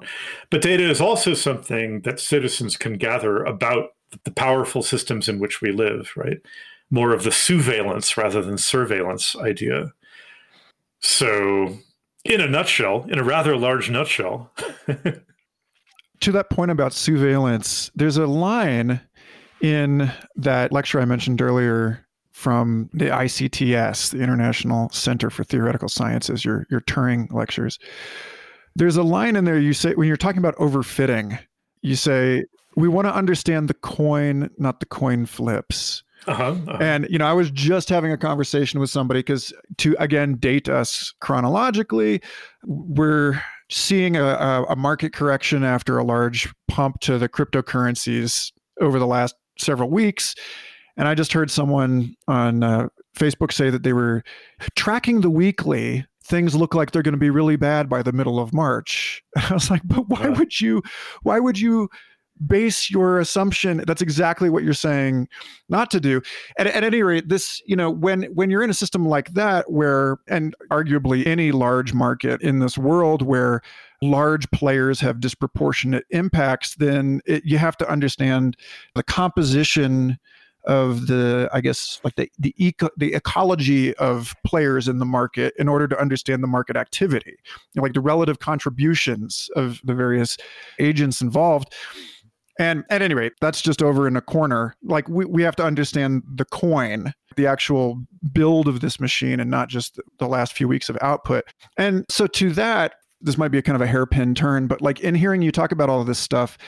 But 0.50 0.62
data 0.62 0.88
is 0.88 1.00
also 1.00 1.34
something 1.34 2.02
that 2.02 2.20
citizens 2.20 2.76
can 2.76 2.94
gather 2.94 3.42
about 3.44 3.90
the 4.24 4.30
powerful 4.30 4.82
systems 4.82 5.28
in 5.28 5.38
which 5.38 5.60
we 5.60 5.72
live, 5.72 6.12
right? 6.16 6.38
More 6.90 7.12
of 7.12 7.24
the 7.24 7.30
sousveillance 7.30 8.16
rather 8.16 8.42
than 8.42 8.58
surveillance 8.58 9.34
idea. 9.36 9.92
So, 11.00 11.78
in 12.24 12.40
a 12.40 12.48
nutshell, 12.48 13.06
in 13.08 13.18
a 13.18 13.24
rather 13.24 13.56
large 13.56 13.90
nutshell. 13.90 14.52
to 16.20 16.32
that 16.32 16.50
point 16.50 16.70
about 16.70 16.92
surveillance, 16.92 17.90
there's 17.94 18.16
a 18.16 18.26
line 18.26 19.00
in 19.60 20.10
that 20.36 20.72
lecture 20.72 21.00
I 21.00 21.04
mentioned 21.04 21.40
earlier 21.40 22.05
from 22.36 22.90
the 22.92 23.06
ICTS, 23.06 24.10
the 24.10 24.18
International 24.18 24.90
Center 24.90 25.30
for 25.30 25.42
Theoretical 25.42 25.88
Sciences, 25.88 26.44
your 26.44 26.66
your 26.70 26.82
Turing 26.82 27.32
lectures. 27.32 27.78
There's 28.74 28.98
a 28.98 29.02
line 29.02 29.36
in 29.36 29.46
there 29.46 29.58
you 29.58 29.72
say 29.72 29.94
when 29.94 30.06
you're 30.06 30.18
talking 30.18 30.38
about 30.38 30.54
overfitting, 30.56 31.38
you 31.80 31.96
say 31.96 32.44
we 32.76 32.88
want 32.88 33.06
to 33.06 33.14
understand 33.14 33.68
the 33.68 33.74
coin, 33.74 34.50
not 34.58 34.80
the 34.80 34.86
coin 34.86 35.24
flips. 35.24 36.04
Uh-huh, 36.26 36.56
uh-huh. 36.68 36.76
And 36.78 37.06
you 37.08 37.16
know, 37.16 37.26
I 37.26 37.32
was 37.32 37.50
just 37.50 37.88
having 37.88 38.12
a 38.12 38.18
conversation 38.18 38.80
with 38.80 38.90
somebody 38.90 39.20
because 39.20 39.50
to 39.78 39.96
again 39.98 40.34
date 40.34 40.68
us 40.68 41.14
chronologically, 41.22 42.20
we're 42.66 43.42
seeing 43.70 44.18
a, 44.18 44.66
a 44.68 44.76
market 44.76 45.14
correction 45.14 45.64
after 45.64 45.96
a 45.96 46.04
large 46.04 46.52
pump 46.68 47.00
to 47.00 47.16
the 47.16 47.30
cryptocurrencies 47.30 48.52
over 48.78 48.98
the 48.98 49.06
last 49.06 49.34
several 49.58 49.88
weeks 49.88 50.34
and 50.96 51.08
I 51.08 51.14
just 51.14 51.32
heard 51.32 51.50
someone 51.50 52.14
on 52.26 52.62
uh, 52.62 52.88
Facebook 53.16 53.52
say 53.52 53.70
that 53.70 53.82
they 53.82 53.92
were 53.92 54.22
tracking 54.74 55.20
the 55.20 55.30
weekly. 55.30 56.06
Things 56.24 56.54
look 56.54 56.74
like 56.74 56.90
they're 56.90 57.02
going 57.02 57.12
to 57.12 57.18
be 57.18 57.30
really 57.30 57.56
bad 57.56 57.88
by 57.88 58.02
the 58.02 58.12
middle 58.12 58.38
of 58.38 58.52
March. 58.52 59.22
And 59.36 59.44
I 59.50 59.54
was 59.54 59.70
like, 59.70 59.82
but 59.84 60.08
why 60.08 60.22
yeah. 60.22 60.38
would 60.38 60.60
you? 60.60 60.82
Why 61.22 61.40
would 61.40 61.58
you? 61.58 61.88
base 62.46 62.90
your 62.90 63.18
assumption 63.18 63.82
that's 63.86 64.02
exactly 64.02 64.50
what 64.50 64.62
you're 64.62 64.74
saying 64.74 65.26
not 65.70 65.90
to 65.90 65.98
do 65.98 66.20
at, 66.58 66.66
at 66.66 66.84
any 66.84 67.02
rate 67.02 67.28
this 67.28 67.62
you 67.64 67.74
know 67.74 67.90
when 67.90 68.24
when 68.34 68.50
you're 68.50 68.62
in 68.62 68.68
a 68.68 68.74
system 68.74 69.08
like 69.08 69.32
that 69.32 69.70
where 69.70 70.18
and 70.28 70.54
arguably 70.70 71.26
any 71.26 71.50
large 71.50 71.94
market 71.94 72.40
in 72.42 72.58
this 72.58 72.76
world 72.76 73.22
where 73.22 73.62
large 74.02 74.50
players 74.50 75.00
have 75.00 75.18
disproportionate 75.18 76.04
impacts 76.10 76.74
then 76.74 77.22
it, 77.24 77.42
you 77.46 77.56
have 77.56 77.76
to 77.76 77.88
understand 77.88 78.54
the 78.94 79.02
composition 79.02 80.18
of 80.66 81.06
the 81.06 81.48
i 81.52 81.60
guess 81.60 82.00
like 82.02 82.16
the 82.16 82.30
the 82.38 82.54
eco 82.56 82.88
the 82.96 83.14
ecology 83.14 83.94
of 83.96 84.34
players 84.44 84.88
in 84.88 84.98
the 84.98 85.04
market 85.04 85.54
in 85.58 85.68
order 85.68 85.86
to 85.86 85.98
understand 86.00 86.42
the 86.42 86.48
market 86.48 86.76
activity 86.76 87.36
like 87.76 87.92
the 87.92 88.00
relative 88.00 88.38
contributions 88.38 89.48
of 89.56 89.80
the 89.84 89.94
various 89.94 90.36
agents 90.78 91.20
involved. 91.20 91.74
And 92.58 92.84
at 92.88 93.02
any 93.02 93.14
rate 93.14 93.34
that's 93.40 93.60
just 93.60 93.82
over 93.82 94.08
in 94.08 94.16
a 94.16 94.22
corner. 94.22 94.74
Like 94.82 95.08
we, 95.08 95.26
we 95.26 95.42
have 95.42 95.56
to 95.56 95.64
understand 95.64 96.22
the 96.26 96.46
coin 96.46 97.12
the 97.36 97.46
actual 97.46 98.02
build 98.32 98.66
of 98.66 98.80
this 98.80 98.98
machine 98.98 99.40
and 99.40 99.50
not 99.50 99.68
just 99.68 100.00
the 100.18 100.26
last 100.26 100.54
few 100.54 100.66
weeks 100.66 100.88
of 100.88 100.96
output. 101.02 101.44
And 101.76 102.06
so 102.08 102.26
to 102.28 102.50
that 102.52 102.94
this 103.20 103.36
might 103.36 103.48
be 103.48 103.58
a 103.58 103.62
kind 103.62 103.76
of 103.76 103.82
a 103.82 103.86
hairpin 103.86 104.34
turn 104.34 104.66
but 104.66 104.82
like 104.82 105.00
in 105.00 105.14
hearing 105.14 105.40
you 105.40 105.50
talk 105.50 105.72
about 105.72 105.88
all 105.88 106.02
of 106.02 106.06
this 106.06 106.18
stuff 106.18 106.58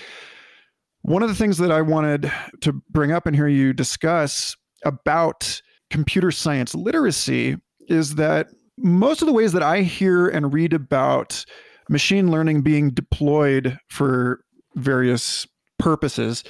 one 1.08 1.22
of 1.22 1.28
the 1.28 1.34
things 1.34 1.58
that 1.58 1.72
I 1.72 1.80
wanted 1.80 2.30
to 2.60 2.72
bring 2.90 3.12
up 3.12 3.26
and 3.26 3.34
hear 3.34 3.48
you 3.48 3.72
discuss 3.72 4.56
about 4.84 5.60
computer 5.90 6.30
science 6.30 6.74
literacy 6.74 7.56
is 7.88 8.16
that 8.16 8.48
most 8.76 9.22
of 9.22 9.26
the 9.26 9.32
ways 9.32 9.52
that 9.52 9.62
I 9.62 9.80
hear 9.80 10.28
and 10.28 10.52
read 10.52 10.72
about 10.72 11.44
machine 11.88 12.30
learning 12.30 12.62
being 12.62 12.90
deployed 12.90 13.78
for 13.88 14.44
various 14.74 15.46
purposes 15.78 16.44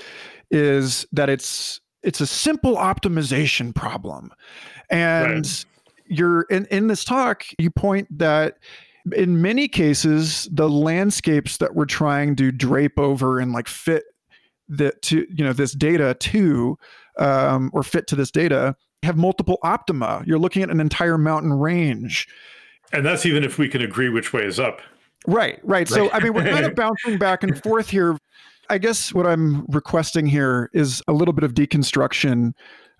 is 0.51 1.07
that 1.13 1.31
it's 1.31 1.81
it's 2.03 2.21
a 2.21 2.27
simple 2.27 2.77
optimization 2.77 3.75
problem. 3.75 4.31
And 4.91 5.47
right. 5.47 5.65
you're 6.07 6.43
in, 6.43 6.67
in 6.67 6.87
this 6.87 7.05
talk, 7.05 7.45
you 7.59 7.71
point 7.71 8.07
that 8.19 8.59
in 9.13 9.43
many 9.43 9.69
cases, 9.69 10.49
the 10.53 10.69
landscapes 10.69 11.57
that 11.59 11.75
we're 11.75 11.87
trying 11.87 12.37
to 12.37 12.53
drape 12.53 12.99
over 12.99 13.39
and 13.41 13.53
like 13.53 13.69
fit 13.69 14.05
that 14.69 15.01
to 15.03 15.27
you 15.31 15.45
know 15.45 15.53
this 15.53 15.73
data 15.73 16.15
to 16.15 16.79
um, 17.19 17.71
or 17.73 17.83
fit 17.83 18.07
to 18.09 18.17
this 18.17 18.31
data 18.31 18.77
have 19.03 19.17
multiple 19.17 19.59
optima. 19.63 20.23
You're 20.27 20.39
looking 20.39 20.63
at 20.63 20.71
an 20.71 20.81
entire 20.81 21.19
mountain 21.19 21.53
range, 21.53 22.29
and 22.93 23.05
that's 23.05 23.27
even 23.27 23.45
if 23.45 23.59
we 23.59 23.69
can 23.69 23.83
agree 23.83 24.09
which 24.09 24.33
way 24.33 24.45
is 24.45 24.59
up. 24.59 24.81
Right, 25.27 25.59
right. 25.63 25.65
right. 25.65 25.89
So 25.89 26.11
I 26.11 26.21
mean, 26.21 26.33
we're 26.33 26.45
kind 26.45 26.65
of 26.65 26.75
bouncing 26.77 27.19
back 27.19 27.43
and 27.43 27.61
forth 27.63 27.91
here. 27.91 28.19
I 28.71 28.79
guess 28.79 29.15
what 29.15 29.27
I'm 29.27 29.65
requesting 29.67 30.27
here 30.27 30.71
is 30.75 31.03
a 31.09 31.13
little 31.13 31.33
bit 31.33 31.45
of 31.45 31.55
deconstruction 31.55 32.53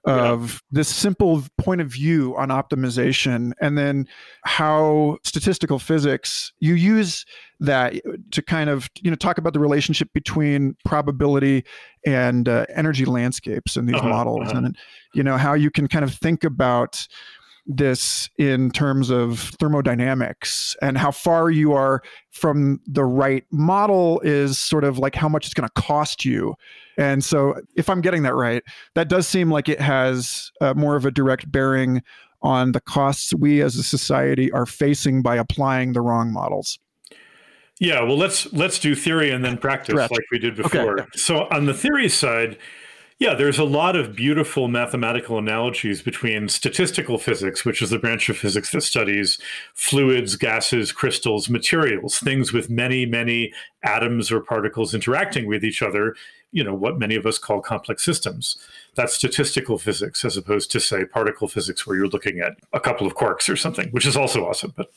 of 0.09 0.53
yeah. 0.53 0.59
this 0.73 0.89
simple 0.89 1.43
point 1.59 1.81
of 1.81 1.89
view 1.89 2.35
on 2.37 2.49
optimization 2.49 3.53
and 3.61 3.77
then 3.77 4.07
how 4.45 5.19
statistical 5.23 5.79
physics 5.79 6.53
you 6.61 6.75
use 6.75 7.27
that 7.61 7.95
to 8.31 8.43
kind 8.43 8.71
of 8.71 8.89
you 9.03 9.11
know 9.11 9.17
talk 9.17 9.39
about 9.39 9.53
the 9.53 9.61
relationship 9.61 10.09
between 10.15 10.75
probability 10.85 11.65
and 12.07 12.49
uh, 12.49 12.65
energy 12.75 13.05
landscapes 13.05 13.77
in 13.77 13.87
these 13.87 13.97
uh-huh, 13.97 14.09
models 14.09 14.49
uh-huh. 14.49 14.59
and 14.59 14.77
you 15.15 15.23
know 15.23 15.37
how 15.37 15.53
you 15.53 15.71
can 15.71 15.87
kind 15.87 16.05
of 16.05 16.15
think 16.15 16.43
about 16.43 17.07
this 17.69 18.31
in 18.39 18.71
terms 18.71 19.11
of 19.11 19.53
thermodynamics 19.61 20.75
and 20.81 20.97
how 20.97 21.11
far 21.11 21.51
you 21.51 21.75
are 21.75 22.03
from 22.31 22.81
the 22.87 23.05
right 23.05 23.45
model 23.53 24.21
is 24.21 24.59
sort 24.59 24.85
of 24.85 24.99
like 24.99 25.15
how 25.15 25.29
much 25.29 25.45
it's 25.45 25.55
going 25.55 25.69
to 25.69 25.83
cost 25.83 26.25
you. 26.25 26.55
And 26.99 27.25
so, 27.25 27.55
if 27.77 27.89
I'm 27.89 28.03
getting 28.03 28.25
that 28.25 28.35
right, 28.35 28.63
that 28.95 29.09
does 29.09 29.27
seem 29.27 29.51
like 29.51 29.71
it 29.71 29.81
has 29.81 30.51
uh, 30.61 30.75
more 30.75 30.97
of 30.97 31.07
a 31.07 31.11
direct 31.11 31.51
bearing 31.51 32.03
on 32.43 32.73
the 32.73 32.81
costs 32.81 33.33
we 33.35 33.63
as 33.63 33.77
a 33.77 33.83
society 33.83 34.53
are 34.53 34.67
facing 34.67 35.23
by 35.23 35.37
applying 35.37 35.93
the 35.93 36.01
wrong 36.01 36.33
models. 36.33 36.79
Yeah, 37.81 38.03
well 38.03 38.17
let's 38.17 38.53
let's 38.53 38.79
do 38.81 38.95
theory 38.97 39.31
and 39.31 39.45
then 39.45 39.57
practice 39.57 39.95
like 39.95 40.25
we 40.33 40.39
did 40.39 40.57
before. 40.57 41.01
Okay. 41.01 41.09
So 41.15 41.47
on 41.51 41.67
the 41.67 41.75
theory 41.75 42.09
side, 42.09 42.59
Yeah, 43.21 43.35
there's 43.35 43.59
a 43.59 43.65
lot 43.65 43.97
of 43.97 44.15
beautiful 44.15 44.69
mathematical 44.69 45.39
analogies 45.39 46.03
between 46.03 46.49
statistical 46.49 47.19
physics, 47.19 47.65
which 47.65 47.83
is 47.83 47.91
the 47.91 47.99
branch 47.99 48.29
of 48.29 48.39
physics 48.39 48.71
that 48.71 48.83
studies 48.83 49.39
fluids, 49.75 50.37
gases, 50.37 50.93
crystals, 50.93 51.51
materials, 51.51 52.21
things 52.21 52.53
with 52.53 52.71
many, 52.71 53.07
many 53.07 53.53
atoms 53.83 54.31
or 54.31 54.41
particles 54.41 54.95
interacting 54.95 55.47
with 55.47 55.65
each 55.65 55.83
other, 55.83 56.15
you 56.53 56.65
know, 56.65 56.75
what 56.75 56.99
many 56.99 57.15
of 57.15 57.27
us 57.27 57.39
call 57.39 57.61
complex 57.61 58.05
systems. 58.05 58.57
That's 58.95 59.15
statistical 59.15 59.79
physics 59.79 60.25
as 60.25 60.37
opposed 60.37 60.71
to, 60.73 60.81
say, 60.81 61.05
particle 61.05 61.49
physics, 61.49 61.87
where 61.87 61.97
you're 61.97 62.09
looking 62.09 62.41
at 62.41 62.57
a 62.73 62.81
couple 62.81 63.07
of 63.07 63.15
quarks 63.15 63.49
or 63.49 63.57
something, 63.57 63.89
which 63.91 64.07
is 64.07 64.17
also 64.17 64.47
awesome. 64.47 64.73
But 64.77 64.91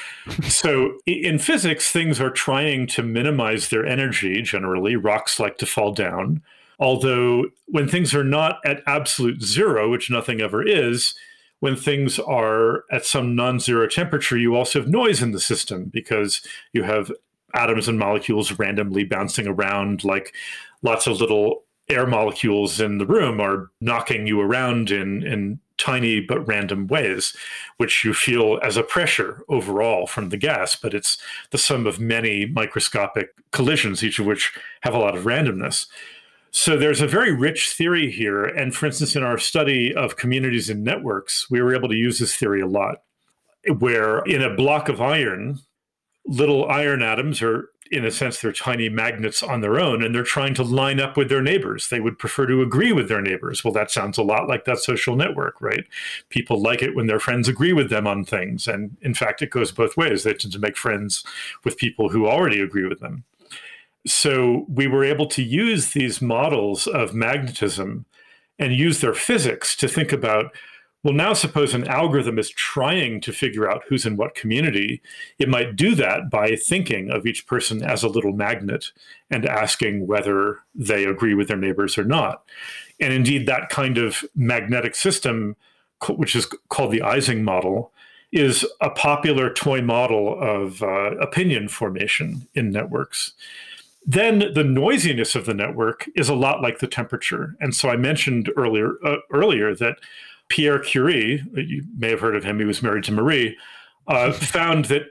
so 0.44 0.98
in 1.06 1.38
physics, 1.38 1.90
things 1.90 2.20
are 2.20 2.30
trying 2.30 2.86
to 2.88 3.02
minimize 3.02 3.68
their 3.68 3.86
energy 3.86 4.42
generally. 4.42 4.96
Rocks 4.96 5.40
like 5.40 5.58
to 5.58 5.66
fall 5.66 5.92
down 5.92 6.42
Although, 6.78 7.46
when 7.66 7.88
things 7.88 8.14
are 8.14 8.24
not 8.24 8.60
at 8.64 8.82
absolute 8.86 9.42
zero, 9.42 9.90
which 9.90 10.10
nothing 10.10 10.40
ever 10.40 10.66
is, 10.66 11.14
when 11.60 11.74
things 11.74 12.20
are 12.20 12.84
at 12.92 13.04
some 13.04 13.34
non 13.34 13.58
zero 13.58 13.88
temperature, 13.88 14.38
you 14.38 14.54
also 14.54 14.80
have 14.80 14.88
noise 14.88 15.20
in 15.20 15.32
the 15.32 15.40
system 15.40 15.86
because 15.86 16.40
you 16.72 16.84
have 16.84 17.10
atoms 17.54 17.88
and 17.88 17.98
molecules 17.98 18.56
randomly 18.58 19.02
bouncing 19.02 19.48
around, 19.48 20.04
like 20.04 20.32
lots 20.82 21.06
of 21.06 21.20
little 21.20 21.64
air 21.88 22.06
molecules 22.06 22.80
in 22.80 22.98
the 22.98 23.06
room 23.06 23.40
are 23.40 23.70
knocking 23.80 24.26
you 24.26 24.40
around 24.40 24.90
in, 24.90 25.22
in 25.26 25.58
tiny 25.78 26.20
but 26.20 26.46
random 26.46 26.86
ways, 26.86 27.34
which 27.78 28.04
you 28.04 28.12
feel 28.12 28.58
as 28.62 28.76
a 28.76 28.82
pressure 28.82 29.42
overall 29.48 30.06
from 30.06 30.28
the 30.28 30.36
gas, 30.36 30.76
but 30.76 30.92
it's 30.92 31.16
the 31.50 31.58
sum 31.58 31.86
of 31.86 32.00
many 32.00 32.46
microscopic 32.46 33.30
collisions, 33.52 34.04
each 34.04 34.18
of 34.18 34.26
which 34.26 34.52
have 34.82 34.92
a 34.92 34.98
lot 34.98 35.16
of 35.16 35.24
randomness. 35.24 35.86
So 36.50 36.76
there's 36.76 37.00
a 37.00 37.06
very 37.06 37.32
rich 37.32 37.70
theory 37.70 38.10
here. 38.10 38.44
And 38.44 38.74
for 38.74 38.86
instance, 38.86 39.14
in 39.14 39.22
our 39.22 39.38
study 39.38 39.94
of 39.94 40.16
communities 40.16 40.68
and 40.68 40.82
networks, 40.82 41.48
we 41.50 41.62
were 41.62 41.74
able 41.74 41.88
to 41.88 41.96
use 41.96 42.18
this 42.18 42.34
theory 42.34 42.60
a 42.60 42.66
lot, 42.66 43.02
where 43.78 44.18
in 44.20 44.42
a 44.42 44.54
block 44.54 44.88
of 44.88 45.00
iron, 45.00 45.60
little 46.26 46.68
iron 46.68 47.02
atoms 47.02 47.40
are, 47.42 47.70
in 47.90 48.04
a 48.04 48.10
sense, 48.10 48.40
they're 48.40 48.52
tiny 48.52 48.88
magnets 48.88 49.42
on 49.42 49.60
their 49.60 49.80
own, 49.80 50.02
and 50.02 50.14
they're 50.14 50.22
trying 50.22 50.54
to 50.54 50.62
line 50.62 51.00
up 51.00 51.16
with 51.16 51.28
their 51.28 51.42
neighbors. 51.42 51.88
They 51.88 52.00
would 52.00 52.18
prefer 52.18 52.46
to 52.46 52.62
agree 52.62 52.92
with 52.92 53.08
their 53.08 53.22
neighbors. 53.22 53.64
Well, 53.64 53.72
that 53.74 53.90
sounds 53.90 54.18
a 54.18 54.22
lot 54.22 54.48
like 54.48 54.64
that 54.64 54.78
social 54.78 55.16
network, 55.16 55.60
right? 55.60 55.84
People 56.28 56.60
like 56.62 56.82
it 56.82 56.94
when 56.94 57.06
their 57.06 57.20
friends 57.20 57.48
agree 57.48 57.72
with 57.72 57.90
them 57.90 58.06
on 58.06 58.24
things. 58.24 58.66
And 58.66 58.96
in 59.02 59.14
fact, 59.14 59.42
it 59.42 59.50
goes 59.50 59.72
both 59.72 59.96
ways. 59.96 60.22
They 60.22 60.34
tend 60.34 60.52
to 60.52 60.58
make 60.58 60.76
friends 60.76 61.24
with 61.64 61.78
people 61.78 62.08
who 62.10 62.26
already 62.26 62.60
agree 62.60 62.86
with 62.86 63.00
them 63.00 63.24
so 64.06 64.64
we 64.68 64.86
were 64.86 65.04
able 65.04 65.26
to 65.26 65.42
use 65.42 65.92
these 65.92 66.22
models 66.22 66.86
of 66.86 67.14
magnetism 67.14 68.06
and 68.58 68.72
use 68.72 69.00
their 69.00 69.14
physics 69.14 69.76
to 69.76 69.88
think 69.88 70.12
about 70.12 70.52
well 71.08 71.16
now 71.16 71.32
suppose 71.32 71.72
an 71.72 71.88
algorithm 71.88 72.38
is 72.38 72.50
trying 72.50 73.18
to 73.22 73.32
figure 73.32 73.70
out 73.70 73.82
who's 73.88 74.04
in 74.04 74.18
what 74.18 74.34
community. 74.34 75.00
It 75.38 75.48
might 75.48 75.74
do 75.74 75.94
that 75.94 76.28
by 76.28 76.54
thinking 76.54 77.10
of 77.10 77.24
each 77.24 77.46
person 77.46 77.82
as 77.82 78.02
a 78.02 78.08
little 78.08 78.34
magnet 78.34 78.92
and 79.30 79.46
asking 79.46 80.06
whether 80.06 80.58
they 80.74 81.06
agree 81.06 81.32
with 81.32 81.48
their 81.48 81.56
neighbors 81.56 81.96
or 81.96 82.04
not. 82.04 82.42
And 83.00 83.14
indeed 83.14 83.46
that 83.46 83.70
kind 83.70 83.96
of 83.96 84.22
magnetic 84.36 84.94
system 84.94 85.56
which 86.10 86.36
is 86.36 86.44
called 86.68 86.92
the 86.92 87.00
ising 87.00 87.42
model 87.42 87.90
is 88.30 88.66
a 88.82 88.90
popular 88.90 89.50
toy 89.50 89.80
model 89.80 90.38
of 90.38 90.82
uh, 90.82 91.16
opinion 91.16 91.68
formation 91.68 92.46
in 92.54 92.70
networks. 92.70 93.32
Then 94.04 94.52
the 94.52 94.62
noisiness 94.62 95.34
of 95.34 95.46
the 95.46 95.54
network 95.54 96.06
is 96.14 96.28
a 96.28 96.34
lot 96.34 96.60
like 96.60 96.80
the 96.80 96.86
temperature. 96.86 97.56
And 97.60 97.74
so 97.74 97.88
I 97.88 97.96
mentioned 97.96 98.50
earlier 98.58 98.96
uh, 99.02 99.16
earlier 99.32 99.74
that 99.74 99.96
Pierre 100.48 100.78
Curie, 100.78 101.44
you 101.54 101.84
may 101.96 102.10
have 102.10 102.20
heard 102.20 102.36
of 102.36 102.44
him, 102.44 102.58
he 102.58 102.64
was 102.64 102.82
married 102.82 103.04
to 103.04 103.12
Marie, 103.12 103.56
uh, 104.06 104.32
found 104.32 104.86
that 104.86 105.06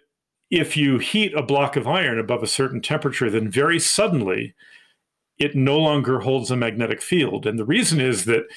if 0.49 0.77
you 0.77 0.97
heat 0.97 1.33
a 1.33 1.43
block 1.43 1.75
of 1.75 1.87
iron 1.87 2.19
above 2.19 2.41
a 2.41 2.47
certain 2.47 2.81
temperature, 2.81 3.29
then 3.29 3.49
very 3.49 3.79
suddenly 3.79 4.55
it 5.37 5.55
no 5.55 5.77
longer 5.77 6.19
holds 6.19 6.49
a 6.49 6.55
magnetic 6.55 7.01
field. 7.01 7.45
And 7.45 7.59
the 7.59 7.65
reason 7.65 7.99
is 7.99 8.25
that 8.25 8.47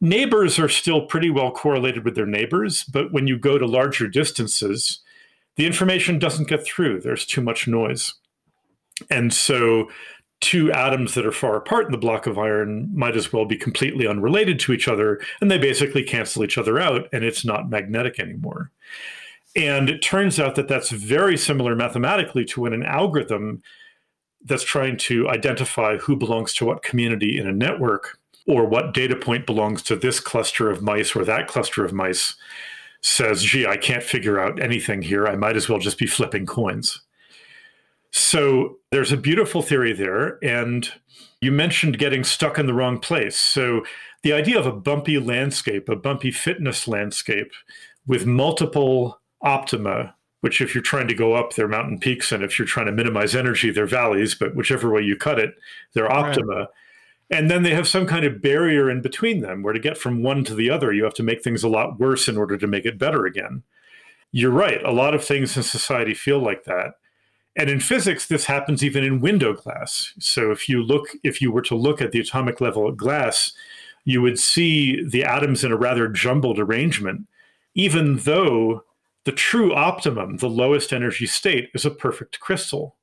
neighbors 0.00 0.58
are 0.58 0.68
still 0.68 1.02
pretty 1.02 1.28
well 1.28 1.50
correlated 1.50 2.04
with 2.04 2.14
their 2.14 2.26
neighbors, 2.26 2.84
but 2.84 3.12
when 3.12 3.26
you 3.26 3.38
go 3.38 3.58
to 3.58 3.66
larger 3.66 4.08
distances, 4.08 5.00
the 5.56 5.66
information 5.66 6.18
doesn't 6.18 6.48
get 6.48 6.64
through. 6.64 7.00
There's 7.00 7.26
too 7.26 7.42
much 7.42 7.68
noise. 7.68 8.14
And 9.10 9.32
so 9.32 9.90
two 10.40 10.72
atoms 10.72 11.14
that 11.14 11.26
are 11.26 11.32
far 11.32 11.56
apart 11.56 11.86
in 11.86 11.92
the 11.92 11.98
block 11.98 12.26
of 12.26 12.38
iron 12.38 12.90
might 12.96 13.16
as 13.16 13.32
well 13.32 13.44
be 13.44 13.56
completely 13.56 14.06
unrelated 14.06 14.58
to 14.60 14.72
each 14.72 14.88
other, 14.88 15.20
and 15.40 15.50
they 15.50 15.58
basically 15.58 16.02
cancel 16.02 16.42
each 16.42 16.56
other 16.58 16.78
out, 16.78 17.08
and 17.12 17.24
it's 17.24 17.44
not 17.44 17.68
magnetic 17.68 18.18
anymore. 18.18 18.70
And 19.54 19.90
it 19.90 20.00
turns 20.00 20.38
out 20.38 20.54
that 20.54 20.68
that's 20.68 20.90
very 20.90 21.36
similar 21.36 21.74
mathematically 21.74 22.44
to 22.46 22.62
when 22.62 22.72
an 22.72 22.84
algorithm 22.84 23.62
that's 24.44 24.64
trying 24.64 24.96
to 24.96 25.28
identify 25.28 25.98
who 25.98 26.16
belongs 26.16 26.54
to 26.54 26.64
what 26.64 26.82
community 26.82 27.38
in 27.38 27.46
a 27.46 27.52
network 27.52 28.18
or 28.46 28.64
what 28.64 28.94
data 28.94 29.16
point 29.16 29.46
belongs 29.46 29.82
to 29.82 29.96
this 29.96 30.20
cluster 30.20 30.70
of 30.70 30.82
mice 30.82 31.14
or 31.14 31.24
that 31.24 31.48
cluster 31.48 31.84
of 31.84 31.92
mice 31.92 32.36
says, 33.02 33.42
gee, 33.42 33.66
I 33.66 33.76
can't 33.76 34.02
figure 34.02 34.40
out 34.40 34.62
anything 34.62 35.02
here. 35.02 35.26
I 35.26 35.36
might 35.36 35.56
as 35.56 35.68
well 35.68 35.78
just 35.78 35.98
be 35.98 36.06
flipping 36.06 36.46
coins. 36.46 37.00
So 38.12 38.78
there's 38.90 39.12
a 39.12 39.16
beautiful 39.16 39.62
theory 39.62 39.92
there. 39.92 40.38
And 40.42 40.90
you 41.40 41.52
mentioned 41.52 41.98
getting 41.98 42.24
stuck 42.24 42.58
in 42.58 42.66
the 42.66 42.74
wrong 42.74 42.98
place. 42.98 43.38
So 43.38 43.84
the 44.22 44.32
idea 44.32 44.58
of 44.58 44.66
a 44.66 44.72
bumpy 44.72 45.18
landscape, 45.18 45.88
a 45.88 45.96
bumpy 45.96 46.30
fitness 46.30 46.86
landscape 46.86 47.52
with 48.06 48.26
multiple 48.26 49.20
optima, 49.42 50.14
which 50.42 50.60
if 50.60 50.74
you're 50.74 50.82
trying 50.82 51.08
to 51.08 51.14
go 51.14 51.34
up, 51.34 51.54
they're 51.54 51.68
mountain 51.68 51.98
peaks, 51.98 52.32
and 52.32 52.42
if 52.42 52.58
you're 52.58 52.66
trying 52.66 52.86
to 52.86 52.92
minimize 52.92 53.34
energy, 53.34 53.70
they're 53.70 53.86
valleys, 53.86 54.34
but 54.34 54.54
whichever 54.54 54.90
way 54.90 55.02
you 55.02 55.16
cut 55.16 55.38
it, 55.38 55.54
they're 55.94 56.10
optima. 56.10 56.54
Right. 56.54 56.68
And 57.30 57.50
then 57.50 57.62
they 57.62 57.74
have 57.74 57.86
some 57.86 58.06
kind 58.06 58.24
of 58.24 58.42
barrier 58.42 58.90
in 58.90 59.02
between 59.02 59.40
them 59.40 59.62
where 59.62 59.72
to 59.72 59.78
get 59.78 59.96
from 59.96 60.22
one 60.22 60.44
to 60.44 60.54
the 60.54 60.68
other, 60.68 60.92
you 60.92 61.04
have 61.04 61.14
to 61.14 61.22
make 61.22 61.42
things 61.42 61.62
a 61.62 61.68
lot 61.68 62.00
worse 62.00 62.26
in 62.26 62.36
order 62.36 62.56
to 62.56 62.66
make 62.66 62.84
it 62.84 62.98
better 62.98 63.24
again. 63.24 63.62
You're 64.32 64.50
right. 64.50 64.82
A 64.84 64.92
lot 64.92 65.14
of 65.14 65.24
things 65.24 65.56
in 65.56 65.62
society 65.62 66.14
feel 66.14 66.40
like 66.40 66.64
that. 66.64 66.94
And 67.56 67.68
in 67.68 67.80
physics, 67.80 68.26
this 68.26 68.44
happens 68.44 68.84
even 68.84 69.02
in 69.02 69.20
window 69.20 69.52
glass. 69.54 70.12
So 70.18 70.50
if 70.50 70.68
you 70.68 70.82
look, 70.82 71.08
if 71.24 71.42
you 71.42 71.50
were 71.50 71.62
to 71.62 71.74
look 71.74 72.00
at 72.00 72.12
the 72.12 72.20
atomic 72.20 72.60
level 72.60 72.88
of 72.88 72.96
glass, 72.96 73.52
you 74.04 74.22
would 74.22 74.38
see 74.38 75.02
the 75.04 75.24
atoms 75.24 75.64
in 75.64 75.72
a 75.72 75.76
rather 75.76 76.08
jumbled 76.08 76.58
arrangement, 76.58 77.26
even 77.74 78.18
though 78.18 78.84
the 79.24 79.32
true 79.32 79.74
optimum, 79.74 80.38
the 80.38 80.48
lowest 80.48 80.92
energy 80.92 81.26
state, 81.26 81.68
is 81.74 81.84
a 81.84 81.90
perfect 81.90 82.40
crystal. 82.40 82.96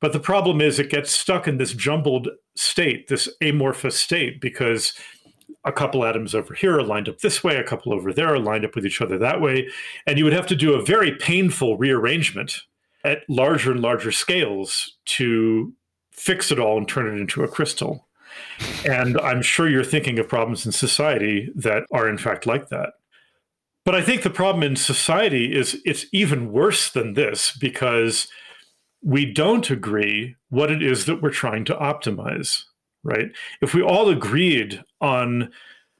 But 0.00 0.12
the 0.12 0.20
problem 0.20 0.60
is 0.60 0.78
it 0.78 0.90
gets 0.90 1.12
stuck 1.12 1.46
in 1.46 1.58
this 1.58 1.72
jumbled 1.72 2.28
state, 2.56 3.08
this 3.08 3.28
amorphous 3.40 3.96
state, 3.96 4.40
because 4.40 4.92
a 5.64 5.72
couple 5.72 6.04
atoms 6.04 6.34
over 6.34 6.52
here 6.52 6.78
are 6.78 6.82
lined 6.82 7.08
up 7.08 7.18
this 7.20 7.44
way, 7.44 7.56
a 7.56 7.64
couple 7.64 7.92
over 7.92 8.12
there 8.12 8.34
are 8.34 8.38
lined 8.38 8.64
up 8.64 8.74
with 8.74 8.84
each 8.84 9.00
other 9.00 9.16
that 9.18 9.40
way. 9.40 9.68
And 10.06 10.18
you 10.18 10.24
would 10.24 10.32
have 10.32 10.46
to 10.48 10.56
do 10.56 10.74
a 10.74 10.84
very 10.84 11.12
painful 11.12 11.78
rearrangement 11.78 12.62
at 13.04 13.20
larger 13.28 13.72
and 13.72 13.80
larger 13.80 14.10
scales 14.10 14.96
to 15.04 15.72
fix 16.12 16.50
it 16.50 16.58
all 16.58 16.78
and 16.78 16.88
turn 16.88 17.06
it 17.06 17.20
into 17.20 17.42
a 17.42 17.48
crystal. 17.48 18.08
And 18.84 19.20
I'm 19.20 19.42
sure 19.42 19.68
you're 19.68 19.84
thinking 19.84 20.18
of 20.18 20.28
problems 20.28 20.64
in 20.66 20.72
society 20.72 21.50
that 21.54 21.84
are, 21.92 22.08
in 22.08 22.18
fact, 22.18 22.46
like 22.46 22.68
that. 22.68 22.94
But 23.84 23.94
I 23.94 24.02
think 24.02 24.22
the 24.22 24.30
problem 24.30 24.62
in 24.62 24.76
society 24.76 25.54
is 25.54 25.80
it's 25.84 26.06
even 26.12 26.50
worse 26.52 26.90
than 26.90 27.12
this 27.12 27.56
because 27.56 28.28
we 29.02 29.30
don't 29.30 29.70
agree 29.70 30.36
what 30.48 30.70
it 30.70 30.82
is 30.82 31.04
that 31.04 31.20
we're 31.20 31.30
trying 31.30 31.66
to 31.66 31.74
optimize, 31.74 32.62
right? 33.02 33.30
If 33.60 33.74
we 33.74 33.82
all 33.82 34.08
agreed 34.08 34.82
on 35.02 35.52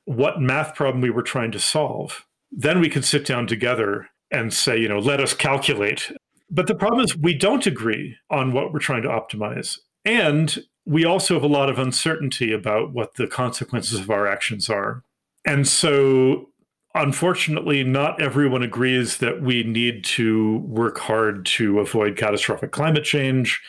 what 0.06 0.40
math 0.40 0.74
problem 0.74 1.02
we 1.02 1.10
were 1.10 1.22
trying 1.22 1.52
to 1.52 1.60
solve, 1.60 2.24
then 2.50 2.80
we 2.80 2.88
could 2.88 3.04
sit 3.04 3.26
down 3.26 3.46
together 3.46 4.08
and 4.30 4.52
say, 4.52 4.78
you 4.78 4.88
know, 4.88 4.98
let 4.98 5.20
us 5.20 5.34
calculate 5.34 6.10
but 6.50 6.66
the 6.66 6.74
problem 6.74 7.04
is, 7.04 7.16
we 7.16 7.34
don't 7.34 7.66
agree 7.66 8.16
on 8.30 8.52
what 8.52 8.72
we're 8.72 8.78
trying 8.78 9.02
to 9.02 9.08
optimize. 9.08 9.78
And 10.04 10.58
we 10.86 11.04
also 11.04 11.34
have 11.34 11.42
a 11.42 11.48
lot 11.48 11.70
of 11.70 11.78
uncertainty 11.78 12.52
about 12.52 12.92
what 12.92 13.14
the 13.14 13.26
consequences 13.26 14.00
of 14.00 14.10
our 14.10 14.26
actions 14.26 14.68
are. 14.68 15.02
And 15.46 15.66
so, 15.66 16.50
unfortunately, 16.94 17.82
not 17.84 18.20
everyone 18.20 18.62
agrees 18.62 19.18
that 19.18 19.40
we 19.40 19.62
need 19.62 20.04
to 20.04 20.58
work 20.58 20.98
hard 20.98 21.46
to 21.46 21.80
avoid 21.80 22.16
catastrophic 22.16 22.72
climate 22.72 23.04
change. 23.04 23.62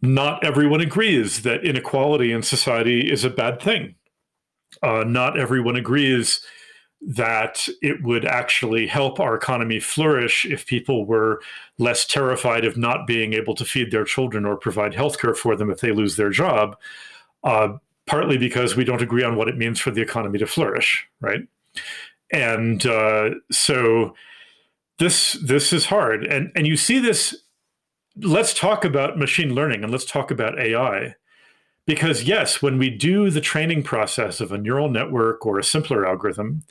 Not 0.00 0.44
everyone 0.44 0.80
agrees 0.80 1.42
that 1.42 1.64
inequality 1.64 2.32
in 2.32 2.42
society 2.42 3.10
is 3.10 3.24
a 3.24 3.30
bad 3.30 3.62
thing. 3.62 3.94
Uh, 4.82 5.04
not 5.06 5.38
everyone 5.38 5.76
agrees 5.76 6.40
that 7.04 7.68
it 7.80 8.02
would 8.02 8.24
actually 8.24 8.86
help 8.86 9.18
our 9.18 9.34
economy 9.34 9.80
flourish 9.80 10.44
if 10.44 10.66
people 10.66 11.04
were 11.04 11.42
less 11.78 12.06
terrified 12.06 12.64
of 12.64 12.76
not 12.76 13.06
being 13.06 13.32
able 13.32 13.54
to 13.56 13.64
feed 13.64 13.90
their 13.90 14.04
children 14.04 14.44
or 14.44 14.56
provide 14.56 14.92
healthcare 14.92 15.36
for 15.36 15.56
them 15.56 15.70
if 15.70 15.80
they 15.80 15.90
lose 15.90 16.16
their 16.16 16.30
job. 16.30 16.76
Uh, 17.42 17.76
partly 18.06 18.38
because 18.38 18.76
we 18.76 18.84
don't 18.84 19.02
agree 19.02 19.24
on 19.24 19.36
what 19.36 19.48
it 19.48 19.56
means 19.56 19.80
for 19.80 19.90
the 19.90 20.00
economy 20.00 20.38
to 20.38 20.46
flourish, 20.46 21.06
right? 21.20 21.40
And 22.32 22.84
uh, 22.86 23.30
so 23.50 24.14
this 24.98 25.32
this 25.44 25.72
is 25.72 25.86
hard, 25.86 26.24
and 26.24 26.50
and 26.54 26.66
you 26.66 26.76
see 26.76 26.98
this. 26.98 27.34
Let's 28.16 28.52
talk 28.52 28.84
about 28.84 29.18
machine 29.18 29.54
learning 29.54 29.82
and 29.82 29.90
let's 29.90 30.04
talk 30.04 30.30
about 30.30 30.60
AI, 30.60 31.14
because 31.86 32.24
yes, 32.24 32.62
when 32.62 32.78
we 32.78 32.90
do 32.90 33.30
the 33.30 33.40
training 33.40 33.82
process 33.82 34.40
of 34.40 34.52
a 34.52 34.58
neural 34.58 34.88
network 34.88 35.44
or 35.44 35.58
a 35.58 35.64
simpler 35.64 36.06
algorithm, 36.06 36.62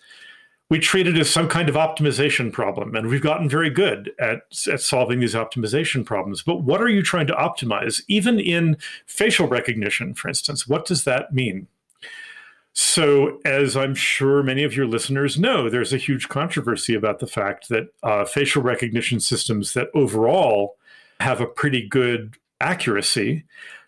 we 0.70 0.80
treat 0.80 1.05
it 1.05 1.18
as 1.18 1.30
some 1.30 1.49
kind 1.49 1.68
of 1.68 1.76
optimization 1.76 2.51
problem, 2.51 2.95
and 2.95 3.07
we've 3.07 3.22
gotten 3.22 3.49
very 3.49 3.70
good 3.70 4.09
at, 4.20 4.43
at 4.72 4.80
solving 4.80 5.20
these 5.20 5.34
optimization 5.34 6.05
problems. 6.05 6.41
But 6.41 6.62
what 6.62 6.82
are 6.82 6.88
you 6.88 7.03
trying 7.03 7.28
to 7.28 7.34
optimize? 7.34 8.01
Even 8.07 8.39
in 8.39 8.78
facial 9.05 9.49
recognition, 9.49 10.14
for 10.14 10.30
instance, 10.30 10.70
what 10.70 10.86
does 10.86 11.03
that 11.03 11.34
mean? 11.34 11.68
So, 12.72 13.41
as 13.43 13.76
I'm 13.76 13.93
sure 13.93 14.43
many 14.43 14.64
of 14.64 14.74
your 14.74 14.88
listeners 14.88 15.38
know, 15.38 15.70
there's 15.70 15.91
a 15.91 15.97
huge 15.97 16.30
controversy 16.30 16.95
about 16.95 17.20
the 17.20 17.28
fact 17.28 17.68
that 17.68 17.89
uh, 18.01 18.24
facial 18.24 18.62
recognition 18.62 19.20
systems 19.20 19.74
that 19.74 19.89
overall 19.93 20.78
have 21.20 21.41
a 21.41 21.45
pretty 21.45 21.86
good 21.86 22.38
accuracy 22.62 23.43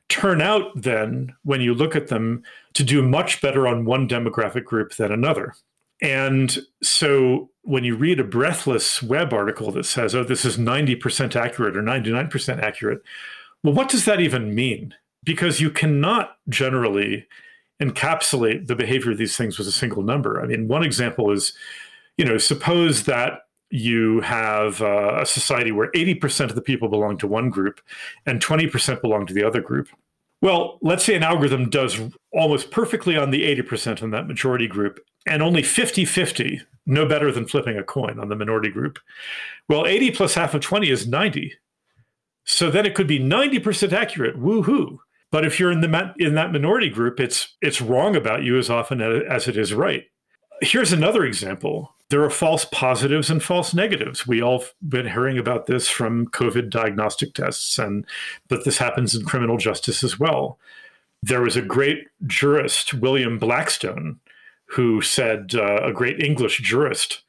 turn 0.09 0.41
out 0.41 0.69
then, 0.75 1.35
when 1.43 1.61
you 1.61 1.73
look 1.73 1.95
at 1.95 2.07
them, 2.07 2.43
to 2.73 2.83
do 2.83 3.01
much 3.01 3.41
better 3.41 3.67
on 3.67 3.85
one 3.85 4.07
demographic 4.07 4.63
group 4.63 4.95
than 4.95 5.11
another. 5.11 5.53
And 6.01 6.57
so 6.81 7.49
when 7.61 7.83
you 7.83 7.95
read 7.95 8.19
a 8.19 8.25
breathless 8.25 9.01
web 9.01 9.33
article 9.33 9.71
that 9.71 9.85
says, 9.85 10.13
oh, 10.13 10.23
this 10.23 10.43
is 10.43 10.57
90% 10.57 11.35
accurate 11.35 11.77
or 11.77 11.81
99% 11.81 12.61
accurate, 12.61 13.01
well, 13.63 13.73
what 13.73 13.89
does 13.89 14.05
that 14.05 14.19
even 14.19 14.53
mean? 14.53 14.93
Because 15.23 15.61
you 15.61 15.69
cannot 15.69 16.37
generally 16.49 17.25
encapsulate 17.81 18.67
the 18.67 18.75
behavior 18.75 19.11
of 19.11 19.17
these 19.17 19.37
things 19.37 19.57
with 19.57 19.67
a 19.67 19.71
single 19.71 20.03
number. 20.03 20.41
I 20.41 20.45
mean, 20.45 20.67
one 20.67 20.83
example 20.83 21.31
is, 21.31 21.53
you 22.17 22.25
know, 22.25 22.37
suppose 22.37 23.03
that 23.03 23.42
you 23.73 24.21
have 24.21 24.79
uh, 24.83 25.17
a 25.21 25.25
society 25.25 25.71
where 25.71 25.89
80% 25.93 26.49
of 26.49 26.53
the 26.53 26.61
people 26.61 26.89
belong 26.89 27.17
to 27.17 27.27
one 27.27 27.49
group 27.49 27.81
and 28.27 28.39
20% 28.39 29.01
belong 29.01 29.25
to 29.25 29.33
the 29.33 29.43
other 29.43 29.61
group. 29.61 29.87
Well, 30.43 30.77
let's 30.83 31.03
say 31.03 31.15
an 31.15 31.23
algorithm 31.23 31.71
does 31.71 31.99
almost 32.31 32.69
perfectly 32.69 33.17
on 33.17 33.31
the 33.31 33.41
80% 33.63 34.03
on 34.03 34.11
that 34.11 34.27
majority 34.27 34.67
group 34.67 34.99
and 35.25 35.41
only 35.41 35.63
50 35.63 36.05
50, 36.05 36.61
no 36.85 37.07
better 37.07 37.31
than 37.31 37.47
flipping 37.47 37.75
a 37.75 37.83
coin 37.83 38.19
on 38.19 38.29
the 38.29 38.35
minority 38.35 38.69
group. 38.69 38.99
Well, 39.67 39.87
80 39.87 40.11
plus 40.11 40.35
half 40.35 40.53
of 40.53 40.61
20 40.61 40.91
is 40.91 41.07
90. 41.07 41.53
So 42.43 42.69
then 42.69 42.85
it 42.85 42.93
could 42.93 43.07
be 43.07 43.19
90% 43.19 43.91
accurate. 43.91 44.39
Woohoo. 44.39 44.97
But 45.31 45.45
if 45.45 45.59
you're 45.59 45.71
in 45.71 45.81
the 45.81 46.13
in 46.19 46.35
that 46.35 46.51
minority 46.51 46.89
group, 46.91 47.19
it's 47.19 47.55
it's 47.59 47.81
wrong 47.81 48.15
about 48.15 48.43
you 48.43 48.59
as 48.59 48.69
often 48.69 49.01
as 49.01 49.47
it 49.47 49.57
is 49.57 49.73
right. 49.73 50.03
Here's 50.61 50.93
another 50.93 51.25
example. 51.25 51.92
There 52.09 52.23
are 52.23 52.29
false 52.29 52.65
positives 52.65 53.29
and 53.29 53.41
false 53.41 53.73
negatives. 53.73 54.27
We 54.27 54.41
all 54.41 54.63
been 54.87 55.07
hearing 55.07 55.37
about 55.37 55.65
this 55.65 55.89
from 55.89 56.27
COVID 56.27 56.69
diagnostic 56.69 57.33
tests, 57.33 57.79
and 57.79 58.05
but 58.47 58.65
this 58.65 58.77
happens 58.77 59.15
in 59.15 59.25
criminal 59.25 59.57
justice 59.57 60.03
as 60.03 60.19
well. 60.19 60.59
There 61.21 61.41
was 61.41 61.55
a 61.55 61.61
great 61.61 62.07
jurist, 62.27 62.93
William 62.93 63.39
Blackstone, 63.39 64.19
who 64.65 65.01
said, 65.01 65.53
uh, 65.55 65.81
a 65.83 65.93
great 65.93 66.19
English 66.19 66.59
jurist, 66.59 67.23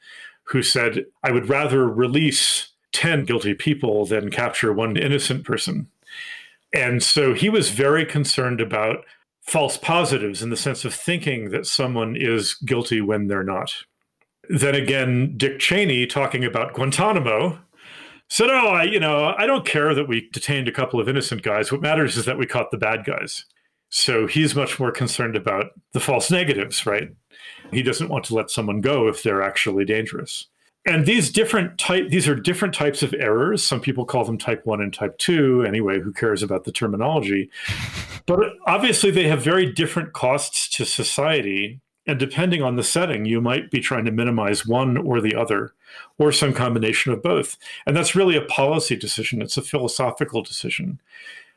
who 0.45 0.63
said, 0.63 1.07
I 1.23 1.31
would 1.31 1.49
rather 1.49 1.89
release 1.89 2.73
10 2.93 3.25
guilty 3.25 3.55
people 3.55 4.05
than 4.07 4.31
capture 4.31 4.73
one 4.73 4.97
innocent 4.97 5.45
person. 5.45 5.89
And 6.73 7.03
so 7.03 7.35
he 7.35 7.49
was 7.49 7.71
very 7.71 8.05
concerned 8.05 8.61
about 8.61 9.05
false 9.43 9.77
positives 9.77 10.43
in 10.43 10.51
the 10.51 10.57
sense 10.57 10.85
of 10.85 10.95
thinking 10.95 11.51
that 11.51 11.67
someone 11.67 12.17
is 12.17 12.55
guilty 12.55 13.01
when 13.01 13.29
they're 13.29 13.45
not. 13.45 13.85
Then 14.49 14.75
again, 14.75 15.35
Dick 15.37 15.59
Cheney 15.59 16.07
talking 16.07 16.45
about 16.45 16.75
Guantanamo 16.75 17.59
said, 18.29 18.51
"Oh, 18.51 18.69
I, 18.69 18.85
you 18.85 19.01
know, 19.01 19.35
I 19.37 19.47
don't 19.47 19.67
care 19.67 19.95
that 19.95 20.09
we 20.09 20.29
detained 20.33 20.69
a 20.69 20.73
couple 20.73 21.01
of 21.01 21.09
innocent 21.09 21.43
guys. 21.43 21.71
What 21.71 21.83
matters 21.83 22.17
is 22.17 22.25
that 22.25 22.39
we 22.39 22.47
caught 22.47 22.71
the 22.71 22.79
bad 22.79 23.05
guys." 23.05 23.45
So 23.91 24.27
he's 24.27 24.57
much 24.57 24.81
more 24.81 24.91
concerned 24.91 25.37
about 25.37 25.67
the 25.93 26.01
false 26.01 26.31
negatives, 26.31 26.85
right? 26.85 27.11
He 27.71 27.83
doesn't 27.83 28.09
want 28.09 28.25
to 28.27 28.35
let 28.35 28.51
someone 28.51 28.81
go 28.81 29.07
if 29.09 29.23
they're 29.23 29.43
actually 29.43 29.85
dangerous 29.85 30.49
and 30.87 31.07
these 31.07 31.31
different 31.31 31.79
type 31.79 32.09
these 32.09 32.29
are 32.29 32.35
different 32.35 32.75
types 32.75 33.03
of 33.03 33.15
errors 33.15 33.67
some 33.67 33.81
people 33.81 34.05
call 34.05 34.25
them 34.25 34.39
type 34.39 34.65
1 34.65 34.81
and 34.81 34.93
type 34.93 35.17
2 35.19 35.65
anyway 35.65 36.01
who 36.01 36.13
cares 36.13 36.43
about 36.43 36.65
the 36.65 36.73
terminology 36.73 37.51
but 38.27 38.41
obviously 38.67 39.11
they 39.11 39.29
have 39.29 39.43
very 39.43 39.71
different 39.71 40.13
costs 40.13 40.69
to 40.69 40.85
society 40.85 41.81
and 42.07 42.19
depending 42.19 42.63
on 42.63 42.77
the 42.77 42.85
setting 42.85 43.25
you 43.25 43.41
might 43.41 43.71
be 43.71 43.81
trying 43.81 44.05
to 44.05 44.13
minimize 44.13 44.67
one 44.67 44.97
or 44.97 45.21
the 45.21 45.35
other 45.35 45.73
or 46.19 46.33
some 46.33 46.53
combination 46.53 47.13
of 47.13 47.23
both 47.23 47.57
and 47.87 47.97
that's 47.97 48.15
really 48.15 48.37
a 48.37 48.43
policy 48.43 48.97
decision 48.97 49.43
it's 49.43 49.57
a 49.57 49.63
philosophical 49.63 50.43
decision 50.43 51.01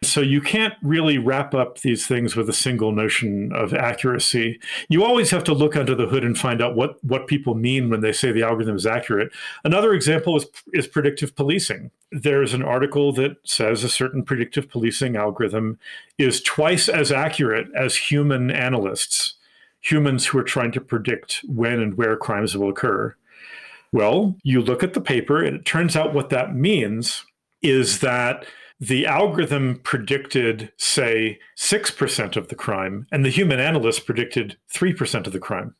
so 0.03 0.21
you 0.21 0.41
can't 0.41 0.75
really 0.83 1.17
wrap 1.17 1.55
up 1.55 1.79
these 1.79 2.05
things 2.05 2.35
with 2.35 2.47
a 2.49 2.53
single 2.53 2.91
notion 2.91 3.51
of 3.53 3.73
accuracy. 3.73 4.59
You 4.89 5.03
always 5.03 5.31
have 5.31 5.43
to 5.45 5.53
look 5.53 5.75
under 5.75 5.95
the 5.95 6.05
hood 6.05 6.23
and 6.23 6.37
find 6.37 6.61
out 6.61 6.75
what, 6.75 7.03
what 7.03 7.25
people 7.25 7.55
mean 7.55 7.89
when 7.89 8.01
they 8.01 8.11
say 8.11 8.31
the 8.31 8.43
algorithm 8.43 8.75
is 8.75 8.85
accurate. 8.85 9.31
Another 9.63 9.93
example 9.93 10.37
is, 10.37 10.45
is 10.71 10.85
predictive 10.85 11.35
policing. 11.35 11.89
There's 12.11 12.53
an 12.53 12.61
article 12.61 13.11
that 13.13 13.37
says 13.43 13.83
a 13.83 13.89
certain 13.89 14.23
predictive 14.23 14.69
policing 14.69 15.15
algorithm 15.15 15.79
is 16.19 16.43
twice 16.43 16.87
as 16.89 17.11
accurate 17.11 17.67
as 17.75 17.95
human 17.95 18.51
analysts, 18.51 19.33
humans 19.81 20.25
who 20.25 20.37
are 20.37 20.43
trying 20.43 20.71
to 20.73 20.81
predict 20.81 21.41
when 21.47 21.79
and 21.79 21.97
where 21.97 22.17
crimes 22.17 22.55
will 22.55 22.69
occur. 22.69 23.15
Well, 23.91 24.35
you 24.43 24.61
look 24.61 24.83
at 24.83 24.93
the 24.93 25.01
paper, 25.01 25.41
and 25.41 25.55
it 25.55 25.65
turns 25.65 25.95
out 25.95 26.13
what 26.13 26.29
that 26.29 26.55
means 26.55 27.25
is 27.61 27.99
that 27.99 28.45
the 28.79 29.05
algorithm 29.05 29.79
predicted, 29.83 30.71
say, 30.77 31.39
6% 31.57 32.35
of 32.35 32.49
the 32.49 32.55
crime, 32.55 33.07
and 33.11 33.25
the 33.25 33.29
human 33.29 33.59
analyst 33.59 34.05
predicted 34.05 34.57
3% 34.73 35.25
of 35.25 35.33
the 35.33 35.39
crime. 35.39 35.73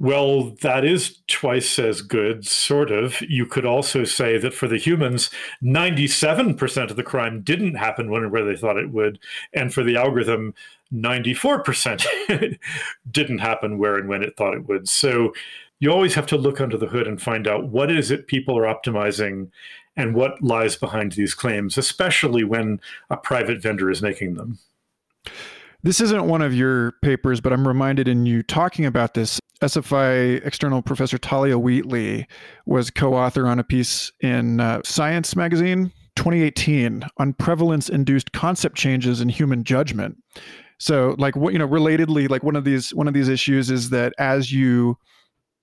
Well, 0.00 0.56
that 0.62 0.84
is 0.84 1.22
twice 1.28 1.78
as 1.78 2.02
good, 2.02 2.46
sort 2.46 2.90
of. 2.90 3.20
You 3.22 3.46
could 3.46 3.64
also 3.64 4.04
say 4.04 4.38
that 4.38 4.52
for 4.52 4.66
the 4.66 4.76
humans, 4.76 5.30
97% 5.62 6.90
of 6.90 6.96
the 6.96 7.02
crime 7.04 7.42
didn't 7.42 7.76
happen 7.76 8.10
when 8.10 8.24
and 8.24 8.32
where 8.32 8.44
they 8.44 8.56
thought 8.56 8.76
it 8.76 8.90
would. 8.90 9.20
And 9.52 9.72
for 9.72 9.84
the 9.84 9.96
algorithm, 9.96 10.54
94% 10.94 12.58
didn't 13.10 13.38
happen 13.38 13.78
where 13.78 13.96
and 13.96 14.08
when 14.08 14.22
it 14.22 14.36
thought 14.36 14.54
it 14.54 14.68
would. 14.68 14.88
So 14.88 15.32
you 15.80 15.90
always 15.90 16.14
have 16.14 16.26
to 16.26 16.36
look 16.36 16.60
under 16.60 16.76
the 16.76 16.86
hood 16.86 17.06
and 17.06 17.20
find 17.20 17.48
out 17.48 17.68
what 17.68 17.90
is 17.90 18.10
it 18.10 18.26
people 18.26 18.56
are 18.56 18.62
optimizing 18.62 19.50
and 19.96 20.14
what 20.14 20.42
lies 20.42 20.76
behind 20.76 21.12
these 21.12 21.34
claims, 21.34 21.78
especially 21.78 22.44
when 22.44 22.80
a 23.10 23.16
private 23.16 23.60
vendor 23.60 23.90
is 23.90 24.02
making 24.02 24.34
them. 24.34 24.58
This 25.82 26.00
isn't 26.00 26.26
one 26.26 26.42
of 26.42 26.54
your 26.54 26.92
papers, 27.02 27.40
but 27.40 27.52
I'm 27.52 27.68
reminded 27.68 28.08
in 28.08 28.24
you 28.26 28.42
talking 28.42 28.86
about 28.86 29.14
this. 29.14 29.38
SFI 29.62 30.44
external 30.44 30.82
professor 30.82 31.16
Thalia 31.16 31.58
Wheatley 31.58 32.26
was 32.66 32.90
co 32.90 33.14
author 33.14 33.46
on 33.46 33.58
a 33.58 33.64
piece 33.64 34.10
in 34.20 34.60
uh, 34.60 34.80
Science 34.84 35.36
magazine 35.36 35.92
2018 36.16 37.04
on 37.18 37.32
prevalence 37.34 37.88
induced 37.88 38.32
concept 38.32 38.76
changes 38.76 39.20
in 39.20 39.28
human 39.28 39.64
judgment. 39.64 40.16
So, 40.84 41.14
like, 41.16 41.34
what, 41.34 41.54
you 41.54 41.58
know, 41.58 41.66
relatedly, 41.66 42.28
like 42.28 42.42
one 42.42 42.56
of 42.56 42.64
these, 42.64 42.92
one 42.92 43.08
of 43.08 43.14
these 43.14 43.30
issues 43.30 43.70
is 43.70 43.88
that 43.88 44.12
as 44.18 44.52
you 44.52 44.98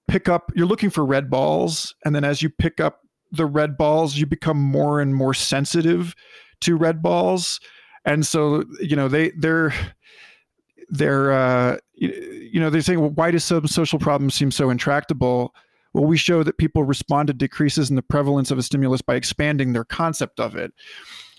pick 0.08 0.28
up, 0.28 0.52
you're 0.56 0.66
looking 0.66 0.90
for 0.90 1.06
red 1.06 1.30
balls, 1.30 1.94
and 2.04 2.16
then 2.16 2.24
as 2.24 2.42
you 2.42 2.50
pick 2.50 2.80
up 2.80 3.02
the 3.32 3.46
red 3.46 3.78
balls, 3.78 4.18
you 4.18 4.26
become 4.26 4.58
more 4.58 5.00
and 5.00 5.14
more 5.14 5.36
sensitive 5.36 6.16
to 6.62 6.76
red 6.76 7.04
balls, 7.04 7.60
and 8.04 8.26
so 8.26 8.64
you 8.80 8.96
know 8.96 9.08
they 9.08 9.30
they're 9.38 9.72
they're 10.90 11.32
uh, 11.32 11.78
you 11.94 12.60
know 12.60 12.72
they're 12.72 12.82
saying 12.82 13.00
well, 13.00 13.12
why 13.12 13.30
do 13.30 13.38
some 13.38 13.68
social 13.68 14.00
problems 14.00 14.34
seem 14.34 14.50
so 14.50 14.72
intractable? 14.72 15.54
Well, 15.94 16.06
we 16.06 16.18
show 16.18 16.42
that 16.42 16.58
people 16.58 16.84
respond 16.84 17.28
to 17.28 17.34
decreases 17.34 17.92
in 17.92 17.96
the 17.96 18.02
prevalence 18.02 18.50
of 18.50 18.58
a 18.58 18.64
stimulus 18.64 19.04
by 19.04 19.14
expanding 19.14 19.74
their 19.74 19.86
concept 19.86 20.40
of 20.40 20.56
it. 20.56 20.74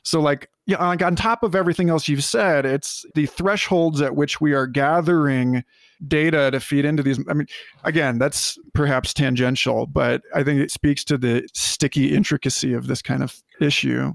So, 0.05 0.21
like, 0.21 0.51
yeah, 0.67 0.85
like 0.85 1.03
on 1.03 1.17
top 1.17 1.43
of 1.43 1.55
everything 1.55 1.91
else 1.91 2.09
you've 2.09 2.25
said, 2.25 2.65
it's 2.65 3.05
the 3.15 3.27
thresholds 3.27 4.01
at 4.01 4.15
which 4.15 4.41
we 4.41 4.53
are 4.53 4.67
gathering 4.67 5.65
data 6.07 6.51
to 6.51 6.61
feed 6.61 6.85
into 6.85 7.03
these. 7.03 7.19
I 7.29 7.35
mean, 7.35 7.47
again, 7.85 8.19
that's 8.19 8.59
perhaps 8.73 9.13
tangential, 9.13 9.87
but 9.87 10.23
I 10.35 10.43
think 10.43 10.61
it 10.61 10.71
speaks 10.71 11.05
to 11.05 11.19
the 11.19 11.49
sticky 11.53 12.15
intricacy 12.15 12.75
of 12.75 12.87
this 12.87 13.03
kind 13.03 13.23
of 13.23 13.43
issue. 13.61 14.15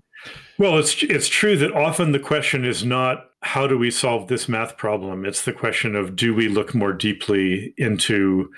Well, 0.57 0.77
it's 0.77 1.03
it's 1.03 1.27
true 1.27 1.57
that 1.57 1.73
often 1.73 2.11
the 2.11 2.19
question 2.19 2.65
is 2.65 2.83
not 2.83 3.25
how 3.43 3.67
do 3.67 3.77
we 3.77 3.91
solve 3.91 4.27
this 4.27 4.49
math 4.49 4.77
problem. 4.77 5.25
It's 5.25 5.43
the 5.43 5.53
question 5.53 5.95
of 5.95 6.15
do 6.15 6.33
we 6.33 6.47
look 6.47 6.73
more 6.73 6.93
deeply 6.93 7.73
into 7.77 8.51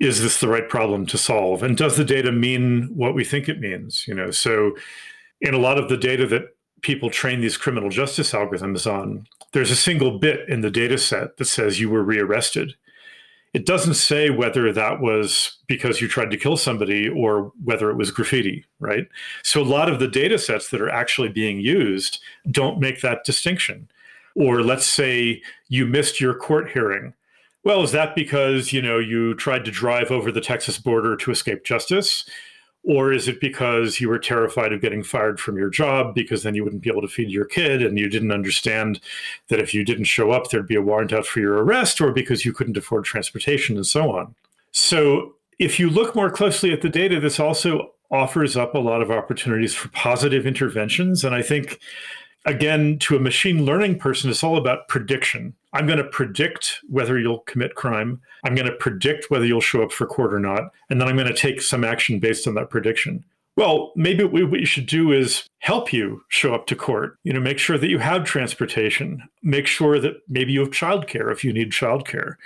is 0.00 0.22
this 0.22 0.40
the 0.40 0.48
right 0.48 0.68
problem 0.68 1.06
to 1.06 1.18
solve, 1.18 1.62
and 1.62 1.76
does 1.76 1.96
the 1.96 2.04
data 2.04 2.30
mean 2.30 2.90
what 2.94 3.14
we 3.14 3.24
think 3.24 3.48
it 3.48 3.60
means? 3.60 4.04
You 4.06 4.14
know, 4.14 4.30
so 4.30 4.76
in 5.40 5.54
a 5.54 5.58
lot 5.58 5.78
of 5.78 5.88
the 5.88 5.96
data 5.96 6.26
that 6.26 6.44
people 6.82 7.10
train 7.10 7.40
these 7.40 7.56
criminal 7.56 7.88
justice 7.88 8.32
algorithms 8.32 8.92
on, 8.92 9.26
there's 9.52 9.70
a 9.70 9.76
single 9.76 10.18
bit 10.18 10.48
in 10.48 10.60
the 10.60 10.70
data 10.70 10.98
set 10.98 11.36
that 11.36 11.44
says 11.46 11.80
you 11.80 11.88
were 11.88 12.02
rearrested. 12.02 12.74
It 13.54 13.66
doesn't 13.66 13.94
say 13.94 14.30
whether 14.30 14.72
that 14.72 15.00
was 15.00 15.58
because 15.66 16.00
you 16.00 16.08
tried 16.08 16.30
to 16.30 16.38
kill 16.38 16.56
somebody 16.56 17.08
or 17.08 17.52
whether 17.62 17.90
it 17.90 17.96
was 17.96 18.10
graffiti, 18.10 18.64
right? 18.80 19.06
So 19.42 19.60
a 19.60 19.64
lot 19.64 19.90
of 19.90 19.98
the 19.98 20.08
data 20.08 20.38
sets 20.38 20.70
that 20.70 20.80
are 20.80 20.88
actually 20.88 21.28
being 21.28 21.60
used 21.60 22.18
don't 22.50 22.80
make 22.80 23.02
that 23.02 23.24
distinction. 23.24 23.88
Or 24.34 24.62
let's 24.62 24.86
say 24.86 25.42
you 25.68 25.84
missed 25.84 26.18
your 26.18 26.34
court 26.34 26.70
hearing. 26.70 27.12
Well, 27.62 27.82
is 27.82 27.92
that 27.92 28.14
because, 28.14 28.72
you 28.72 28.80
know, 28.80 28.98
you 28.98 29.34
tried 29.34 29.66
to 29.66 29.70
drive 29.70 30.10
over 30.10 30.32
the 30.32 30.40
Texas 30.40 30.78
border 30.78 31.14
to 31.16 31.30
escape 31.30 31.64
justice? 31.64 32.24
Or 32.84 33.12
is 33.12 33.28
it 33.28 33.40
because 33.40 34.00
you 34.00 34.08
were 34.08 34.18
terrified 34.18 34.72
of 34.72 34.80
getting 34.80 35.04
fired 35.04 35.38
from 35.38 35.56
your 35.56 35.70
job 35.70 36.14
because 36.14 36.42
then 36.42 36.56
you 36.56 36.64
wouldn't 36.64 36.82
be 36.82 36.90
able 36.90 37.02
to 37.02 37.08
feed 37.08 37.30
your 37.30 37.44
kid 37.44 37.80
and 37.80 37.96
you 37.96 38.08
didn't 38.08 38.32
understand 38.32 39.00
that 39.48 39.60
if 39.60 39.72
you 39.72 39.84
didn't 39.84 40.04
show 40.04 40.32
up, 40.32 40.50
there'd 40.50 40.66
be 40.66 40.74
a 40.74 40.82
warrant 40.82 41.12
out 41.12 41.26
for 41.26 41.38
your 41.38 41.62
arrest, 41.62 42.00
or 42.00 42.10
because 42.10 42.44
you 42.44 42.52
couldn't 42.52 42.76
afford 42.76 43.04
transportation 43.04 43.76
and 43.76 43.86
so 43.86 44.10
on? 44.10 44.34
So, 44.72 45.34
if 45.58 45.78
you 45.78 45.90
look 45.90 46.16
more 46.16 46.30
closely 46.30 46.72
at 46.72 46.82
the 46.82 46.88
data, 46.88 47.20
this 47.20 47.38
also 47.38 47.92
offers 48.10 48.56
up 48.56 48.74
a 48.74 48.78
lot 48.78 49.00
of 49.00 49.12
opportunities 49.12 49.74
for 49.74 49.88
positive 49.90 50.44
interventions. 50.44 51.24
And 51.24 51.34
I 51.34 51.42
think 51.42 51.78
again, 52.44 52.98
to 52.98 53.16
a 53.16 53.20
machine 53.20 53.64
learning 53.64 53.98
person, 53.98 54.30
it's 54.30 54.42
all 54.42 54.56
about 54.56 54.88
prediction. 54.88 55.54
I'm 55.72 55.86
going 55.86 55.98
to 55.98 56.04
predict 56.04 56.80
whether 56.88 57.18
you'll 57.18 57.40
commit 57.40 57.74
crime. 57.74 58.20
I'm 58.44 58.54
going 58.54 58.68
to 58.68 58.76
predict 58.76 59.30
whether 59.30 59.46
you'll 59.46 59.60
show 59.60 59.82
up 59.82 59.92
for 59.92 60.06
court 60.06 60.34
or 60.34 60.40
not. 60.40 60.72
And 60.90 61.00
then 61.00 61.08
I'm 61.08 61.16
going 61.16 61.28
to 61.28 61.34
take 61.34 61.62
some 61.62 61.84
action 61.84 62.18
based 62.18 62.46
on 62.46 62.54
that 62.54 62.70
prediction. 62.70 63.24
Well, 63.56 63.92
maybe 63.96 64.24
what 64.24 64.50
we 64.50 64.64
should 64.64 64.86
do 64.86 65.12
is 65.12 65.44
help 65.58 65.92
you 65.92 66.22
show 66.28 66.54
up 66.54 66.66
to 66.68 66.76
court. 66.76 67.18
You 67.22 67.34
know, 67.34 67.40
make 67.40 67.58
sure 67.58 67.76
that 67.76 67.90
you 67.90 67.98
have 67.98 68.24
transportation. 68.24 69.22
Make 69.42 69.66
sure 69.66 69.98
that 69.98 70.14
maybe 70.26 70.52
you 70.52 70.60
have 70.60 70.70
childcare 70.70 71.30
if 71.30 71.44
you 71.44 71.52
need 71.52 71.70
childcare. 71.70 72.36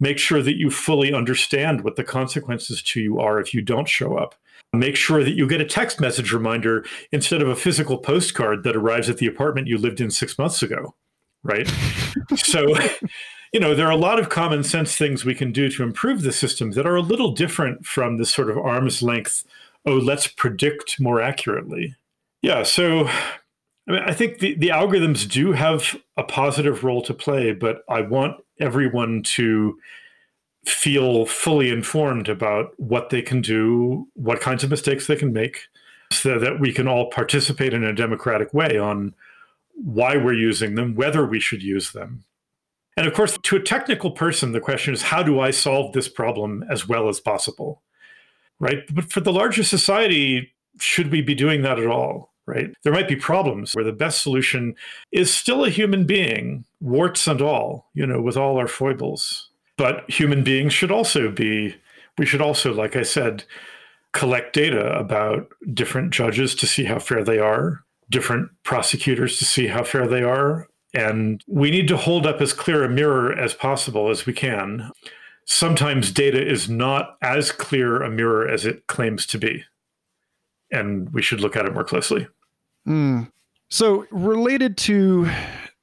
Make 0.00 0.18
sure 0.18 0.42
that 0.42 0.56
you 0.56 0.70
fully 0.70 1.12
understand 1.12 1.84
what 1.84 1.94
the 1.94 2.02
consequences 2.04 2.82
to 2.82 3.00
you 3.00 3.20
are 3.20 3.40
if 3.40 3.54
you 3.54 3.62
don't 3.62 3.88
show 3.88 4.16
up. 4.16 4.34
Make 4.72 4.96
sure 4.96 5.22
that 5.22 5.36
you 5.36 5.46
get 5.46 5.60
a 5.60 5.64
text 5.64 6.00
message 6.00 6.32
reminder 6.32 6.84
instead 7.12 7.42
of 7.42 7.48
a 7.48 7.56
physical 7.56 7.98
postcard 7.98 8.64
that 8.64 8.76
arrives 8.76 9.08
at 9.08 9.18
the 9.18 9.26
apartment 9.26 9.68
you 9.68 9.78
lived 9.78 10.00
in 10.00 10.10
six 10.10 10.36
months 10.36 10.62
ago, 10.62 10.94
right? 11.42 11.70
so, 12.36 12.74
you 13.52 13.60
know, 13.60 13.74
there 13.74 13.86
are 13.86 13.92
a 13.92 13.96
lot 13.96 14.18
of 14.18 14.28
common 14.28 14.64
sense 14.64 14.96
things 14.96 15.24
we 15.24 15.34
can 15.34 15.52
do 15.52 15.68
to 15.70 15.82
improve 15.82 16.22
the 16.22 16.32
system 16.32 16.72
that 16.72 16.86
are 16.86 16.96
a 16.96 17.02
little 17.02 17.32
different 17.32 17.86
from 17.86 18.16
this 18.16 18.32
sort 18.32 18.50
of 18.50 18.58
arm's 18.58 19.02
length, 19.02 19.44
oh, 19.84 19.96
let's 19.96 20.26
predict 20.26 21.00
more 21.00 21.20
accurately. 21.20 21.94
Yeah, 22.42 22.62
so 22.62 23.08
I 23.88 23.92
mean, 23.92 24.02
I 24.04 24.12
think 24.12 24.38
the, 24.38 24.54
the 24.54 24.68
algorithms 24.68 25.28
do 25.28 25.52
have 25.52 25.96
a 26.16 26.24
positive 26.24 26.82
role 26.82 27.02
to 27.02 27.14
play, 27.14 27.52
but 27.52 27.82
I 27.88 28.00
want 28.00 28.42
everyone 28.58 29.22
to 29.22 29.78
feel 30.64 31.26
fully 31.26 31.70
informed 31.70 32.28
about 32.28 32.72
what 32.78 33.10
they 33.10 33.22
can 33.22 33.40
do, 33.40 34.08
what 34.14 34.40
kinds 34.40 34.64
of 34.64 34.70
mistakes 34.70 35.06
they 35.06 35.14
can 35.14 35.32
make, 35.32 35.60
so 36.12 36.38
that 36.38 36.58
we 36.58 36.72
can 36.72 36.88
all 36.88 37.10
participate 37.10 37.72
in 37.72 37.84
a 37.84 37.92
democratic 37.92 38.52
way 38.52 38.76
on 38.76 39.14
why 39.76 40.16
we're 40.16 40.32
using 40.32 40.74
them, 40.74 40.94
whether 40.94 41.24
we 41.24 41.40
should 41.40 41.62
use 41.62 41.92
them. 41.92 42.24
And 42.96 43.06
of 43.06 43.12
course, 43.12 43.38
to 43.42 43.56
a 43.56 43.62
technical 43.62 44.10
person, 44.10 44.52
the 44.52 44.60
question 44.60 44.94
is 44.94 45.02
how 45.02 45.22
do 45.22 45.38
I 45.38 45.50
solve 45.50 45.92
this 45.92 46.08
problem 46.08 46.64
as 46.70 46.88
well 46.88 47.08
as 47.08 47.20
possible? 47.20 47.82
Right? 48.58 48.82
But 48.92 49.12
for 49.12 49.20
the 49.20 49.32
larger 49.32 49.62
society, 49.62 50.54
should 50.80 51.12
we 51.12 51.20
be 51.20 51.34
doing 51.34 51.62
that 51.62 51.78
at 51.78 51.86
all? 51.86 52.32
Right? 52.46 52.72
There 52.84 52.92
might 52.92 53.08
be 53.08 53.16
problems 53.16 53.74
where 53.74 53.84
the 53.84 53.92
best 53.92 54.22
solution 54.22 54.74
is 55.12 55.34
still 55.34 55.64
a 55.64 55.70
human 55.70 56.06
being, 56.06 56.64
warts 56.80 57.26
and 57.26 57.42
all, 57.42 57.90
you 57.92 58.06
know, 58.06 58.22
with 58.22 58.36
all 58.36 58.56
our 58.56 58.68
foibles. 58.68 59.50
But 59.76 60.08
human 60.08 60.42
beings 60.42 60.72
should 60.72 60.90
also 60.90 61.30
be, 61.30 61.74
we 62.16 62.24
should 62.24 62.40
also, 62.40 62.72
like 62.72 62.96
I 62.96 63.02
said, 63.02 63.44
collect 64.12 64.54
data 64.54 64.96
about 64.96 65.48
different 65.74 66.12
judges 66.12 66.54
to 66.54 66.66
see 66.66 66.84
how 66.84 66.98
fair 66.98 67.22
they 67.22 67.38
are, 67.38 67.84
different 68.10 68.50
prosecutors 68.62 69.38
to 69.38 69.44
see 69.44 69.66
how 69.66 69.84
fair 69.84 70.06
they 70.06 70.22
are. 70.22 70.68
And 70.94 71.42
we 71.46 71.70
need 71.70 71.88
to 71.88 71.96
hold 71.96 72.26
up 72.26 72.40
as 72.40 72.52
clear 72.52 72.84
a 72.84 72.88
mirror 72.88 73.32
as 73.32 73.54
possible 73.54 74.08
as 74.10 74.24
we 74.24 74.32
can. 74.32 74.90
Sometimes 75.44 76.10
data 76.10 76.44
is 76.44 76.68
not 76.68 77.16
as 77.22 77.52
clear 77.52 78.02
a 78.02 78.10
mirror 78.10 78.48
as 78.48 78.64
it 78.64 78.86
claims 78.86 79.26
to 79.26 79.38
be. 79.38 79.64
And 80.70 81.12
we 81.12 81.22
should 81.22 81.40
look 81.40 81.56
at 81.56 81.66
it 81.66 81.74
more 81.74 81.84
closely. 81.84 82.26
Mm. 82.88 83.30
So, 83.68 84.06
related 84.10 84.76
to 84.78 85.28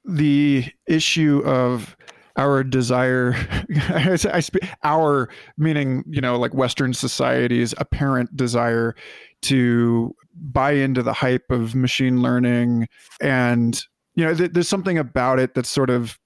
the 0.04 0.66
issue 0.86 1.42
of 1.44 1.96
our 2.36 2.64
desire 2.64 3.34
I, 3.88 4.16
sp- 4.16 4.66
our 4.82 5.28
meaning 5.56 6.04
you 6.06 6.20
know 6.20 6.36
like 6.38 6.52
western 6.52 6.92
society's 6.92 7.74
apparent 7.78 8.36
desire 8.36 8.94
to 9.42 10.14
buy 10.36 10.72
into 10.72 11.02
the 11.02 11.12
hype 11.12 11.50
of 11.50 11.74
machine 11.74 12.22
learning 12.22 12.88
and 13.20 13.84
you 14.14 14.24
know 14.24 14.34
th- 14.34 14.52
there's 14.52 14.68
something 14.68 14.98
about 14.98 15.38
it 15.38 15.54
that's 15.54 15.68
sort 15.68 15.90
of 15.90 16.18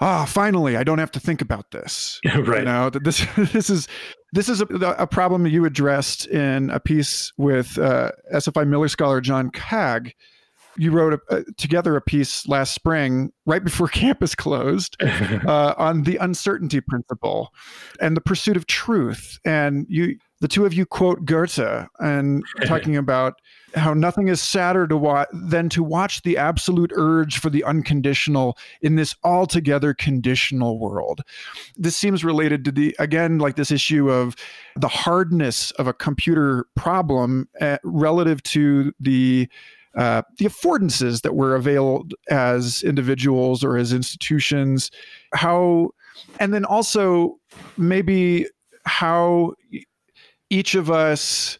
ah 0.00 0.24
finally 0.24 0.76
i 0.76 0.84
don't 0.84 0.98
have 0.98 1.10
to 1.10 1.20
think 1.20 1.40
about 1.40 1.70
this. 1.70 2.20
Right. 2.36 2.60
you 2.60 2.64
know 2.64 2.90
this 2.90 3.26
this 3.52 3.70
is 3.70 3.88
this 4.32 4.48
is 4.48 4.60
a, 4.60 4.66
a 4.98 5.06
problem 5.06 5.46
you 5.46 5.64
addressed 5.64 6.26
in 6.26 6.70
a 6.70 6.80
piece 6.80 7.32
with 7.38 7.78
uh, 7.78 8.12
sfi 8.34 8.66
miller 8.66 8.88
scholar 8.88 9.20
john 9.20 9.50
kaag 9.50 10.12
you 10.78 10.90
wrote 10.90 11.14
a, 11.14 11.34
uh, 11.34 11.42
together 11.56 11.96
a 11.96 12.00
piece 12.00 12.46
last 12.46 12.74
spring, 12.74 13.32
right 13.44 13.64
before 13.64 13.88
campus 13.92 14.34
closed, 14.34 14.96
uh, 15.02 15.74
on 15.76 16.02
the 16.02 16.16
uncertainty 16.16 16.80
principle 16.80 17.52
and 18.00 18.16
the 18.16 18.20
pursuit 18.20 18.56
of 18.56 18.66
truth. 18.66 19.38
And 19.44 19.86
you, 19.88 20.18
the 20.40 20.48
two 20.48 20.66
of 20.66 20.74
you, 20.74 20.84
quote 20.84 21.24
Goethe 21.24 21.86
and 21.98 22.44
talking 22.66 22.96
about 22.96 23.34
how 23.74 23.94
nothing 23.94 24.28
is 24.28 24.40
sadder 24.40 24.86
to 24.86 24.96
watch 24.96 25.28
than 25.32 25.68
to 25.70 25.82
watch 25.82 26.22
the 26.22 26.36
absolute 26.36 26.92
urge 26.94 27.38
for 27.38 27.50
the 27.50 27.64
unconditional 27.64 28.56
in 28.80 28.96
this 28.96 29.14
altogether 29.24 29.94
conditional 29.94 30.78
world. 30.78 31.22
This 31.76 31.96
seems 31.96 32.24
related 32.24 32.64
to 32.66 32.72
the 32.72 32.96
again 32.98 33.38
like 33.38 33.56
this 33.56 33.70
issue 33.70 34.10
of 34.10 34.36
the 34.76 34.88
hardness 34.88 35.70
of 35.72 35.86
a 35.86 35.92
computer 35.92 36.66
problem 36.74 37.48
uh, 37.60 37.78
relative 37.82 38.42
to 38.44 38.92
the 39.00 39.48
uh, 39.96 40.20
the 40.36 40.44
affordances 40.44 41.22
that 41.22 41.34
were 41.34 41.54
available 41.54 42.06
as 42.28 42.82
individuals 42.82 43.64
or 43.64 43.78
as 43.78 43.94
institutions, 43.94 44.90
how, 45.32 45.88
and 46.38 46.52
then 46.52 46.66
also 46.66 47.38
maybe 47.78 48.46
how 48.84 49.54
each 50.50 50.74
of 50.74 50.90
us 50.90 51.58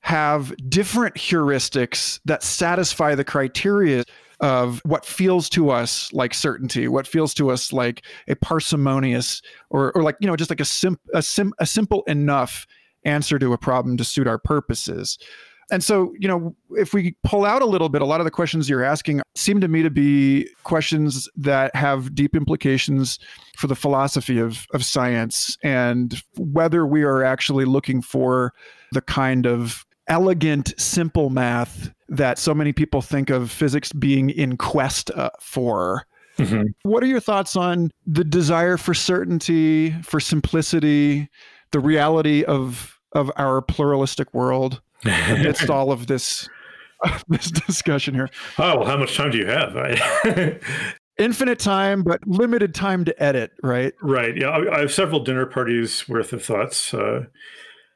have 0.00 0.54
different 0.68 1.14
heuristics 1.16 2.20
that 2.24 2.42
satisfy 2.42 3.14
the 3.14 3.24
criteria 3.24 4.04
of 4.40 4.80
what 4.84 5.04
feels 5.04 5.50
to 5.50 5.68
us 5.70 6.10
like 6.14 6.32
certainty, 6.32 6.88
what 6.88 7.06
feels 7.06 7.34
to 7.34 7.50
us 7.50 7.72
like 7.72 8.02
a 8.26 8.34
parsimonious 8.36 9.42
or, 9.68 9.92
or 9.94 10.02
like, 10.02 10.16
you 10.20 10.26
know, 10.26 10.36
just 10.36 10.50
like 10.50 10.60
a, 10.60 10.64
sim- 10.64 10.98
a, 11.12 11.20
sim- 11.20 11.52
a 11.58 11.66
simple 11.66 12.02
enough 12.04 12.66
answer 13.04 13.38
to 13.38 13.52
a 13.52 13.58
problem 13.58 13.96
to 13.98 14.04
suit 14.04 14.26
our 14.26 14.38
purposes 14.38 15.18
and 15.70 15.82
so 15.84 16.12
you 16.18 16.28
know 16.28 16.54
if 16.72 16.92
we 16.92 17.14
pull 17.24 17.44
out 17.44 17.62
a 17.62 17.66
little 17.66 17.88
bit 17.88 18.02
a 18.02 18.04
lot 18.04 18.20
of 18.20 18.24
the 18.24 18.30
questions 18.30 18.68
you're 18.68 18.84
asking 18.84 19.20
seem 19.34 19.60
to 19.60 19.68
me 19.68 19.82
to 19.82 19.90
be 19.90 20.48
questions 20.64 21.28
that 21.36 21.74
have 21.74 22.14
deep 22.14 22.36
implications 22.36 23.18
for 23.56 23.66
the 23.66 23.76
philosophy 23.76 24.38
of, 24.38 24.66
of 24.72 24.84
science 24.84 25.56
and 25.62 26.22
whether 26.36 26.86
we 26.86 27.02
are 27.02 27.22
actually 27.22 27.64
looking 27.64 28.02
for 28.02 28.52
the 28.92 29.00
kind 29.00 29.46
of 29.46 29.84
elegant 30.08 30.74
simple 30.78 31.30
math 31.30 31.92
that 32.08 32.38
so 32.38 32.52
many 32.52 32.72
people 32.72 33.00
think 33.00 33.30
of 33.30 33.50
physics 33.50 33.92
being 33.92 34.30
in 34.30 34.56
quest 34.56 35.10
uh, 35.12 35.30
for 35.40 36.04
mm-hmm. 36.36 36.64
what 36.82 37.02
are 37.02 37.06
your 37.06 37.20
thoughts 37.20 37.54
on 37.54 37.90
the 38.06 38.24
desire 38.24 38.76
for 38.76 38.94
certainty 38.94 39.92
for 40.02 40.18
simplicity 40.18 41.28
the 41.70 41.80
reality 41.80 42.44
of 42.44 42.98
of 43.12 43.30
our 43.36 43.60
pluralistic 43.62 44.32
world 44.34 44.80
amidst 45.04 45.70
all 45.70 45.92
of 45.92 46.06
this 46.06 46.48
this 47.28 47.50
discussion 47.50 48.14
here. 48.14 48.28
Oh, 48.58 48.78
well, 48.78 48.86
how 48.86 48.96
much 48.96 49.16
time 49.16 49.30
do 49.30 49.38
you 49.38 49.46
have? 49.46 49.76
Infinite 51.18 51.58
time, 51.58 52.02
but 52.02 52.26
limited 52.26 52.74
time 52.74 53.04
to 53.04 53.22
edit, 53.22 53.52
right? 53.62 53.92
Right. 54.02 54.36
Yeah, 54.36 54.48
I, 54.48 54.76
I 54.76 54.80
have 54.80 54.92
several 54.92 55.20
dinner 55.20 55.44
parties 55.44 56.08
worth 56.08 56.32
of 56.32 56.42
thoughts. 56.42 56.94
Uh, 56.94 57.26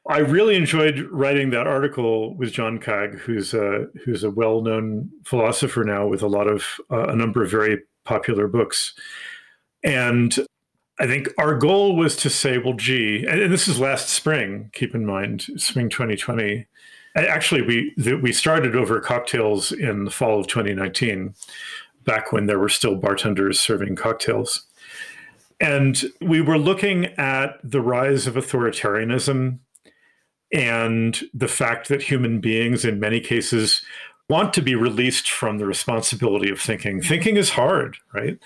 I 0.07 0.19
really 0.19 0.55
enjoyed 0.55 0.99
writing 1.11 1.49
that 1.49 1.65
article 1.65 2.35
with 2.37 2.51
John 2.51 2.77
Kaag, 2.77 3.17
who's 3.19 3.55
a 3.55 3.87
who's 4.05 4.23
a 4.23 4.29
well 4.29 4.61
known 4.61 5.09
philosopher 5.25 5.83
now 5.83 6.07
with 6.07 6.21
a 6.21 6.27
lot 6.27 6.47
of 6.47 6.79
uh, 6.91 7.07
a 7.07 7.15
number 7.15 7.41
of 7.41 7.49
very 7.49 7.79
popular 8.03 8.47
books, 8.47 8.93
and 9.83 10.37
I 10.99 11.07
think 11.07 11.29
our 11.39 11.57
goal 11.57 11.95
was 11.95 12.15
to 12.17 12.29
say, 12.29 12.59
well, 12.59 12.75
gee, 12.75 13.25
and 13.27 13.51
this 13.51 13.67
is 13.67 13.79
last 13.79 14.09
spring. 14.09 14.69
Keep 14.73 14.93
in 14.93 15.05
mind, 15.05 15.47
spring 15.57 15.89
2020 15.89 16.67
Actually, 17.15 17.61
we 17.61 18.17
we 18.21 18.33
started 18.33 18.75
over 18.75 18.99
cocktails 18.99 19.71
in 19.71 20.03
the 20.03 20.11
fall 20.11 20.39
of 20.39 20.47
2019, 20.47 21.33
back 22.03 22.31
when 22.31 22.45
there 22.45 22.59
were 22.59 22.69
still 22.69 22.95
bartenders 22.95 23.59
serving 23.59 23.95
cocktails. 23.95 24.65
And 25.59 26.03
we 26.21 26.41
were 26.41 26.57
looking 26.57 27.05
at 27.17 27.59
the 27.63 27.81
rise 27.81 28.27
of 28.27 28.35
authoritarianism 28.35 29.59
and 30.51 31.21
the 31.33 31.47
fact 31.47 31.87
that 31.87 32.03
human 32.03 32.39
beings, 32.41 32.83
in 32.83 32.99
many 32.99 33.19
cases, 33.19 33.81
want 34.29 34.53
to 34.53 34.61
be 34.61 34.75
released 34.75 35.29
from 35.29 35.57
the 35.57 35.65
responsibility 35.65 36.49
of 36.49 36.59
thinking. 36.59 37.01
Thinking 37.01 37.37
is 37.37 37.51
hard, 37.51 37.97
right? 38.13 38.37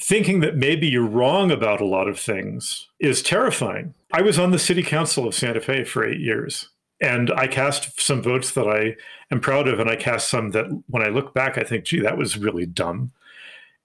Thinking 0.00 0.40
that 0.40 0.56
maybe 0.56 0.88
you're 0.88 1.06
wrong 1.06 1.50
about 1.50 1.80
a 1.80 1.86
lot 1.86 2.08
of 2.08 2.18
things 2.18 2.88
is 2.98 3.22
terrifying. 3.22 3.94
I 4.12 4.22
was 4.22 4.38
on 4.38 4.50
the 4.50 4.58
city 4.58 4.82
council 4.82 5.28
of 5.28 5.34
Santa 5.34 5.60
Fe 5.60 5.84
for 5.84 6.04
eight 6.04 6.20
years, 6.20 6.69
and 7.00 7.30
I 7.32 7.46
cast 7.46 8.00
some 8.00 8.22
votes 8.22 8.52
that 8.52 8.68
I 8.68 8.96
am 9.30 9.40
proud 9.40 9.68
of, 9.68 9.80
and 9.80 9.88
I 9.88 9.96
cast 9.96 10.28
some 10.28 10.50
that 10.50 10.66
when 10.88 11.02
I 11.02 11.08
look 11.08 11.32
back, 11.34 11.56
I 11.56 11.64
think, 11.64 11.84
gee, 11.84 12.00
that 12.00 12.18
was 12.18 12.38
really 12.38 12.66
dumb. 12.66 13.12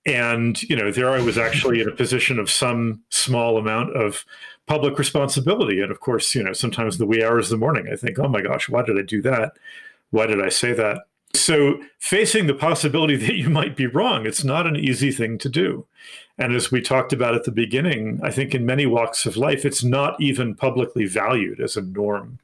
And, 0.05 0.61
you 0.63 0.76
know, 0.76 0.91
there 0.91 1.09
I 1.09 1.22
was 1.22 1.38
actually 1.38 1.82
in 1.82 1.88
a 1.88 1.95
position 1.95 2.38
of 2.38 2.51
some 2.51 3.01
small 3.09 3.57
amount 3.57 3.95
of 3.95 4.24
public 4.68 4.99
responsibility. 4.99 5.82
And 5.82 5.91
of 5.91 5.99
course, 5.99 6.36
you 6.36 6.43
know, 6.43 6.53
sometimes 6.53 6.97
the 6.97 7.07
wee 7.07 7.24
hours 7.24 7.47
of 7.47 7.59
the 7.59 7.66
morning, 7.66 7.88
I 7.91 7.95
think, 7.95 8.20
oh 8.20 8.28
my 8.28 8.41
gosh, 8.41 8.70
why 8.70 8.84
did 8.84 8.99
I 8.99 9.01
do 9.01 9.22
that? 9.24 9.53
Why 10.11 10.28
did 10.28 10.43
I 10.43 10.49
say 10.49 10.74
that? 10.74 11.07
So, 11.34 11.80
facing 11.99 12.47
the 12.47 12.53
possibility 12.53 13.18
that 13.18 13.36
you 13.36 13.49
might 13.49 13.76
be 13.76 13.88
wrong, 13.88 14.26
it's 14.26 14.43
not 14.43 14.68
an 14.68 14.78
easy 14.78 15.11
thing 15.11 15.38
to 15.39 15.49
do. 15.49 15.86
And 16.38 16.55
as 16.55 16.72
we 16.72 16.82
talked 16.82 17.11
about 17.11 17.36
at 17.36 17.43
the 17.43 17.51
beginning, 17.51 18.20
I 18.24 18.32
think 18.32 18.55
in 18.55 18.66
many 18.66 18.86
walks 18.86 19.26
of 19.26 19.36
life, 19.36 19.66
it's 19.66 19.84
not 19.84 20.20
even 20.22 20.55
publicly 20.55 21.05
valued 21.05 21.59
as 21.59 21.76
a 21.76 21.82
norm. 21.82 22.39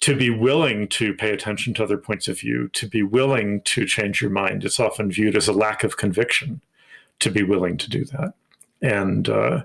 To 0.00 0.14
be 0.14 0.30
willing 0.30 0.88
to 0.88 1.14
pay 1.14 1.30
attention 1.30 1.74
to 1.74 1.84
other 1.84 1.98
points 1.98 2.28
of 2.28 2.38
view, 2.38 2.68
to 2.74 2.86
be 2.86 3.02
willing 3.02 3.62
to 3.62 3.86
change 3.86 4.20
your 4.20 4.30
mind, 4.30 4.64
it's 4.64 4.78
often 4.78 5.10
viewed 5.10 5.36
as 5.36 5.48
a 5.48 5.52
lack 5.52 5.82
of 5.82 5.96
conviction 5.96 6.60
to 7.20 7.30
be 7.30 7.42
willing 7.42 7.76
to 7.78 7.90
do 7.90 8.04
that. 8.04 8.34
And 8.82 9.28
uh, 9.28 9.64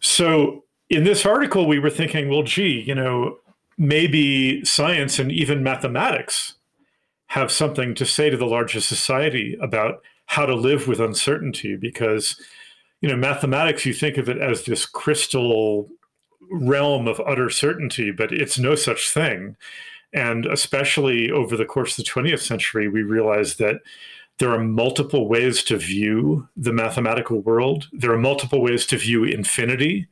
so 0.00 0.64
in 0.90 1.04
this 1.04 1.26
article, 1.26 1.66
we 1.66 1.78
were 1.78 1.90
thinking, 1.90 2.28
well, 2.28 2.42
gee, 2.42 2.80
you 2.80 2.94
know, 2.94 3.38
maybe 3.76 4.64
science 4.64 5.18
and 5.18 5.30
even 5.30 5.62
mathematics 5.62 6.54
have 7.28 7.52
something 7.52 7.94
to 7.94 8.06
say 8.06 8.30
to 8.30 8.36
the 8.36 8.46
larger 8.46 8.80
society 8.80 9.56
about 9.60 10.02
how 10.26 10.44
to 10.44 10.54
live 10.54 10.88
with 10.88 11.00
uncertainty 11.00 11.76
because 11.76 12.40
you 13.00 13.08
know 13.08 13.16
mathematics 13.16 13.86
you 13.86 13.94
think 13.94 14.16
of 14.16 14.28
it 14.28 14.38
as 14.38 14.64
this 14.64 14.84
crystal 14.84 15.88
realm 16.50 17.06
of 17.06 17.20
utter 17.26 17.50
certainty 17.50 18.10
but 18.10 18.32
it's 18.32 18.58
no 18.58 18.74
such 18.74 19.10
thing 19.10 19.56
and 20.12 20.46
especially 20.46 21.30
over 21.30 21.56
the 21.56 21.64
course 21.64 21.98
of 21.98 22.04
the 22.04 22.10
20th 22.10 22.40
century 22.40 22.88
we 22.88 23.02
realized 23.02 23.58
that 23.58 23.80
there 24.38 24.52
are 24.52 24.62
multiple 24.62 25.28
ways 25.28 25.62
to 25.64 25.76
view 25.76 26.48
the 26.56 26.72
mathematical 26.72 27.40
world. 27.40 27.88
There 27.92 28.12
are 28.12 28.18
multiple 28.18 28.62
ways 28.62 28.86
to 28.86 28.96
view 28.96 29.24
infinity. 29.24 30.08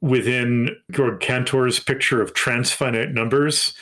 Within 0.00 0.70
Georg 0.90 1.20
Cantor's 1.20 1.78
picture 1.78 2.22
of 2.22 2.32
transfinite 2.32 3.12
numbers, 3.12 3.74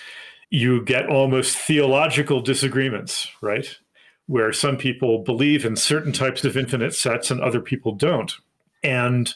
you 0.51 0.85
get 0.85 1.09
almost 1.09 1.57
theological 1.57 2.41
disagreements, 2.41 3.29
right? 3.41 3.77
Where 4.27 4.53
some 4.53 4.77
people 4.77 5.23
believe 5.23 5.65
in 5.65 5.77
certain 5.77 6.13
types 6.13 6.45
of 6.45 6.57
infinite 6.57 6.95
sets 6.95 7.31
and 7.31 7.41
other 7.41 7.61
people 7.61 7.93
don't. 7.93 8.33
And 8.83 9.33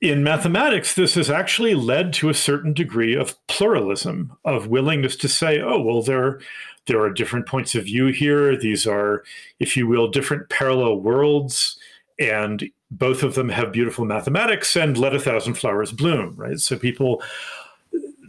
in 0.00 0.22
mathematics, 0.22 0.94
this 0.94 1.14
has 1.14 1.28
actually 1.28 1.74
led 1.74 2.12
to 2.14 2.28
a 2.28 2.34
certain 2.34 2.72
degree 2.72 3.16
of 3.16 3.34
pluralism, 3.48 4.36
of 4.44 4.68
willingness 4.68 5.16
to 5.16 5.28
say, 5.28 5.60
oh, 5.60 5.80
well, 5.80 6.02
there, 6.02 6.40
there 6.86 7.00
are 7.00 7.10
different 7.10 7.46
points 7.46 7.74
of 7.74 7.84
view 7.84 8.06
here. 8.06 8.56
These 8.56 8.86
are, 8.86 9.24
if 9.58 9.76
you 9.76 9.86
will, 9.86 10.08
different 10.08 10.48
parallel 10.48 11.00
worlds, 11.00 11.78
and 12.18 12.70
both 12.90 13.22
of 13.22 13.34
them 13.34 13.48
have 13.48 13.72
beautiful 13.72 14.04
mathematics 14.04 14.76
and 14.76 14.96
let 14.96 15.14
a 15.14 15.20
thousand 15.20 15.54
flowers 15.54 15.92
bloom, 15.92 16.34
right? 16.36 16.58
So 16.58 16.78
people, 16.78 17.22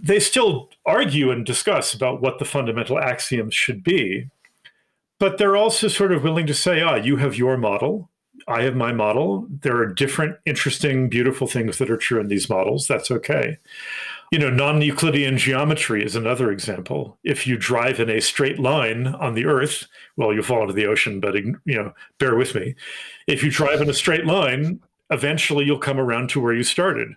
they 0.01 0.19
still 0.19 0.69
argue 0.85 1.29
and 1.31 1.45
discuss 1.45 1.93
about 1.93 2.21
what 2.21 2.39
the 2.39 2.45
fundamental 2.45 2.97
axioms 2.99 3.53
should 3.53 3.83
be, 3.83 4.27
but 5.19 5.37
they're 5.37 5.57
also 5.57 5.87
sort 5.87 6.11
of 6.11 6.23
willing 6.23 6.47
to 6.47 6.53
say, 6.53 6.81
ah, 6.81 6.95
you 6.95 7.17
have 7.17 7.37
your 7.37 7.57
model. 7.57 8.08
I 8.47 8.63
have 8.63 8.75
my 8.75 8.91
model. 8.91 9.47
There 9.61 9.77
are 9.77 9.85
different, 9.85 10.37
interesting, 10.45 11.09
beautiful 11.09 11.47
things 11.47 11.77
that 11.77 11.89
are 11.89 11.97
true 11.97 12.19
in 12.19 12.27
these 12.27 12.49
models. 12.49 12.87
That's 12.87 13.11
okay. 13.11 13.57
You 14.31 14.39
know, 14.39 14.49
non 14.49 14.81
Euclidean 14.81 15.37
geometry 15.37 16.03
is 16.03 16.15
another 16.15 16.51
example. 16.51 17.17
If 17.23 17.47
you 17.47 17.57
drive 17.57 17.99
in 17.99 18.09
a 18.09 18.21
straight 18.21 18.59
line 18.59 19.07
on 19.07 19.33
the 19.33 19.45
Earth, 19.45 19.87
well, 20.17 20.33
you'll 20.33 20.43
fall 20.43 20.61
into 20.61 20.73
the 20.73 20.85
ocean, 20.85 21.19
but 21.19 21.35
you 21.35 21.57
know, 21.65 21.93
bear 22.19 22.35
with 22.35 22.53
me. 22.53 22.75
If 23.27 23.43
you 23.43 23.51
drive 23.51 23.81
in 23.81 23.89
a 23.89 23.93
straight 23.93 24.25
line, 24.25 24.79
eventually 25.09 25.65
you'll 25.65 25.79
come 25.79 25.99
around 25.99 26.29
to 26.31 26.39
where 26.39 26.53
you 26.53 26.63
started. 26.63 27.09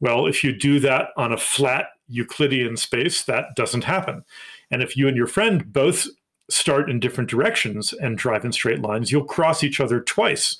Well, 0.00 0.26
if 0.26 0.42
you 0.42 0.56
do 0.56 0.80
that 0.80 1.10
on 1.16 1.32
a 1.32 1.36
flat 1.36 1.86
Euclidean 2.08 2.76
space, 2.76 3.22
that 3.22 3.54
doesn't 3.54 3.84
happen. 3.84 4.24
And 4.70 4.82
if 4.82 4.96
you 4.96 5.06
and 5.08 5.16
your 5.16 5.26
friend 5.26 5.72
both 5.72 6.06
start 6.50 6.90
in 6.90 7.00
different 7.00 7.30
directions 7.30 7.92
and 7.92 8.18
drive 8.18 8.44
in 8.44 8.52
straight 8.52 8.80
lines, 8.80 9.10
you'll 9.10 9.24
cross 9.24 9.62
each 9.62 9.80
other 9.80 10.00
twice 10.00 10.56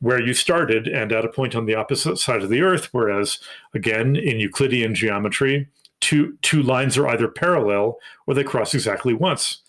where 0.00 0.20
you 0.20 0.34
started 0.34 0.88
and 0.88 1.12
at 1.12 1.24
a 1.24 1.28
point 1.28 1.54
on 1.54 1.66
the 1.66 1.74
opposite 1.74 2.16
side 2.16 2.42
of 2.42 2.48
the 2.48 2.60
earth 2.60 2.88
whereas 2.90 3.38
again 3.72 4.16
in 4.16 4.40
euclidean 4.40 4.96
geometry 4.96 5.68
two 6.02 6.36
two 6.42 6.62
lines 6.62 6.98
are 6.98 7.08
either 7.08 7.28
parallel 7.28 7.98
or 8.26 8.34
they 8.34 8.44
cross 8.44 8.74
exactly 8.74 9.14
once. 9.14 9.62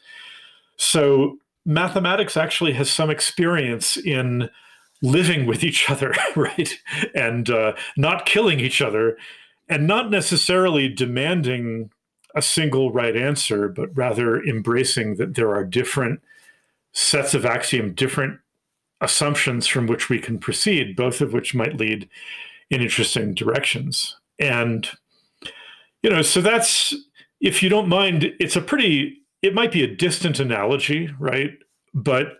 So 0.75 1.37
mathematics 1.65 2.35
actually 2.35 2.73
has 2.73 2.91
some 2.91 3.09
experience 3.09 3.95
in 3.95 4.49
living 5.01 5.45
with 5.45 5.63
each 5.63 5.89
other 5.89 6.13
right? 6.35 6.77
And 7.15 7.49
uh, 7.49 7.73
not 7.95 8.25
killing 8.25 8.59
each 8.59 8.81
other 8.81 9.17
and 9.69 9.87
not 9.87 10.09
necessarily 10.09 10.89
demanding 10.89 11.91
a 12.35 12.41
single 12.41 12.91
right 12.91 13.15
answer 13.15 13.67
but 13.67 13.95
rather 13.95 14.43
embracing 14.43 15.15
that 15.15 15.35
there 15.35 15.53
are 15.53 15.63
different 15.63 16.21
sets 16.91 17.33
of 17.33 17.45
axiom 17.45 17.93
different 17.93 18.39
assumptions 19.03 19.67
from 19.67 19.85
which 19.85 20.09
we 20.09 20.17
can 20.17 20.39
proceed, 20.39 20.95
both 20.95 21.21
of 21.21 21.33
which 21.33 21.53
might 21.53 21.77
lead 21.77 22.09
in 22.69 22.81
interesting 22.81 23.33
directions. 23.33 24.15
And, 24.39 24.89
you 26.01 26.09
know, 26.09 26.21
so 26.21 26.41
that's, 26.41 26.95
if 27.41 27.61
you 27.61 27.69
don't 27.69 27.89
mind, 27.89 28.33
it's 28.39 28.55
a 28.55 28.61
pretty, 28.61 29.17
it 29.41 29.53
might 29.53 29.71
be 29.71 29.83
a 29.83 29.95
distant 29.95 30.39
analogy, 30.39 31.09
right? 31.19 31.51
But 31.93 32.37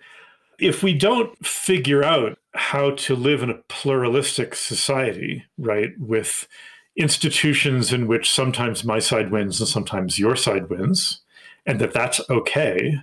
if 0.58 0.82
we 0.82 0.94
don't 0.94 1.46
figure 1.46 2.04
out 2.04 2.40
how 2.56 2.92
to 2.92 3.16
live 3.16 3.44
in 3.44 3.50
a 3.50 3.62
pluralistic 3.68 4.56
society, 4.56 5.44
right, 5.58 5.92
with 6.00 6.48
institutions 6.96 7.92
in 7.92 8.08
which 8.08 8.32
sometimes 8.32 8.84
my 8.84 9.00
side 9.00 9.32
wins 9.32 9.60
and 9.60 9.68
sometimes 9.68 10.20
your 10.20 10.36
side 10.36 10.70
wins, 10.70 11.22
and 11.66 11.80
that 11.80 11.94
that's 11.94 12.22
okay, 12.30 13.00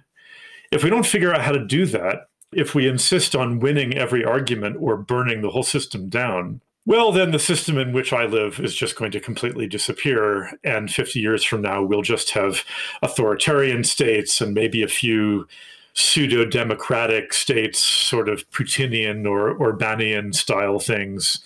if 0.71 0.85
we 0.85 0.91
don't 0.91 1.07
figure 1.07 1.35
out 1.35 1.43
how 1.43 1.53
to 1.53 1.65
do 1.65 1.87
that, 1.87 2.29
if 2.53 2.75
we 2.75 2.89
insist 2.89 3.35
on 3.35 3.61
winning 3.61 3.97
every 3.97 4.25
argument 4.25 4.77
or 4.81 4.97
burning 4.97 5.43
the 5.43 5.51
whole 5.51 5.63
system 5.63 6.09
down, 6.09 6.61
well, 6.87 7.13
then 7.13 7.31
the 7.31 7.39
system 7.39 7.79
in 7.79 7.93
which 7.93 8.13
I 8.13 8.25
live 8.25 8.59
is 8.59 8.75
just 8.75 8.97
going 8.97 9.11
to 9.13 9.21
completely 9.21 9.67
disappear. 9.67 10.51
And 10.65 10.91
50 10.91 11.21
years 11.21 11.45
from 11.45 11.63
now, 11.63 11.83
we'll 11.83 12.03
just 12.03 12.31
have 12.31 12.65
authoritarian 13.03 13.85
states 13.85 14.41
and 14.41 14.55
maybe 14.55 14.83
a 14.83 14.89
few 14.89 15.47
pseudo 15.93 16.45
democratic 16.45 17.33
states, 17.33 17.79
sort 17.79 18.29
of 18.29 18.51
Putinian 18.51 19.27
or 19.27 19.55
Orbanian 19.59 20.35
style 20.35 20.79
things. 20.79 21.45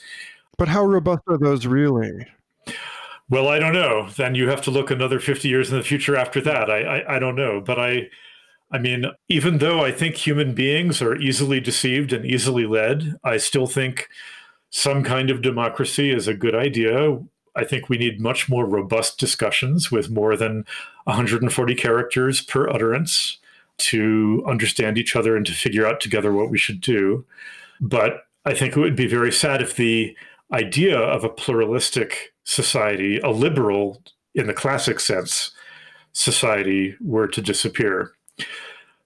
But 0.57 0.68
how 0.68 0.84
robust 0.84 1.22
are 1.26 1.38
those 1.38 1.66
really? 1.66 2.26
Well, 3.31 3.49
I 3.49 3.59
don't 3.59 3.73
know. 3.73 4.09
Then 4.17 4.35
you 4.35 4.49
have 4.49 4.61
to 4.62 4.71
look 4.71 4.91
another 4.91 5.19
50 5.19 5.49
years 5.49 5.71
in 5.71 5.79
the 5.79 5.85
future 5.85 6.17
after 6.17 6.41
that. 6.43 6.71
I, 6.71 6.99
I, 6.99 7.17
I 7.17 7.19
don't 7.19 7.37
know. 7.37 7.61
But 7.61 7.79
I, 7.79 8.09
I 8.71 8.79
mean, 8.79 9.07
even 9.29 9.59
though 9.59 9.85
I 9.85 9.93
think 9.93 10.17
human 10.17 10.55
beings 10.55 11.01
are 11.01 11.17
easily 11.17 11.61
deceived 11.61 12.12
and 12.12 12.27
easily 12.27 12.67
led, 12.67 13.17
I 13.25 13.39
still 13.39 13.67
think 13.67 14.09
some 14.71 15.03
kind 15.03 15.31
of 15.31 15.41
democracy 15.41 16.11
is 16.11 16.29
a 16.29 16.35
good 16.35 16.55
idea. 16.55 17.19
I 17.57 17.65
think 17.65 17.89
we 17.89 17.97
need 17.97 18.21
much 18.21 18.49
more 18.49 18.67
robust 18.67 19.19
discussions 19.19 19.91
with 19.91 20.11
more 20.11 20.37
than 20.37 20.67
140 21.05 21.75
characters 21.77 22.43
per 22.43 22.69
utterance 22.69 23.39
to 23.77 24.45
understand 24.47 24.99
each 24.99 25.17
other 25.17 25.37
and 25.37 25.47
to 25.47 25.53
figure 25.53 25.87
out 25.87 26.01
together 26.01 26.33
what 26.33 26.51
we 26.51 26.59
should 26.59 26.81
do. 26.81 27.25
But 27.81 28.27
I 28.45 28.55
think 28.55 28.77
it 28.77 28.81
would 28.81 28.97
be 28.97 29.07
very 29.07 29.33
sad 29.33 29.62
if 29.62 29.77
the 29.77 30.17
idea 30.53 30.99
of 30.99 31.24
a 31.24 31.28
pluralistic 31.28 32.34
society, 32.45 33.18
a 33.18 33.30
liberal 33.30 34.03
in 34.34 34.47
the 34.47 34.55
classic 34.55 35.01
sense, 35.01 35.53
society 36.12 36.97
were 37.01 37.28
to 37.28 37.40
disappear. 37.40 38.12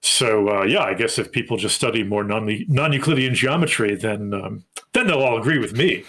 So 0.01 0.49
uh, 0.49 0.63
yeah, 0.63 0.83
I 0.83 0.93
guess 0.93 1.19
if 1.19 1.31
people 1.31 1.57
just 1.57 1.75
study 1.75 2.03
more 2.03 2.23
non 2.23 2.49
non 2.67 2.93
Euclidean 2.93 3.35
geometry, 3.35 3.95
then 3.95 4.33
um, 4.33 4.63
then 4.93 5.07
they'll 5.07 5.21
all 5.21 5.37
agree 5.37 5.59
with 5.59 5.73
me. 5.73 6.03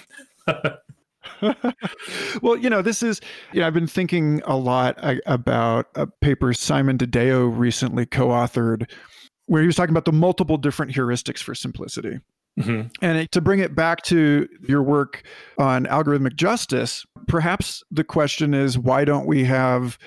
well, 2.42 2.56
you 2.56 2.70
know, 2.70 2.82
this 2.82 3.02
is, 3.02 3.20
you 3.52 3.60
know, 3.60 3.66
I've 3.66 3.74
been 3.74 3.86
thinking 3.86 4.42
a 4.44 4.56
lot 4.56 4.98
about 5.26 5.88
a 5.94 6.06
paper 6.06 6.52
Simon 6.52 6.98
DeDeo 6.98 7.56
recently 7.56 8.06
co 8.06 8.28
authored 8.28 8.90
where 9.46 9.62
he 9.62 9.66
was 9.66 9.74
talking 9.74 9.92
about 9.92 10.04
the 10.04 10.12
multiple 10.12 10.56
different 10.56 10.92
heuristics 10.92 11.42
for 11.42 11.56
simplicity. 11.56 12.20
Mm-hmm. 12.58 12.88
And 13.00 13.30
to 13.32 13.40
bring 13.40 13.60
it 13.60 13.74
back 13.74 14.02
to 14.04 14.48
your 14.66 14.82
work 14.82 15.22
on 15.58 15.86
algorithmic 15.86 16.36
justice, 16.36 17.04
perhaps 17.28 17.82
the 17.90 18.04
question 18.04 18.54
is 18.54 18.78
why 18.78 19.04
don't 19.04 19.26
we 19.26 19.44
have 19.44 19.98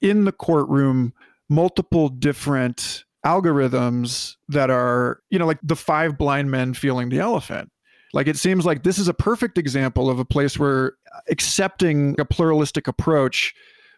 in 0.00 0.24
the 0.24 0.32
courtroom 0.32 1.12
multiple 1.48 2.08
different 2.08 3.04
algorithms 3.24 4.36
that 4.48 4.70
are, 4.70 5.20
you 5.30 5.38
know, 5.38 5.46
like 5.46 5.60
the 5.62 5.76
five 5.76 6.16
blind 6.16 6.50
men 6.50 6.74
feeling 6.74 7.10
the 7.10 7.18
elephant? 7.18 7.70
Like 8.12 8.26
it 8.26 8.36
seems 8.36 8.66
like 8.66 8.82
this 8.82 8.98
is 8.98 9.08
a 9.08 9.14
perfect 9.14 9.56
example 9.56 10.10
of 10.10 10.18
a 10.18 10.24
place 10.24 10.58
where 10.58 10.94
accepting 11.28 12.18
a 12.18 12.24
pluralistic 12.24 12.88
approach 12.88 13.54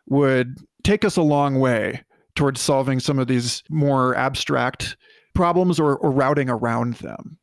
would 0.07 0.59
take 0.85 1.05
us 1.05 1.17
a 1.17 1.23
long 1.23 1.59
way 1.61 2.03
towards 2.35 2.61
solving 2.61 3.01
some 3.01 3.19
of 3.19 3.27
these 3.27 3.63
more 3.71 4.15
abstract 4.17 4.97
problems 5.35 5.81
or, 5.81 5.97
or 5.97 6.11
routing 6.11 6.51
around 6.51 6.95
them. 6.95 7.39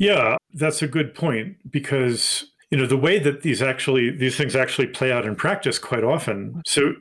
Yeah, 0.00 0.38
that's 0.54 0.82
a 0.82 0.88
good 0.88 1.14
point 1.14 1.56
because 1.70 2.46
you 2.70 2.78
know 2.78 2.86
the 2.86 2.96
way 2.96 3.18
that 3.18 3.42
these 3.42 3.60
actually 3.60 4.10
these 4.10 4.34
things 4.34 4.56
actually 4.56 4.86
play 4.86 5.12
out 5.12 5.26
in 5.26 5.36
practice 5.36 5.78
quite 5.78 6.04
often. 6.04 6.62
So 6.64 6.94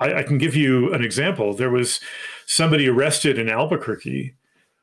I, 0.00 0.14
I 0.14 0.22
can 0.22 0.38
give 0.38 0.56
you 0.56 0.92
an 0.92 1.04
example. 1.04 1.52
There 1.52 1.70
was 1.70 2.00
somebody 2.46 2.88
arrested 2.88 3.38
in 3.38 3.50
Albuquerque 3.50 4.34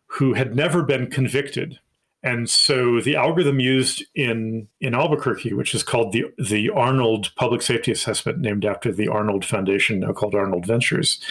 who 0.06 0.34
had 0.34 0.56
never 0.56 0.84
been 0.84 1.08
convicted 1.08 1.80
and 2.26 2.50
so 2.50 3.02
the 3.02 3.16
algorithm 3.16 3.60
used 3.60 4.04
in, 4.16 4.68
in 4.82 4.96
Albuquerque, 4.96 5.54
which 5.54 5.76
is 5.76 5.84
called 5.84 6.12
the, 6.12 6.26
the 6.40 6.72
Arnold 6.72 7.32
Public 7.36 7.62
Safety 7.62 7.92
Assessment, 7.92 8.40
named 8.40 8.66
after 8.66 8.92
the 8.92 9.08
Arnold 9.08 9.46
Foundation, 9.46 10.00
now 10.00 10.12
called 10.12 10.34
Arnold 10.34 10.66
Ventures, 10.66 11.22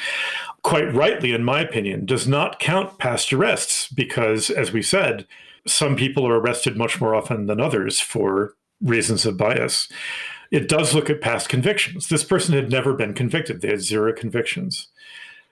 quite 0.63 0.95
rightly, 0.95 1.33
in 1.33 1.43
my 1.43 1.61
opinion, 1.61 2.07
does 2.07 2.29
not 2.29 2.61
count 2.61 2.97
past 2.99 3.33
arrests 3.33 3.89
because, 3.89 4.51
as 4.51 4.71
we 4.73 4.83
said, 4.83 5.27
some 5.67 5.97
people 5.97 6.27
are 6.27 6.39
arrested 6.39 6.77
much 6.77 7.01
more 7.01 7.15
often 7.15 7.47
than 7.47 7.61
others 7.61 8.01
for 8.01 8.55
reasons 8.83 9.25
of 9.25 9.37
bias. 9.37 9.89
It 10.51 10.69
does 10.69 10.95
look 10.95 11.11
at 11.11 11.21
past 11.21 11.49
convictions. 11.49 12.09
This 12.09 12.25
person 12.25 12.55
had 12.55 12.71
never 12.71 12.95
been 12.95 13.15
convicted, 13.15 13.61
they 13.61 13.69
had 13.69 13.81
zero 13.81 14.13
convictions. 14.13 14.89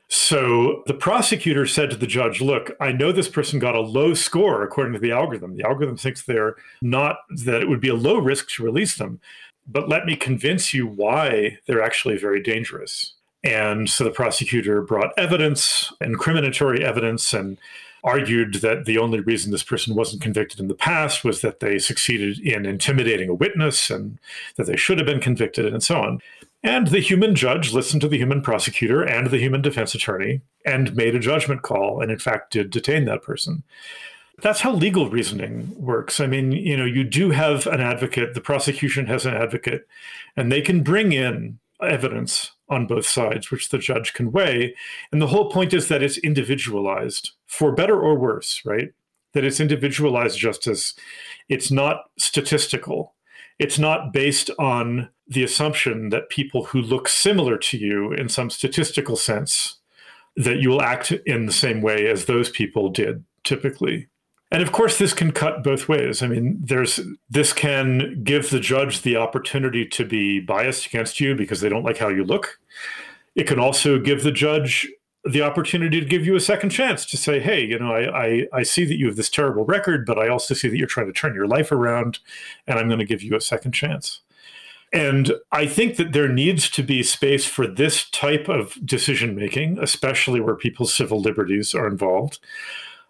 So 0.09 0.83
the 0.87 0.95
prosecutor 0.95 1.65
said 1.65 1.91
to 1.91 1.97
the 1.97 2.07
judge, 2.07 2.43
Look, 2.43 2.73
I 2.81 2.93
know 2.93 3.13
this 3.13 3.29
person 3.29 3.59
got 3.59 3.75
a 3.75 3.81
low 3.81 4.13
score 4.13 4.63
according 4.63 4.93
to 4.93 4.99
the 4.99 5.11
algorithm. 5.11 5.57
The 5.57 5.65
algorithm 5.65 5.97
thinks 5.97 6.23
they're 6.23 6.57
not, 6.83 7.17
that 7.45 7.63
it 7.63 7.69
would 7.69 7.81
be 7.81 7.89
a 7.89 7.95
low 7.95 8.19
risk 8.19 8.51
to 8.51 8.63
release 8.63 8.97
them. 8.97 9.21
But 9.67 9.89
let 9.89 10.05
me 10.05 10.15
convince 10.15 10.75
you 10.75 10.87
why 10.87 11.59
they're 11.67 11.83
actually 11.83 12.19
very 12.19 12.43
dangerous. 12.43 13.15
And 13.43 13.89
so 13.89 14.05
the 14.05 14.11
prosecutor 14.11 14.83
brought 14.83 15.15
evidence, 15.17 15.91
incriminatory 16.03 16.81
evidence, 16.81 17.33
and 17.33 17.57
argued 18.05 18.55
that 18.57 18.85
the 18.85 18.99
only 18.99 19.21
reason 19.21 19.53
this 19.53 19.63
person 19.63 19.95
wasn't 19.95 20.23
convicted 20.23 20.59
in 20.59 20.69
the 20.69 20.75
past 20.75 21.25
was 21.25 21.41
that 21.41 21.61
they 21.61 21.79
succeeded 21.79 22.39
in 22.41 22.67
intimidating 22.67 23.29
a 23.29 23.35
witness 23.35 23.91
and 23.91 24.19
that 24.57 24.67
they 24.67 24.77
should 24.77 24.99
have 24.99 25.07
been 25.07 25.21
convicted 25.21 25.67
and 25.67 25.83
so 25.83 25.97
on. 25.97 26.21
And 26.65 26.89
the 26.89 27.01
human 27.01 27.35
judge 27.35 27.73
listened 27.73 28.03
to 28.03 28.09
the 28.09 28.19
human 28.19 28.41
prosecutor 28.41 29.03
and 29.03 29.31
the 29.31 29.39
human 29.39 29.63
defense 29.63 29.95
attorney 29.95 30.41
and 30.65 30.95
made 30.95 31.15
a 31.15 31.21
judgment 31.21 31.63
call, 31.63 32.01
and 32.01 32.11
in 32.11 32.19
fact 32.19 32.53
did 32.53 32.71
detain 32.71 33.05
that 33.07 33.23
person. 33.23 33.63
That's 34.41 34.61
how 34.61 34.73
legal 34.73 35.11
reasoning 35.11 35.73
works. 35.77 36.19
I 36.21 36.27
mean, 36.27 36.53
you 36.53 36.77
know, 36.77 36.85
you 36.85 37.05
do 37.05 37.31
have 37.31 37.67
an 37.67 37.81
advocate, 37.81 38.35
the 38.35 38.41
prosecution 38.41 39.07
has 39.07 39.27
an 39.27 39.35
advocate, 39.35 39.87
and 40.37 40.51
they 40.51 40.61
can 40.61 40.83
bring 40.83 41.13
in 41.13 41.59
evidence 41.81 42.53
on 42.73 42.87
both 42.87 43.07
sides, 43.07 43.51
which 43.51 43.69
the 43.69 43.79
judge 43.79 44.15
can 44.15 44.33
weigh. 44.33 44.75
And 45.13 45.21
the 45.21 45.29
whole 45.29 45.51
point 45.51 45.73
is 45.73 45.89
that 45.89 46.03
it's 46.03 46.19
individualized, 46.19 47.33
for 47.47 47.73
better 47.73 48.01
or 48.01 48.19
worse, 48.19 48.63
right? 48.65 48.93
That 49.35 49.45
it's 49.45 49.61
individualized 49.61 50.39
justice. 50.39 50.95
It's 51.49 51.71
not 51.71 52.05
statistical 52.19 53.15
it's 53.63 53.79
not 53.79 54.13
based 54.13 54.51
on 54.59 55.09
the 55.29 55.45
assumption 55.45 56.09
that 56.09 56.29
people 56.31 56.65
who 56.65 56.83
look 56.83 57.09
similar 57.09 57.57
to 57.57 57.79
you 57.79 58.13
in 58.13 58.29
some 58.29 58.51
statistical 58.51 59.15
sense 59.15 59.79
that 60.35 60.59
you 60.59 60.71
will 60.71 60.83
act 60.83 61.13
in 61.27 61.47
the 61.47 61.53
same 61.53 61.81
way 61.81 62.09
as 62.09 62.25
those 62.25 62.51
people 62.51 62.89
did 62.89 63.25
typically 63.45 64.09
and 64.53 64.63
of 64.63 64.71
course 64.71 64.99
this 64.99 65.13
can 65.13 65.33
cut 65.33 65.65
both 65.65 65.89
ways 65.89 66.23
i 66.23 66.29
mean 66.29 66.59
there's 66.63 67.01
this 67.29 67.53
can 67.53 68.23
give 68.23 68.51
the 68.51 68.61
judge 68.61 69.03
the 69.03 69.17
opportunity 69.17 69.85
to 69.85 70.05
be 70.05 70.39
biased 70.39 70.87
against 70.87 71.19
you 71.19 71.35
because 71.35 71.61
they 71.61 71.69
don't 71.69 71.85
like 71.85 71.99
how 71.99 72.09
you 72.09 72.23
look 72.23 72.61
it 73.35 73.47
can 73.47 73.59
also 73.59 73.99
give 73.99 74.23
the 74.23 74.33
judge 74.33 74.89
the 75.25 75.43
opportunity 75.43 76.01
to 76.01 76.07
give 76.07 76.27
you 76.27 76.35
a 76.35 76.41
second 76.41 76.71
chance 76.71 77.07
to 77.07 77.17
say, 77.17 77.39
hey, 77.39 77.65
you 77.65 77.79
know, 77.79 77.93
I, 77.93 78.25
I, 78.25 78.47
I, 78.53 78.63
see 78.65 78.85
that 78.85 78.99
you 78.99 79.07
have 79.07 79.17
this 79.17 79.31
terrible 79.31 79.65
record, 79.65 80.05
but 80.05 80.19
I 80.19 80.29
also 80.29 80.53
see 80.53 80.69
that 80.69 80.77
you're 80.77 80.89
trying 80.89 81.07
to 81.07 81.13
turn 81.13 81.35
your 81.35 81.47
life 81.47 81.71
around, 81.71 82.19
and 82.67 82.79
I'm 82.79 82.89
going 82.89 82.99
to 82.99 83.05
give 83.05 83.23
you 83.23 83.37
a 83.37 83.41
second 83.41 83.73
chance. 83.73 84.21
And 84.93 85.33
I 85.53 85.67
think 85.67 85.97
that 85.97 86.13
there 86.13 86.29
needs 86.29 86.69
to 86.71 86.83
be 86.83 87.03
space 87.03 87.47
for 87.47 87.67
this 87.67 88.11
type 88.11 88.49
of 88.49 88.77
decision 88.85 89.35
making, 89.35 89.79
especially 89.81 90.41
where 90.41 90.57
people's 90.57 90.95
civil 90.95 91.21
liberties 91.21 91.75
are 91.75 91.87
involved. 91.87 92.41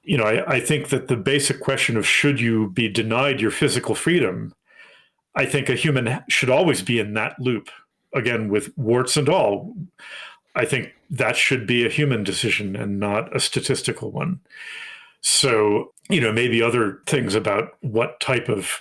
You 0.02 0.18
know, 0.18 0.24
I, 0.24 0.54
I 0.54 0.60
think 0.60 0.88
that 0.88 1.08
the 1.08 1.16
basic 1.16 1.60
question 1.60 1.96
of 1.96 2.06
should 2.06 2.40
you 2.40 2.70
be 2.70 2.88
denied 2.88 3.40
your 3.40 3.50
physical 3.50 3.94
freedom, 3.94 4.52
I 5.34 5.46
think 5.46 5.68
a 5.68 5.74
human 5.74 6.22
should 6.28 6.50
always 6.50 6.82
be 6.82 6.98
in 6.98 7.14
that 7.14 7.38
loop, 7.38 7.70
again, 8.14 8.48
with 8.48 8.76
warts 8.76 9.16
and 9.16 9.28
all 9.28 9.74
I 10.54 10.64
think 10.64 10.94
that 11.10 11.36
should 11.36 11.66
be 11.66 11.86
a 11.86 11.90
human 11.90 12.24
decision 12.24 12.76
and 12.76 13.00
not 13.00 13.34
a 13.34 13.40
statistical 13.40 14.10
one. 14.10 14.40
So, 15.20 15.92
you 16.10 16.20
know, 16.20 16.32
maybe 16.32 16.62
other 16.62 17.00
things 17.06 17.34
about 17.34 17.76
what 17.80 18.20
type 18.20 18.48
of 18.48 18.80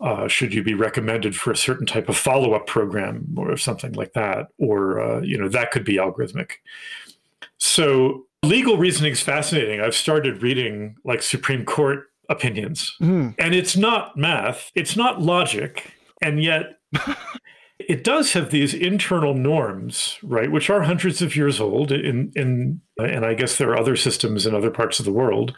uh, 0.00 0.28
should 0.28 0.54
you 0.54 0.62
be 0.62 0.74
recommended 0.74 1.36
for 1.36 1.50
a 1.50 1.56
certain 1.56 1.86
type 1.86 2.08
of 2.08 2.16
follow 2.16 2.52
up 2.54 2.66
program 2.66 3.34
or 3.36 3.56
something 3.56 3.92
like 3.92 4.12
that, 4.14 4.48
or 4.58 5.00
uh, 5.00 5.20
you 5.20 5.36
know, 5.36 5.48
that 5.48 5.70
could 5.70 5.84
be 5.84 5.96
algorithmic. 5.96 6.52
So, 7.58 8.26
legal 8.42 8.76
reasoning 8.76 9.12
is 9.12 9.20
fascinating. 9.20 9.80
I've 9.80 9.94
started 9.94 10.42
reading 10.42 10.96
like 11.04 11.22
Supreme 11.22 11.64
Court 11.64 12.06
opinions, 12.28 12.94
mm. 13.00 13.34
and 13.38 13.54
it's 13.54 13.76
not 13.76 14.16
math, 14.16 14.70
it's 14.74 14.96
not 14.96 15.20
logic, 15.20 15.94
and 16.22 16.42
yet 16.42 16.78
it 17.78 18.04
does 18.04 18.32
have 18.32 18.50
these 18.50 18.74
internal 18.74 19.34
norms, 19.34 20.18
right, 20.22 20.50
which 20.50 20.70
are 20.70 20.82
hundreds 20.82 21.22
of 21.22 21.36
years 21.36 21.60
old. 21.60 21.92
In 21.92 22.32
in 22.34 22.80
and 22.98 23.24
I 23.24 23.34
guess 23.34 23.58
there 23.58 23.70
are 23.70 23.78
other 23.78 23.96
systems 23.96 24.46
in 24.46 24.54
other 24.54 24.70
parts 24.70 24.98
of 24.98 25.04
the 25.04 25.12
world. 25.12 25.54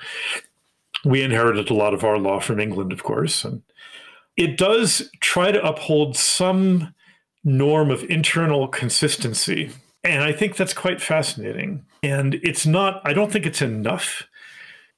We 1.04 1.22
inherited 1.22 1.68
a 1.68 1.74
lot 1.74 1.94
of 1.94 2.04
our 2.04 2.18
law 2.18 2.38
from 2.38 2.60
England, 2.60 2.92
of 2.92 3.02
course, 3.02 3.44
and 3.44 3.62
it 4.36 4.56
does 4.56 5.10
try 5.20 5.52
to 5.52 5.62
uphold 5.62 6.16
some 6.16 6.94
norm 7.44 7.90
of 7.90 8.04
internal 8.04 8.68
consistency, 8.68 9.70
and 10.04 10.22
I 10.22 10.32
think 10.32 10.56
that's 10.56 10.74
quite 10.74 11.00
fascinating. 11.00 11.84
And 12.02 12.34
it's 12.42 12.66
not. 12.66 13.00
I 13.04 13.12
don't 13.12 13.30
think 13.32 13.46
it's 13.46 13.62
enough 13.62 14.24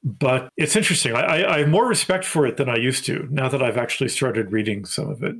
but 0.04 0.50
it's 0.56 0.76
interesting. 0.76 1.16
I, 1.16 1.20
I, 1.20 1.54
I, 1.54 1.58
have 1.60 1.68
more 1.68 1.88
respect 1.88 2.26
for 2.26 2.46
it 2.46 2.58
than 2.58 2.68
I 2.68 2.76
used 2.76 3.06
to 3.06 3.26
now 3.30 3.48
that 3.48 3.62
I've 3.62 3.78
actually 3.78 4.10
started 4.10 4.52
reading 4.52 4.84
some 4.84 5.08
of 5.08 5.22
it. 5.22 5.36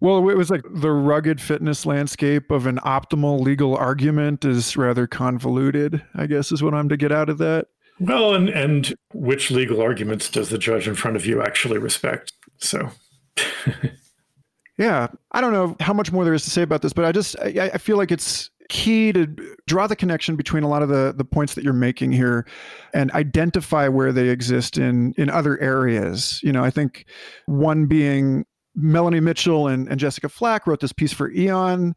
Well, 0.00 0.28
it 0.28 0.36
was 0.36 0.50
like 0.50 0.62
the 0.68 0.90
rugged 0.90 1.40
fitness 1.40 1.86
landscape 1.86 2.50
of 2.50 2.66
an 2.66 2.78
optimal 2.78 3.40
legal 3.40 3.76
argument 3.76 4.44
is 4.44 4.76
rather 4.76 5.06
convoluted, 5.06 6.02
I 6.14 6.26
guess 6.26 6.52
is 6.52 6.62
what 6.62 6.74
I'm 6.74 6.88
to 6.88 6.96
get 6.96 7.12
out 7.12 7.28
of 7.28 7.38
that. 7.38 7.66
Well, 8.00 8.34
and 8.34 8.48
and 8.48 8.94
which 9.12 9.50
legal 9.50 9.80
arguments 9.80 10.28
does 10.28 10.50
the 10.50 10.58
judge 10.58 10.86
in 10.86 10.94
front 10.94 11.16
of 11.16 11.26
you 11.26 11.42
actually 11.42 11.78
respect? 11.78 12.32
So 12.58 12.90
Yeah, 14.78 15.08
I 15.32 15.40
don't 15.40 15.52
know 15.52 15.76
how 15.80 15.92
much 15.92 16.12
more 16.12 16.24
there 16.24 16.34
is 16.34 16.44
to 16.44 16.50
say 16.50 16.62
about 16.62 16.82
this, 16.82 16.92
but 16.92 17.04
I 17.04 17.10
just 17.10 17.36
I, 17.40 17.70
I 17.74 17.78
feel 17.78 17.96
like 17.96 18.12
it's 18.12 18.50
key 18.68 19.12
to 19.12 19.26
draw 19.66 19.86
the 19.86 19.96
connection 19.96 20.36
between 20.36 20.62
a 20.62 20.68
lot 20.68 20.82
of 20.82 20.88
the 20.88 21.14
the 21.16 21.24
points 21.24 21.54
that 21.54 21.64
you're 21.64 21.72
making 21.72 22.12
here 22.12 22.46
and 22.92 23.10
identify 23.12 23.88
where 23.88 24.12
they 24.12 24.28
exist 24.28 24.76
in 24.76 25.14
in 25.16 25.30
other 25.30 25.58
areas 25.60 26.40
you 26.42 26.52
know 26.52 26.62
i 26.62 26.70
think 26.70 27.06
one 27.46 27.86
being 27.86 28.44
Melanie 28.78 29.20
Mitchell 29.20 29.66
and, 29.66 29.88
and 29.88 29.98
Jessica 29.98 30.28
Flack 30.28 30.66
wrote 30.66 30.80
this 30.80 30.92
piece 30.92 31.12
for 31.12 31.30
Aeon 31.32 31.94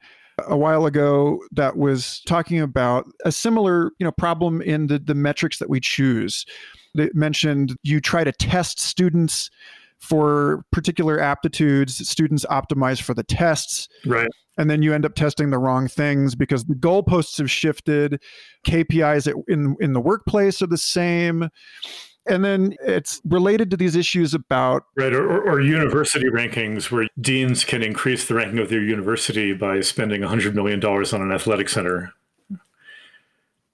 a 0.47 0.57
while 0.57 0.85
ago 0.85 1.39
that 1.51 1.77
was 1.77 2.21
talking 2.25 2.59
about 2.59 3.05
a 3.23 3.31
similar 3.31 3.91
you 3.99 4.03
know 4.03 4.11
problem 4.11 4.61
in 4.61 4.87
the, 4.87 4.97
the 4.97 5.13
metrics 5.13 5.59
that 5.59 5.69
we 5.69 5.79
choose. 5.79 6.45
They 6.95 7.09
mentioned 7.13 7.75
you 7.83 8.01
try 8.01 8.23
to 8.23 8.31
test 8.31 8.79
students 8.79 9.49
for 10.01 10.63
particular 10.71 11.19
aptitudes, 11.19 12.07
students 12.09 12.45
optimize 12.49 13.01
for 13.01 13.13
the 13.13 13.23
tests. 13.23 13.87
Right. 14.05 14.29
And 14.57 14.69
then 14.69 14.81
you 14.81 14.93
end 14.93 15.05
up 15.05 15.15
testing 15.15 15.49
the 15.49 15.57
wrong 15.57 15.87
things 15.87 16.35
because 16.35 16.65
the 16.65 16.75
goalposts 16.75 17.37
have 17.37 17.49
shifted, 17.49 18.21
KPIs 18.67 19.33
in 19.47 19.75
in 19.79 19.93
the 19.93 20.01
workplace 20.01 20.61
are 20.61 20.67
the 20.67 20.77
same 20.77 21.49
And 22.27 22.45
then 22.45 22.75
it's 22.85 23.19
related 23.25 23.71
to 23.71 23.77
these 23.77 23.95
issues 23.95 24.33
about. 24.33 24.83
Right, 24.95 25.13
or, 25.13 25.41
or, 25.41 25.59
university 25.59 26.27
rankings 26.27 26.91
where 26.91 27.07
deans 27.19 27.63
can 27.63 27.81
increase 27.81 28.27
the 28.27 28.35
ranking 28.35 28.59
of 28.59 28.69
their 28.69 28.83
university 28.83 29.53
by 29.53 29.81
spending 29.81 30.21
$100 30.21 30.53
million 30.53 30.83
on 30.85 31.21
an 31.21 31.31
athletic 31.31 31.67
center. 31.67 32.13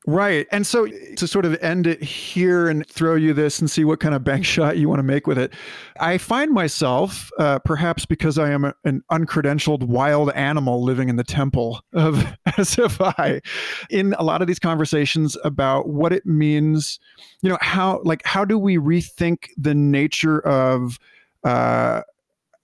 Right. 0.09 0.47
And 0.53 0.65
so 0.65 0.87
to 0.87 1.27
sort 1.27 1.43
of 1.43 1.61
end 1.61 1.85
it 1.85 2.01
here 2.01 2.69
and 2.69 2.87
throw 2.87 3.15
you 3.15 3.33
this 3.33 3.59
and 3.59 3.69
see 3.69 3.83
what 3.83 3.99
kind 3.99 4.15
of 4.15 4.23
bank 4.23 4.45
shot 4.45 4.77
you 4.77 4.87
want 4.87 4.99
to 4.99 5.03
make 5.03 5.27
with 5.27 5.37
it, 5.37 5.51
I 5.99 6.17
find 6.17 6.53
myself, 6.53 7.29
uh, 7.37 7.59
perhaps 7.59 8.05
because 8.05 8.37
I 8.37 8.51
am 8.51 8.63
a, 8.63 8.73
an 8.85 9.03
uncredentialed 9.11 9.83
wild 9.83 10.31
animal 10.31 10.81
living 10.81 11.09
in 11.09 11.17
the 11.17 11.25
temple 11.25 11.81
of 11.91 12.15
SFI, 12.47 13.45
in 13.89 14.13
a 14.17 14.23
lot 14.23 14.41
of 14.41 14.47
these 14.47 14.59
conversations 14.59 15.35
about 15.43 15.89
what 15.89 16.13
it 16.13 16.25
means, 16.25 17.01
you 17.41 17.49
know, 17.49 17.57
how, 17.59 17.99
like, 18.05 18.25
how 18.25 18.45
do 18.45 18.57
we 18.57 18.77
rethink 18.77 19.49
the 19.57 19.75
nature 19.75 20.39
of, 20.47 20.99
uh, 21.43 22.01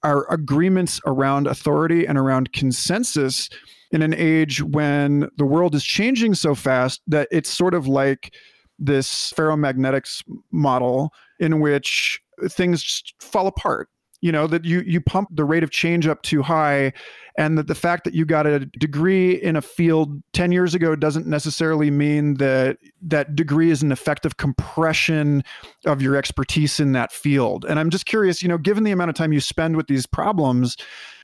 our 0.01 0.29
agreements 0.31 0.99
around 1.05 1.47
authority 1.47 2.05
and 2.05 2.17
around 2.17 2.51
consensus 2.53 3.49
in 3.93 4.01
an 4.01 4.13
age 4.13 4.61
when 4.61 5.29
the 5.37 5.45
world 5.45 5.75
is 5.75 5.83
changing 5.83 6.33
so 6.33 6.55
fast 6.55 7.01
that 7.07 7.27
it's 7.31 7.49
sort 7.49 7.73
of 7.73 7.87
like 7.87 8.33
this 8.79 9.31
ferromagnetics 9.31 10.23
model 10.51 11.13
in 11.39 11.61
which 11.61 12.19
things 12.49 13.03
fall 13.21 13.47
apart 13.47 13.87
you 14.21 14.31
know 14.31 14.47
that 14.47 14.65
you 14.65 14.81
you 14.87 14.99
pump 14.99 15.29
the 15.31 15.43
rate 15.43 15.63
of 15.63 15.69
change 15.69 16.07
up 16.07 16.21
too 16.23 16.41
high 16.41 16.91
and 17.37 17.57
that 17.57 17.67
the 17.67 17.75
fact 17.75 18.03
that 18.05 18.13
you 18.13 18.25
got 18.25 18.47
a 18.47 18.59
degree 18.79 19.33
in 19.33 19.55
a 19.55 19.61
field 19.61 20.21
10 20.33 20.51
years 20.51 20.73
ago 20.73 20.95
doesn't 20.95 21.27
necessarily 21.27 21.91
mean 21.91 22.35
that 22.35 22.77
that 23.01 23.35
degree 23.35 23.69
is 23.69 23.83
an 23.83 23.91
effective 23.91 24.37
compression 24.37 25.43
of 25.85 26.01
your 26.01 26.15
expertise 26.15 26.79
in 26.79 26.93
that 26.93 27.11
field. 27.11 27.65
And 27.65 27.79
i'm 27.79 27.89
just 27.89 28.05
curious 28.05 28.41
you 28.41 28.47
know 28.47 28.57
given 28.57 28.83
the 28.83 28.91
amount 28.91 29.09
of 29.09 29.15
time 29.15 29.33
you 29.33 29.41
spend 29.41 29.75
with 29.77 29.87
these 29.87 30.07
problems 30.07 30.77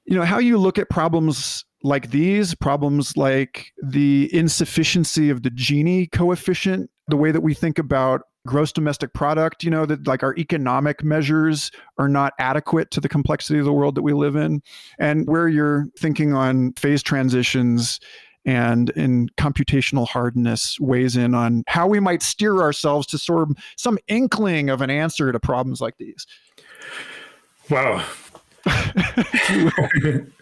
you 0.05 0.15
know 0.15 0.26
how 0.26 0.38
you 0.38 0.57
look 0.57 0.78
at 0.78 0.89
problems 0.89 1.63
like 1.84 2.11
these, 2.11 2.53
problems 2.55 3.15
like 3.15 3.73
the 3.82 4.30
insufficiency 4.34 5.30
of 5.30 5.43
the 5.43 5.51
Gini 5.51 6.11
coefficient, 6.11 6.89
the 7.07 7.17
way 7.17 7.32
that 7.32 7.41
we 7.41 7.53
think 7.53 7.80
about 7.80 8.21
gross 8.45 8.71
domestic 8.71 9.13
product, 9.13 9.63
you 9.63 9.69
know, 9.69 9.86
that 9.86 10.07
like 10.07 10.23
our 10.23 10.36
economic 10.38 11.03
measures 11.03 11.71
are 11.97 12.09
not 12.09 12.34
adequate 12.39 12.91
to 12.91 12.99
the 12.99 13.09
complexity 13.09 13.59
of 13.59 13.65
the 13.65 13.73
world 13.73 13.95
that 13.95 14.01
we 14.01 14.13
live 14.13 14.36
in, 14.36 14.61
and 14.97 15.27
where 15.27 15.47
you're 15.47 15.88
thinking 15.97 16.34
on 16.34 16.73
phase 16.73 17.03
transitions 17.03 17.99
and 18.45 18.89
in 18.91 19.30
computational 19.38 20.07
hardness 20.07 20.80
weighs 20.80 21.15
in 21.17 21.36
on 21.36 21.63
how 21.67 21.86
we 21.86 21.99
might 21.99 22.23
steer 22.23 22.61
ourselves 22.61 23.05
to 23.05 23.17
sort 23.17 23.49
of 23.49 23.57
some 23.75 23.97
inkling 24.07 24.69
of 24.69 24.82
an 24.82 24.89
answer 24.89 25.32
to 25.32 25.39
problems 25.39 25.82
like 25.82 25.97
these. 25.97 26.25
Wow. 27.69 28.03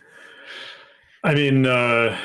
I 1.24 1.34
mean, 1.34 1.66
uh, 1.66 2.18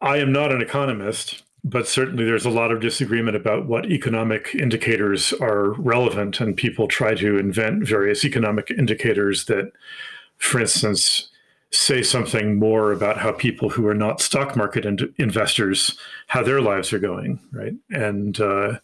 I 0.00 0.18
am 0.18 0.32
not 0.32 0.52
an 0.52 0.62
economist, 0.62 1.42
but 1.64 1.86
certainly 1.86 2.24
there's 2.24 2.46
a 2.46 2.50
lot 2.50 2.70
of 2.70 2.80
disagreement 2.80 3.36
about 3.36 3.66
what 3.66 3.90
economic 3.90 4.54
indicators 4.54 5.32
are 5.34 5.72
relevant, 5.72 6.40
and 6.40 6.56
people 6.56 6.88
try 6.88 7.14
to 7.14 7.38
invent 7.38 7.86
various 7.86 8.24
economic 8.24 8.70
indicators 8.70 9.44
that, 9.46 9.72
for 10.38 10.60
instance, 10.60 11.28
say 11.72 12.02
something 12.02 12.58
more 12.58 12.92
about 12.92 13.18
how 13.18 13.32
people 13.32 13.70
who 13.70 13.86
are 13.86 13.94
not 13.94 14.20
stock 14.20 14.56
market 14.56 14.84
in- 14.84 15.14
investors 15.18 15.96
how 16.26 16.42
their 16.42 16.60
lives 16.60 16.92
are 16.92 16.98
going, 16.98 17.38
right? 17.52 17.74
And 17.90 18.40
uh, 18.40 18.78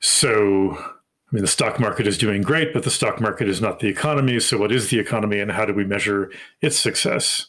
so, 0.00 0.76
I 0.76 1.32
mean, 1.32 1.42
the 1.42 1.48
stock 1.48 1.80
market 1.80 2.06
is 2.06 2.18
doing 2.18 2.42
great, 2.42 2.72
but 2.72 2.84
the 2.84 2.90
stock 2.90 3.20
market 3.20 3.48
is 3.48 3.60
not 3.60 3.80
the 3.80 3.88
economy. 3.88 4.38
So, 4.40 4.58
what 4.58 4.72
is 4.72 4.90
the 4.90 4.98
economy, 4.98 5.40
and 5.40 5.50
how 5.50 5.64
do 5.64 5.74
we 5.74 5.84
measure 5.84 6.30
its 6.60 6.78
success? 6.78 7.46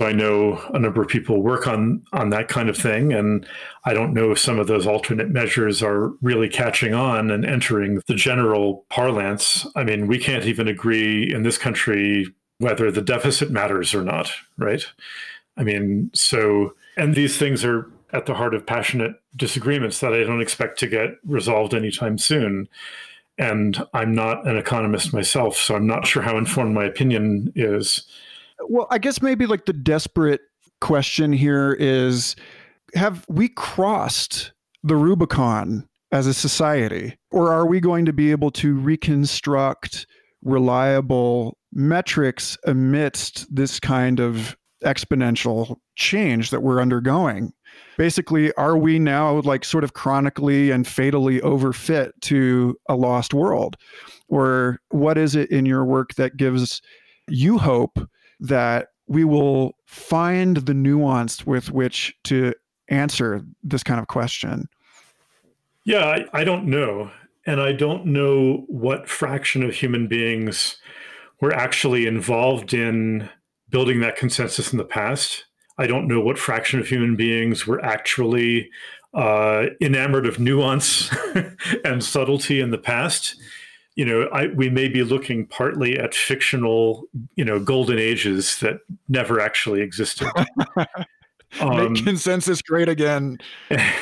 I 0.00 0.12
know 0.12 0.60
a 0.72 0.78
number 0.78 1.02
of 1.02 1.08
people 1.08 1.42
work 1.42 1.66
on 1.66 2.04
on 2.12 2.30
that 2.30 2.46
kind 2.46 2.68
of 2.68 2.76
thing, 2.76 3.12
and 3.12 3.44
I 3.84 3.94
don't 3.94 4.14
know 4.14 4.30
if 4.30 4.38
some 4.38 4.60
of 4.60 4.68
those 4.68 4.86
alternate 4.86 5.30
measures 5.30 5.82
are 5.82 6.10
really 6.22 6.48
catching 6.48 6.94
on 6.94 7.32
and 7.32 7.44
entering 7.44 8.00
the 8.06 8.14
general 8.14 8.86
parlance. 8.90 9.66
I 9.74 9.82
mean, 9.82 10.06
we 10.06 10.18
can't 10.18 10.44
even 10.44 10.68
agree 10.68 11.32
in 11.32 11.42
this 11.42 11.58
country 11.58 12.26
whether 12.58 12.92
the 12.92 13.02
deficit 13.02 13.50
matters 13.50 13.92
or 13.92 14.04
not, 14.04 14.30
right? 14.56 14.84
I 15.56 15.64
mean, 15.64 16.12
so 16.14 16.74
and 16.96 17.16
these 17.16 17.36
things 17.36 17.64
are 17.64 17.90
at 18.12 18.26
the 18.26 18.34
heart 18.34 18.54
of 18.54 18.66
passionate 18.66 19.16
disagreements 19.34 19.98
that 19.98 20.14
I 20.14 20.22
don't 20.22 20.40
expect 20.40 20.78
to 20.78 20.86
get 20.86 21.10
resolved 21.24 21.74
anytime 21.74 22.18
soon. 22.18 22.68
And 23.36 23.84
I'm 23.94 24.14
not 24.14 24.46
an 24.46 24.56
economist 24.56 25.12
myself, 25.12 25.56
so 25.56 25.74
I'm 25.74 25.86
not 25.86 26.06
sure 26.06 26.22
how 26.22 26.38
informed 26.38 26.74
my 26.74 26.84
opinion 26.84 27.52
is 27.56 28.06
well, 28.68 28.86
I 28.90 28.98
guess 28.98 29.22
maybe 29.22 29.46
like 29.46 29.66
the 29.66 29.72
desperate 29.72 30.40
question 30.80 31.32
here 31.32 31.76
is 31.78 32.36
have 32.94 33.24
we 33.28 33.48
crossed 33.48 34.52
the 34.82 34.96
Rubicon 34.96 35.88
as 36.12 36.26
a 36.26 36.34
society? 36.34 37.16
Or 37.30 37.52
are 37.52 37.66
we 37.66 37.80
going 37.80 38.06
to 38.06 38.12
be 38.12 38.30
able 38.30 38.50
to 38.52 38.74
reconstruct 38.74 40.06
reliable 40.42 41.58
metrics 41.72 42.56
amidst 42.64 43.54
this 43.54 43.78
kind 43.78 44.20
of 44.20 44.56
exponential 44.84 45.76
change 45.96 46.50
that 46.50 46.62
we're 46.62 46.80
undergoing? 46.80 47.52
Basically, 47.96 48.52
are 48.54 48.78
we 48.78 48.98
now 48.98 49.40
like 49.40 49.64
sort 49.64 49.84
of 49.84 49.92
chronically 49.92 50.70
and 50.70 50.86
fatally 50.86 51.40
overfit 51.40 52.12
to 52.22 52.76
a 52.88 52.94
lost 52.94 53.34
world? 53.34 53.76
Or 54.28 54.80
what 54.90 55.18
is 55.18 55.34
it 55.34 55.50
in 55.50 55.66
your 55.66 55.84
work 55.84 56.14
that 56.14 56.36
gives 56.36 56.80
you 57.28 57.58
hope 57.58 57.98
that 58.40 58.88
we 59.06 59.24
will 59.24 59.76
find 59.86 60.58
the 60.58 60.74
nuance 60.74 61.46
with 61.46 61.70
which 61.70 62.14
to 62.24 62.54
answer 62.88 63.42
this 63.62 63.82
kind 63.82 64.00
of 64.00 64.06
question? 64.06 64.68
Yeah, 65.84 66.04
I, 66.04 66.40
I 66.40 66.44
don't 66.44 66.66
know. 66.66 67.10
And 67.46 67.60
I 67.60 67.72
don't 67.72 68.06
know 68.06 68.64
what 68.68 69.08
fraction 69.08 69.62
of 69.62 69.74
human 69.74 70.06
beings 70.06 70.76
were 71.40 71.52
actually 71.52 72.06
involved 72.06 72.74
in 72.74 73.30
building 73.70 74.00
that 74.00 74.16
consensus 74.16 74.72
in 74.72 74.78
the 74.78 74.84
past. 74.84 75.44
I 75.78 75.86
don't 75.86 76.08
know 76.08 76.20
what 76.20 76.38
fraction 76.38 76.80
of 76.80 76.88
human 76.88 77.16
beings 77.16 77.66
were 77.66 77.82
actually 77.82 78.70
uh, 79.14 79.66
enamored 79.80 80.26
of 80.26 80.38
nuance 80.38 81.10
and 81.84 82.04
subtlety 82.04 82.60
in 82.60 82.70
the 82.70 82.78
past 82.78 83.36
you 83.98 84.04
know, 84.04 84.28
I, 84.32 84.46
we 84.46 84.70
may 84.70 84.86
be 84.86 85.02
looking 85.02 85.44
partly 85.44 85.98
at 85.98 86.14
fictional, 86.14 87.08
you 87.34 87.44
know, 87.44 87.58
golden 87.58 87.98
ages 87.98 88.58
that 88.58 88.78
never 89.08 89.40
actually 89.40 89.82
existed. 89.82 90.28
um, 91.60 91.94
Make 91.94 92.04
consensus 92.04 92.62
great 92.62 92.88
again. 92.88 93.38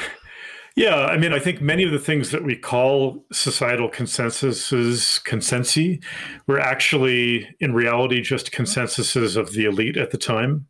yeah, 0.77 1.07
I 1.07 1.17
mean, 1.17 1.33
I 1.33 1.39
think 1.39 1.63
many 1.63 1.83
of 1.83 1.93
the 1.93 1.99
things 1.99 2.31
that 2.33 2.45
we 2.45 2.57
call 2.57 3.25
societal 3.33 3.89
consensuses, 3.89 5.23
consensi, 5.25 6.05
were 6.47 6.61
actually, 6.61 7.49
in 7.59 7.73
reality, 7.73 8.21
just 8.21 8.53
consensuses 8.53 9.35
of 9.35 9.53
the 9.53 9.65
elite 9.65 9.97
at 9.97 10.11
the 10.11 10.19
time, 10.19 10.67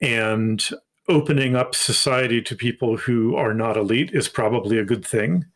and 0.00 0.68
opening 1.08 1.56
up 1.56 1.74
society 1.74 2.40
to 2.42 2.54
people 2.54 2.96
who 2.96 3.34
are 3.34 3.54
not 3.54 3.76
elite 3.76 4.10
is 4.12 4.28
probably 4.28 4.78
a 4.78 4.84
good 4.84 5.04
thing. 5.04 5.46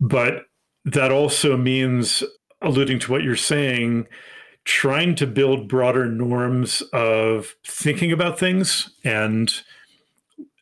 But 0.00 0.46
that 0.84 1.10
also 1.10 1.56
means, 1.56 2.22
alluding 2.62 2.98
to 3.00 3.12
what 3.12 3.22
you're 3.22 3.36
saying, 3.36 4.06
trying 4.64 5.14
to 5.14 5.26
build 5.26 5.68
broader 5.68 6.06
norms 6.06 6.82
of 6.92 7.54
thinking 7.66 8.12
about 8.12 8.38
things 8.38 8.90
and 9.04 9.62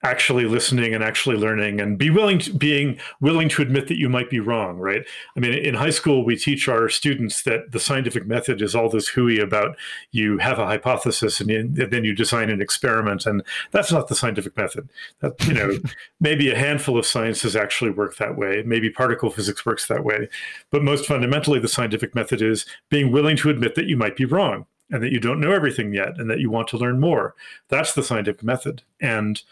actually 0.02 0.44
listening 0.44 0.94
and 0.94 1.04
actually 1.04 1.36
learning 1.36 1.80
and 1.80 1.96
be 1.96 2.10
willing 2.10 2.38
to 2.38 2.52
being 2.52 2.98
willing 3.20 3.48
to 3.48 3.62
admit 3.62 3.88
that 3.88 3.98
you 3.98 4.08
might 4.08 4.30
be 4.30 4.40
wrong 4.40 4.78
right? 4.78 5.04
I 5.36 5.40
mean 5.40 5.52
in 5.52 5.74
high 5.74 5.90
school 5.90 6.24
we 6.24 6.36
teach 6.36 6.68
our 6.68 6.88
students 6.88 7.42
that 7.42 7.72
the 7.72 7.80
scientific 7.80 8.26
method 8.26 8.62
is 8.62 8.74
all 8.74 8.88
this 8.88 9.08
hooey 9.08 9.38
about 9.38 9.76
you 10.10 10.38
have 10.38 10.58
a 10.58 10.66
hypothesis 10.66 11.40
and, 11.40 11.50
you, 11.50 11.60
and 11.60 11.76
then 11.76 12.04
you 12.04 12.14
design 12.14 12.50
an 12.50 12.60
experiment 12.60 13.26
and 13.26 13.42
that's 13.70 13.92
not 13.92 14.08
the 14.08 14.14
scientific 14.14 14.56
method. 14.56 14.88
That 15.20 15.32
you 15.46 15.54
know 15.54 15.78
maybe 16.20 16.50
a 16.50 16.58
handful 16.58 16.98
of 16.98 17.06
sciences 17.06 17.56
actually 17.56 17.90
work 17.90 18.16
that 18.16 18.36
way. 18.36 18.62
Maybe 18.64 18.90
particle 18.90 19.30
physics 19.30 19.64
works 19.64 19.86
that 19.88 20.04
way. 20.04 20.28
But 20.70 20.82
most 20.82 21.06
fundamentally 21.06 21.58
the 21.58 21.68
scientific 21.68 22.14
method 22.14 22.42
is 22.42 22.66
being 22.88 23.12
willing 23.12 23.36
to 23.38 23.50
admit 23.50 23.74
that 23.74 23.86
you 23.86 23.96
might 23.96 24.16
be 24.16 24.24
wrong 24.24 24.66
and 24.90 25.02
that 25.02 25.12
you 25.12 25.20
don't 25.20 25.40
know 25.40 25.52
everything 25.52 25.92
yet 25.92 26.18
and 26.18 26.30
that 26.30 26.40
you 26.40 26.50
want 26.50 26.68
to 26.68 26.76
learn 26.76 27.00
more. 27.00 27.34
That's 27.68 27.94
the 27.94 28.02
scientific 28.02 28.42
method. 28.42 28.82
And 29.00 29.42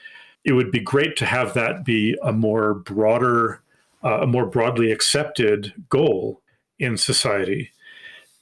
it 0.45 0.53
would 0.53 0.71
be 0.71 0.81
great 0.81 1.17
to 1.17 1.27
have 1.27 1.55
that 1.55 1.85
be 1.85 2.17
a 2.23 2.33
more 2.33 2.75
broader, 2.75 3.61
uh, 4.03 4.21
a 4.23 4.27
more 4.27 4.47
broadly 4.47 4.91
accepted 4.91 5.73
goal 5.89 6.41
in 6.79 6.97
society. 6.97 7.71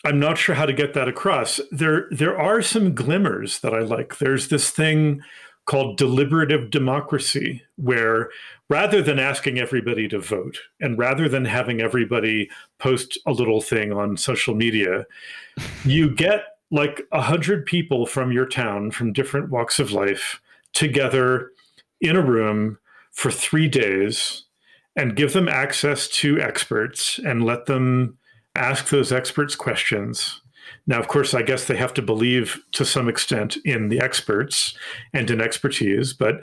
I'm 0.05 0.21
not 0.21 0.39
sure 0.39 0.55
how 0.55 0.67
to 0.67 0.73
get 0.73 0.95
that 0.95 1.09
across. 1.09 1.61
There, 1.73 2.07
there 2.11 2.39
are 2.39 2.63
some 2.63 2.95
glimmers 2.95 3.61
that 3.61 3.75
I 3.75 3.81
like. 3.81 4.19
There's 4.19 4.49
this 4.49 4.71
thing 4.71 5.23
called 5.67 5.99
deliberative 5.99 6.71
democracy, 6.71 7.63
where 7.77 8.31
rather 8.71 9.03
than 9.03 9.19
asking 9.19 9.59
everybody 9.59 10.09
to 10.09 10.19
vote 10.19 10.59
and 10.81 10.97
rather 10.97 11.29
than 11.29 11.45
having 11.45 11.81
everybody 11.81 12.49
post 12.79 13.19
a 13.27 13.33
little 13.33 13.61
thing 13.61 13.93
on 13.93 14.17
social 14.17 14.55
media, 14.55 15.05
you 15.85 16.15
get 16.15 16.45
like 16.71 17.03
a 17.13 17.21
hundred 17.21 17.67
people 17.67 18.07
from 18.07 18.33
your 18.33 18.47
town 18.47 18.91
from 18.91 19.13
different 19.13 19.51
walks 19.51 19.79
of 19.79 19.93
life 19.93 20.41
together 20.73 21.51
in 22.01 22.17
a 22.17 22.25
room 22.25 22.79
for 23.13 23.31
three 23.31 23.69
days 23.69 24.45
and 24.97 25.17
give 25.17 25.33
them 25.33 25.49
access 25.49 26.09
to 26.09 26.41
experts 26.41 27.19
and 27.25 27.45
let 27.45 27.67
them 27.67 28.19
ask 28.55 28.89
those 28.89 29.13
experts 29.13 29.55
questions. 29.55 30.41
Now, 30.87 30.99
of 30.99 31.09
course, 31.09 31.35
I 31.35 31.43
guess 31.43 31.67
they 31.67 31.77
have 31.77 31.95
to 31.95 32.03
believe 32.03 32.61
to 32.73 32.85
some 32.85 33.09
extent 33.09 33.57
in 33.65 33.89
the 33.89 34.01
experts 34.01 34.77
and 35.13 35.31
in 35.31 35.41
expertise, 35.41 36.13
but 36.13 36.41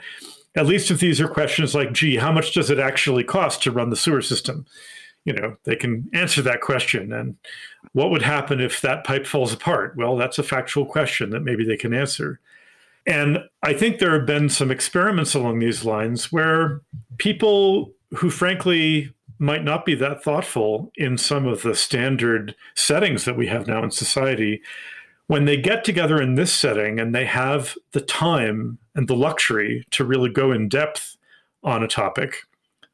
at 0.56 0.66
least 0.66 0.90
if 0.90 1.00
these 1.00 1.20
are 1.20 1.28
questions 1.28 1.74
like, 1.74 1.92
gee, 1.92 2.16
how 2.16 2.32
much 2.32 2.54
does 2.54 2.70
it 2.70 2.78
actually 2.78 3.24
cost 3.24 3.62
to 3.62 3.70
run 3.70 3.90
the 3.90 3.96
sewer 3.96 4.22
system? 4.22 4.66
You 5.24 5.34
know, 5.34 5.56
they 5.64 5.76
can 5.76 6.08
answer 6.14 6.40
that 6.42 6.60
question. 6.60 7.12
And 7.12 7.36
what 7.92 8.10
would 8.10 8.22
happen 8.22 8.60
if 8.60 8.80
that 8.80 9.04
pipe 9.04 9.26
falls 9.26 9.52
apart? 9.52 9.94
Well, 9.96 10.16
that's 10.16 10.38
a 10.38 10.42
factual 10.42 10.86
question 10.86 11.30
that 11.30 11.40
maybe 11.40 11.64
they 11.64 11.76
can 11.76 11.92
answer. 11.92 12.40
And 13.06 13.38
I 13.62 13.72
think 13.72 13.98
there 13.98 14.12
have 14.12 14.26
been 14.26 14.48
some 14.48 14.70
experiments 14.70 15.34
along 15.34 15.58
these 15.60 15.84
lines 15.84 16.32
where 16.32 16.82
people 17.18 17.92
who, 18.14 18.30
frankly, 18.30 19.12
might 19.38 19.64
not 19.64 19.84
be 19.84 19.94
that 19.94 20.22
thoughtful 20.24 20.90
in 20.96 21.18
some 21.18 21.46
of 21.46 21.62
the 21.62 21.74
standard 21.74 22.54
settings 22.74 23.24
that 23.24 23.36
we 23.36 23.46
have 23.46 23.66
now 23.66 23.84
in 23.84 23.90
society, 23.90 24.62
when 25.26 25.44
they 25.44 25.56
get 25.56 25.84
together 25.84 26.20
in 26.20 26.34
this 26.34 26.52
setting 26.52 26.98
and 26.98 27.14
they 27.14 27.24
have 27.24 27.74
the 27.92 28.00
time 28.00 28.78
and 28.94 29.08
the 29.08 29.16
luxury 29.16 29.84
to 29.90 30.04
really 30.04 30.30
go 30.30 30.52
in 30.52 30.68
depth 30.68 31.16
on 31.62 31.82
a 31.82 31.88
topic, 31.88 32.36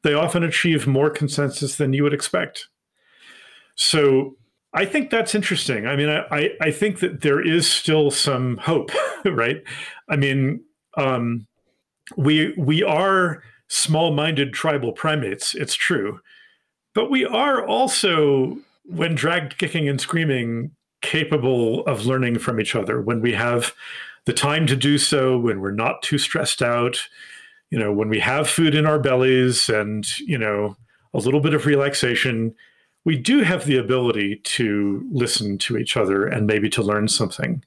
they 0.01 0.13
often 0.13 0.43
achieve 0.43 0.85
more 0.85 1.09
consensus 1.09 1.75
than 1.77 1.93
you 1.93 2.03
would 2.03 2.13
expect. 2.13 2.67
So 3.75 4.35
I 4.73 4.85
think 4.85 5.09
that's 5.09 5.35
interesting. 5.35 5.85
I 5.85 5.95
mean, 5.95 6.09
I, 6.09 6.51
I 6.59 6.71
think 6.71 6.99
that 6.99 7.21
there 7.21 7.39
is 7.39 7.69
still 7.69 8.09
some 8.09 8.57
hope, 8.57 8.91
right? 9.25 9.63
I 10.09 10.15
mean, 10.15 10.63
um, 10.97 11.47
we 12.17 12.53
we 12.57 12.83
are 12.83 13.43
small-minded 13.67 14.53
tribal 14.53 14.91
primates. 14.91 15.55
It's 15.55 15.75
true, 15.75 16.19
but 16.93 17.09
we 17.09 17.25
are 17.25 17.65
also, 17.65 18.57
when 18.85 19.15
dragged 19.15 19.57
kicking 19.57 19.87
and 19.87 20.01
screaming, 20.01 20.71
capable 21.01 21.85
of 21.85 22.05
learning 22.05 22.39
from 22.39 22.59
each 22.59 22.75
other. 22.75 23.01
When 23.01 23.21
we 23.21 23.33
have 23.33 23.73
the 24.25 24.33
time 24.33 24.65
to 24.67 24.75
do 24.75 24.97
so, 24.97 25.37
when 25.37 25.59
we're 25.59 25.71
not 25.71 26.01
too 26.01 26.17
stressed 26.17 26.61
out, 26.61 26.97
you 27.69 27.77
know, 27.77 27.91
when 27.91 28.09
we 28.09 28.19
have 28.19 28.49
food 28.49 28.73
in 28.73 28.85
our 28.85 28.99
bellies, 28.99 29.69
and 29.69 30.05
you 30.19 30.37
know, 30.37 30.77
a 31.13 31.19
little 31.19 31.41
bit 31.41 31.53
of 31.53 31.65
relaxation 31.65 32.55
we 33.05 33.17
do 33.17 33.41
have 33.41 33.65
the 33.65 33.77
ability 33.77 34.37
to 34.43 35.05
listen 35.11 35.57
to 35.59 35.77
each 35.77 35.97
other 35.97 36.25
and 36.25 36.47
maybe 36.47 36.69
to 36.69 36.81
learn 36.81 37.07
something. 37.07 37.63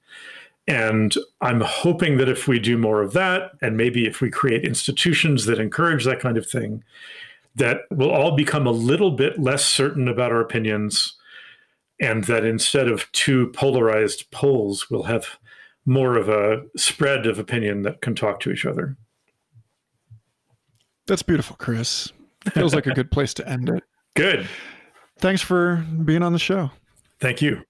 And 0.67 1.15
I'm 1.41 1.61
hoping 1.61 2.17
that 2.17 2.29
if 2.29 2.49
we 2.49 2.59
do 2.59 2.77
more 2.77 3.03
of 3.03 3.13
that, 3.13 3.53
and 3.61 3.77
maybe 3.77 4.07
if 4.07 4.21
we 4.21 4.31
create 4.31 4.65
institutions 4.65 5.45
that 5.45 5.61
encourage 5.61 6.05
that 6.05 6.21
kind 6.21 6.37
of 6.37 6.49
thing, 6.49 6.83
that 7.55 7.83
we'll 7.91 8.11
all 8.11 8.35
become 8.35 8.67
a 8.67 8.73
little 8.73 9.13
bit 9.13 9.39
less 9.39 9.65
certain 9.65 10.09
about 10.09 10.33
our 10.33 10.41
opinions. 10.41 11.15
And 12.01 12.25
that 12.25 12.45
instead 12.45 12.89
of 12.89 13.11
two 13.13 13.49
polarized 13.49 14.31
poles, 14.31 14.91
we'll 14.91 15.05
have 15.05 15.39
more 15.87 16.17
of 16.17 16.29
a 16.29 16.65
spread 16.77 17.27
of 17.27 17.39
opinion 17.39 17.83
that 17.83 18.03
can 18.03 18.15
talk 18.15 18.41
to 18.41 18.51
each 18.51 18.67
other. 18.67 18.97
That's 21.07 21.23
beautiful, 21.23 21.57
Chris. 21.57 22.13
Feels 22.53 22.75
like 22.75 22.87
a 22.87 22.93
good 22.93 23.11
place 23.11 23.33
to 23.35 23.49
end 23.49 23.69
it. 23.69 23.85
Good. 24.15 24.49
Thanks 25.19 25.43
for 25.43 25.85
being 26.05 26.23
on 26.23 26.33
the 26.33 26.39
show. 26.39 26.71
Thank 27.21 27.41
you. 27.41 27.63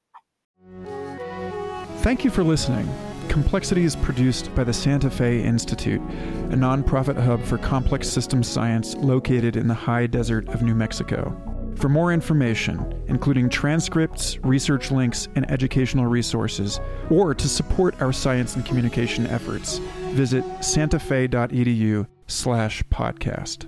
Thank 1.99 2.25
you 2.25 2.31
for 2.31 2.45
listening. 2.45 2.89
Complexity 3.29 3.85
is 3.85 3.97
produced 3.97 4.55
by 4.55 4.65
the 4.65 4.73
Santa 4.73 5.11
Fe 5.11 5.43
Institute, 5.43 6.01
a 6.01 6.57
nonprofit 6.57 7.21
hub 7.21 7.43
for 7.43 7.59
complex 7.59 8.09
systems 8.09 8.49
science 8.49 8.95
located 8.97 9.57
in 9.57 9.69
the 9.69 9.75
high 9.75 10.07
desert 10.07 10.49
of 10.49 10.63
New 10.63 10.75
Mexico. 10.75 11.37
For 11.77 11.89
more 11.89 12.13
information, 12.13 13.05
including 13.09 13.51
transcripts, 13.51 14.39
research 14.39 14.91
links, 14.91 15.29
and 15.35 15.51
educational 15.51 16.07
resources, 16.07 16.81
or 17.11 17.35
to 17.35 17.49
support 17.49 18.01
our 18.01 18.13
science 18.13 18.57
and 18.57 18.65
communication 18.65 19.27
efforts, 19.27 19.79
visit 20.15 20.43
santafe.edu 20.61 22.07
slash 22.27 22.83
podcast. 22.85 23.67